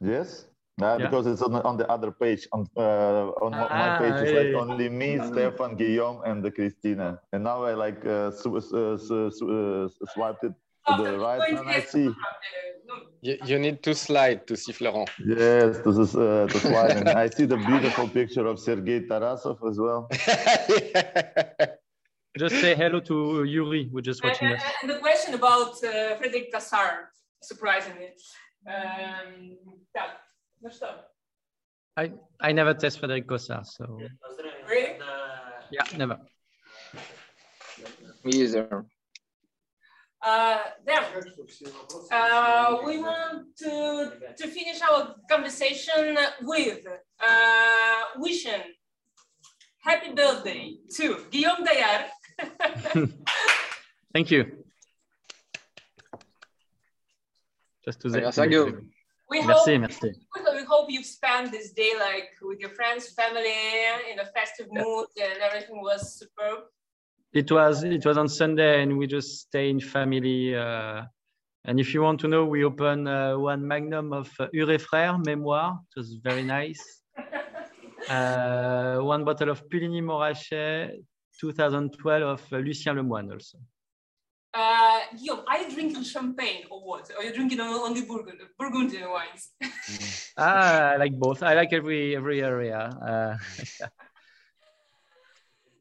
Yes. 0.00 0.46
Uh, 0.80 0.98
yeah. 1.00 1.06
Because 1.06 1.26
it's 1.26 1.40
on, 1.40 1.54
on 1.54 1.76
the 1.78 1.88
other 1.90 2.10
page. 2.10 2.46
On, 2.52 2.66
uh, 2.76 3.30
on 3.40 3.54
ah, 3.54 3.68
my 3.82 3.98
page, 3.98 4.22
it's 4.22 4.36
like 4.36 4.52
yeah, 4.52 4.60
only 4.60 4.88
me. 4.90 5.18
Stefan, 5.32 5.74
Guillaume, 5.74 6.20
and 6.26 6.44
the 6.44 6.50
Christina. 6.50 7.18
And 7.32 7.44
now 7.44 7.64
I 7.64 7.72
like 7.72 8.04
uh, 8.04 8.30
uh, 8.30 8.56
uh 8.58 8.98
swiped 10.12 10.44
it 10.44 10.52
to 10.86 11.02
the 11.02 11.18
right, 11.18 11.56
and 11.56 11.68
I 11.68 11.80
see. 11.80 12.10
You, 13.22 13.38
you 13.46 13.58
need 13.58 13.82
to 13.84 13.94
slide 13.94 14.46
to 14.48 14.56
see 14.56 14.72
Florent. 14.72 15.10
Yes, 15.24 15.78
this 15.78 15.96
is 15.96 16.14
uh, 16.14 16.46
slide. 16.48 16.90
and 16.98 17.08
I 17.08 17.30
see 17.30 17.46
the 17.46 17.56
beautiful 17.56 18.06
picture 18.06 18.46
of 18.46 18.60
Sergei 18.60 19.00
Tarasov 19.00 19.58
as 19.68 19.78
well. 19.78 20.08
just 22.38 22.60
say 22.60 22.74
hello 22.74 23.00
to 23.00 23.44
Yuri, 23.44 23.88
we're 23.92 24.00
just 24.00 24.22
watching 24.22 24.48
uh, 24.48 24.52
and, 24.52 24.60
us. 24.60 24.66
Uh, 24.66 24.72
and 24.82 24.90
the 24.90 24.98
question 24.98 25.34
about 25.34 25.72
uh, 25.84 26.16
Frederick 26.16 26.52
Kassar, 26.52 27.06
surprisingly. 27.42 28.10
Um, 28.66 29.56
так. 29.94 30.20
I, 31.96 32.12
I 32.40 32.52
never 32.52 32.74
test 32.74 32.98
Frederick 32.98 33.26
Tassar, 33.26 33.64
so. 33.64 34.00
Really? 34.68 34.98
Yeah, 35.70 35.82
never. 35.96 36.18
Me 38.24 38.32
either. 38.32 38.84
Uh, 40.22 40.58
then 40.84 41.04
uh, 42.10 42.78
we 42.84 42.98
want 42.98 43.46
to, 43.56 44.12
to 44.36 44.48
finish 44.48 44.80
our 44.82 45.14
conversation 45.30 46.16
with 46.42 46.84
uh, 47.20 48.02
wishing 48.16 48.62
happy 49.86 50.12
birthday 50.12 50.74
to 50.96 51.24
Guillaume 51.30 51.64
Doyard, 51.64 52.06
Thank 54.12 54.30
you. 54.30 54.64
Just 57.84 58.00
to 58.00 58.08
Merci, 58.08 58.32
say. 58.32 58.48
Guillaume. 58.48 58.90
We 59.28 59.40
hope, 59.40 59.48
Merci, 59.48 59.78
merci. 59.78 60.12
we 60.54 60.64
hope 60.64 60.86
you've 60.88 61.04
spent 61.04 61.50
this 61.50 61.72
day 61.72 61.92
like 61.98 62.30
with 62.42 62.60
your 62.60 62.70
friends, 62.70 63.08
family, 63.10 63.52
in 64.12 64.20
a 64.20 64.26
festive 64.26 64.68
mood, 64.70 65.06
and 65.20 65.38
everything 65.42 65.82
was 65.82 66.16
superb. 66.16 66.60
It 67.32 67.50
was 67.50 67.82
it 67.82 68.06
was 68.06 68.16
on 68.18 68.28
Sunday, 68.28 68.82
and 68.82 68.96
we 68.96 69.08
just 69.08 69.40
stay 69.40 69.68
in 69.68 69.80
family. 69.80 70.54
Uh, 70.54 71.02
and 71.64 71.80
if 71.80 71.92
you 71.92 72.02
want 72.02 72.20
to 72.20 72.28
know, 72.28 72.44
we 72.44 72.62
open 72.62 73.08
uh, 73.08 73.36
one 73.36 73.66
magnum 73.66 74.12
of 74.12 74.30
uh, 74.38 74.46
Hure 74.52 74.78
Frères 74.78 75.20
Mémoire. 75.24 75.80
It 75.90 75.98
was 75.98 76.14
very 76.22 76.44
nice. 76.44 76.82
Uh, 78.08 78.98
one 78.98 79.24
bottle 79.24 79.48
of 79.48 79.68
Puligny 79.68 80.00
Montrachet, 80.00 81.02
2012 81.40 82.22
of 82.22 82.52
uh, 82.52 82.56
Lucien 82.58 82.96
Lemoine 82.96 83.32
also. 83.32 83.58
Uh, 84.54 85.00
Guillaume, 85.18 85.44
are 85.48 85.58
you 85.58 85.70
drinking 85.70 86.02
champagne 86.02 86.64
or 86.70 86.80
what? 86.80 87.10
Are 87.16 87.22
you 87.22 87.34
drinking 87.34 87.60
only 87.60 88.02
Burgund 88.02 88.40
Burgundian 88.58 89.10
wines? 89.10 89.52
Ah, 90.38 90.92
I 90.92 90.96
like 90.96 91.12
both. 91.12 91.42
I 91.42 91.54
like 91.54 91.72
every 91.72 92.16
every 92.16 92.42
area. 92.42 92.78
Uh, 92.78 93.36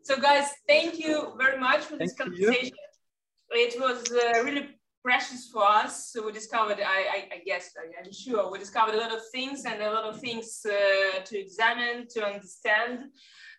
So, 0.06 0.18
guys, 0.18 0.49
thank 0.68 0.99
you 0.99 1.34
very 1.36 1.60
much 1.60 1.82
for 1.86 1.98
this 1.98 2.14
Thank 2.14 2.38
you. 2.38 2.45
conversation. 2.45 2.77
it 3.49 3.82
was 3.82 4.03
uh, 4.11 4.44
really 4.44 4.69
precious 5.03 5.49
for 5.52 5.64
us. 5.64 6.11
So 6.11 6.23
we 6.23 6.32
discovered, 6.32 6.80
I, 6.80 6.99
I, 7.15 7.19
I 7.36 7.40
guess, 7.44 7.72
I, 7.76 8.06
am 8.06 8.14
sure, 8.14 8.52
we 8.52 8.60
discovered 8.60 8.94
a 8.94 8.99
lot 8.99 9.11
of 9.11 9.22
things 9.34 9.65
and 9.65 9.82
a 9.82 9.91
lot 9.91 10.03
of 10.03 10.19
things 10.19 10.64
uh, 10.64 11.23
to 11.23 11.40
examine, 11.40 12.07
to 12.14 12.23
understand. 12.23 13.06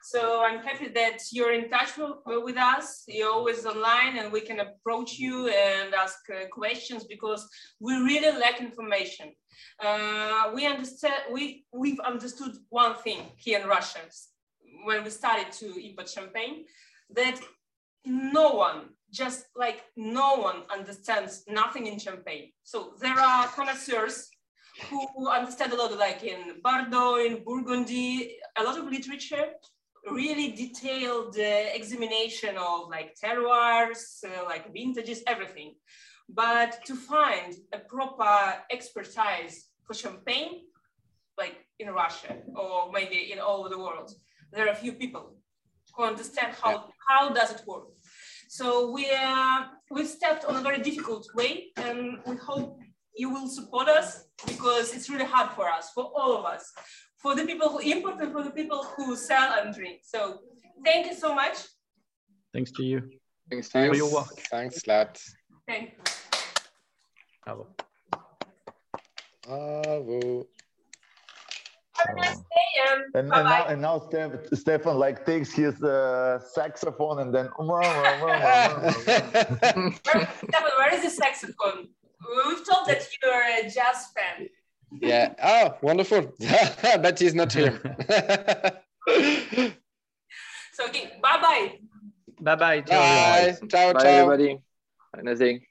So 0.08 0.44
I'm 0.44 0.60
happy 0.60 0.86
that 0.90 1.18
you're 1.32 1.52
in 1.52 1.68
touch 1.68 1.98
with, 2.26 2.56
us. 2.56 3.02
You're 3.08 3.32
always 3.32 3.66
online 3.66 4.18
and 4.18 4.32
we 4.32 4.40
can 4.40 4.60
approach 4.60 5.18
you 5.18 5.48
and 5.48 5.92
ask 5.94 6.18
uh, 6.30 6.46
questions 6.46 7.02
because 7.02 7.48
we 7.80 7.94
really 7.94 8.38
lack 8.38 8.60
information. 8.60 9.32
Uh, 9.84 10.52
we 10.54 10.64
understand, 10.64 11.14
we, 11.32 11.64
we've 11.72 11.98
understood 11.98 12.52
one 12.68 12.94
thing 12.94 13.18
here 13.36 13.58
in 13.58 13.66
Russia 13.66 13.98
when 14.84 15.02
we 15.02 15.10
started 15.10 15.50
to 15.54 15.66
import 15.84 16.08
champagne, 16.08 16.66
that 17.10 17.40
no 18.04 18.50
one, 18.50 18.90
just 19.10 19.46
like 19.56 19.82
no 19.96 20.36
one 20.36 20.62
understands 20.72 21.42
nothing 21.48 21.88
in 21.88 21.98
champagne. 21.98 22.52
So 22.62 22.92
there 23.00 23.18
are 23.18 23.48
connoisseurs 23.48 24.28
who 24.88 25.28
understand 25.28 25.72
a 25.72 25.76
lot, 25.76 25.98
like 25.98 26.22
in 26.22 26.60
Bordeaux, 26.62 27.16
in 27.16 27.42
Burgundy, 27.44 28.36
a 28.56 28.62
lot 28.62 28.78
of 28.78 28.84
literature, 28.84 29.46
really 30.10 30.52
detailed 30.52 31.36
uh, 31.38 31.42
examination 31.74 32.56
of 32.56 32.88
like 32.88 33.16
terroirs, 33.22 34.24
uh, 34.24 34.44
like 34.44 34.72
vintages, 34.72 35.22
everything. 35.26 35.74
But 36.28 36.84
to 36.86 36.94
find 36.94 37.54
a 37.72 37.78
proper 37.78 38.54
expertise 38.70 39.66
for 39.84 39.94
champagne, 39.94 40.62
like 41.38 41.56
in 41.78 41.88
Russia 41.90 42.36
or 42.54 42.90
maybe 42.92 43.32
in 43.32 43.38
all 43.38 43.60
over 43.60 43.68
the 43.68 43.78
world, 43.78 44.10
there 44.52 44.66
are 44.66 44.72
a 44.72 44.76
few 44.76 44.92
people 44.92 45.36
who 45.94 46.04
understand 46.04 46.54
how, 46.60 46.70
yeah. 46.70 46.80
how 47.08 47.28
does 47.30 47.52
it 47.52 47.62
work. 47.66 47.84
So 48.48 48.90
we, 48.90 49.10
uh, 49.10 49.64
we've 49.90 50.08
stepped 50.08 50.44
on 50.44 50.56
a 50.56 50.60
very 50.60 50.80
difficult 50.80 51.26
way 51.34 51.66
and 51.76 52.18
we 52.26 52.36
hope 52.36 52.78
you 53.16 53.30
will 53.30 53.48
support 53.48 53.88
us 53.88 54.24
because 54.46 54.94
it's 54.94 55.08
really 55.08 55.24
hard 55.24 55.50
for 55.52 55.68
us, 55.68 55.90
for 55.94 56.04
all 56.14 56.36
of 56.36 56.44
us 56.44 56.72
for 57.16 57.34
the 57.34 57.44
people 57.44 57.68
who 57.68 57.78
import 57.78 58.20
and 58.20 58.32
for 58.32 58.42
the 58.42 58.50
people 58.50 58.84
who 58.84 59.16
sell 59.16 59.58
and 59.58 59.74
drink. 59.74 60.00
So 60.04 60.40
thank 60.84 61.06
you 61.06 61.14
so 61.14 61.34
much. 61.34 61.56
Thanks 62.52 62.70
to 62.72 62.82
you. 62.82 63.10
Thanks 63.50 63.68
to 63.70 63.82
you. 63.82 63.88
For 63.90 63.96
your 63.96 64.12
work. 64.12 64.38
Thanks 64.50 64.82
a 64.86 64.90
lot. 64.90 65.20
Thank 65.66 65.92
you. 65.92 65.98
Bravo. 67.44 67.66
Bravo. 69.42 70.46
Have 71.96 72.14
a 72.14 72.20
nice 72.20 72.36
day 72.36 72.66
and, 72.90 73.02
and, 73.14 73.32
and 73.32 73.44
now 73.44 73.66
and 73.66 73.80
now 73.80 73.98
Steph, 73.98 74.32
Stefan 74.52 74.98
like 74.98 75.24
takes 75.24 75.52
his 75.52 75.82
uh, 75.82 76.38
saxophone 76.52 77.20
and 77.20 77.34
then 77.34 77.46
where, 77.56 77.82
Stefan, 79.02 80.72
where 80.78 80.94
is 80.94 81.02
the 81.04 81.10
saxophone? 81.10 81.88
We've 82.48 82.64
told 82.68 82.86
that 82.88 83.06
you're 83.22 83.42
a 83.42 83.62
jazz 83.62 84.12
fan 84.14 84.48
yeah. 85.00 85.34
Oh, 85.42 85.76
wonderful. 85.82 86.32
but 87.00 87.18
he's 87.18 87.34
not 87.34 87.52
here. 87.52 87.72
so, 90.72 90.86
okay. 90.86 91.12
Bye 91.22 91.40
bye. 91.40 91.78
Bye 92.40 92.56
bye. 92.56 92.80
Bye. 92.82 93.56
Ciao, 93.68 93.92
Bye, 93.92 94.02
ciao. 94.02 94.08
everybody. 94.08 94.58
Have 95.14 95.20
a 95.20 95.22
nice 95.22 95.38
day. 95.38 95.66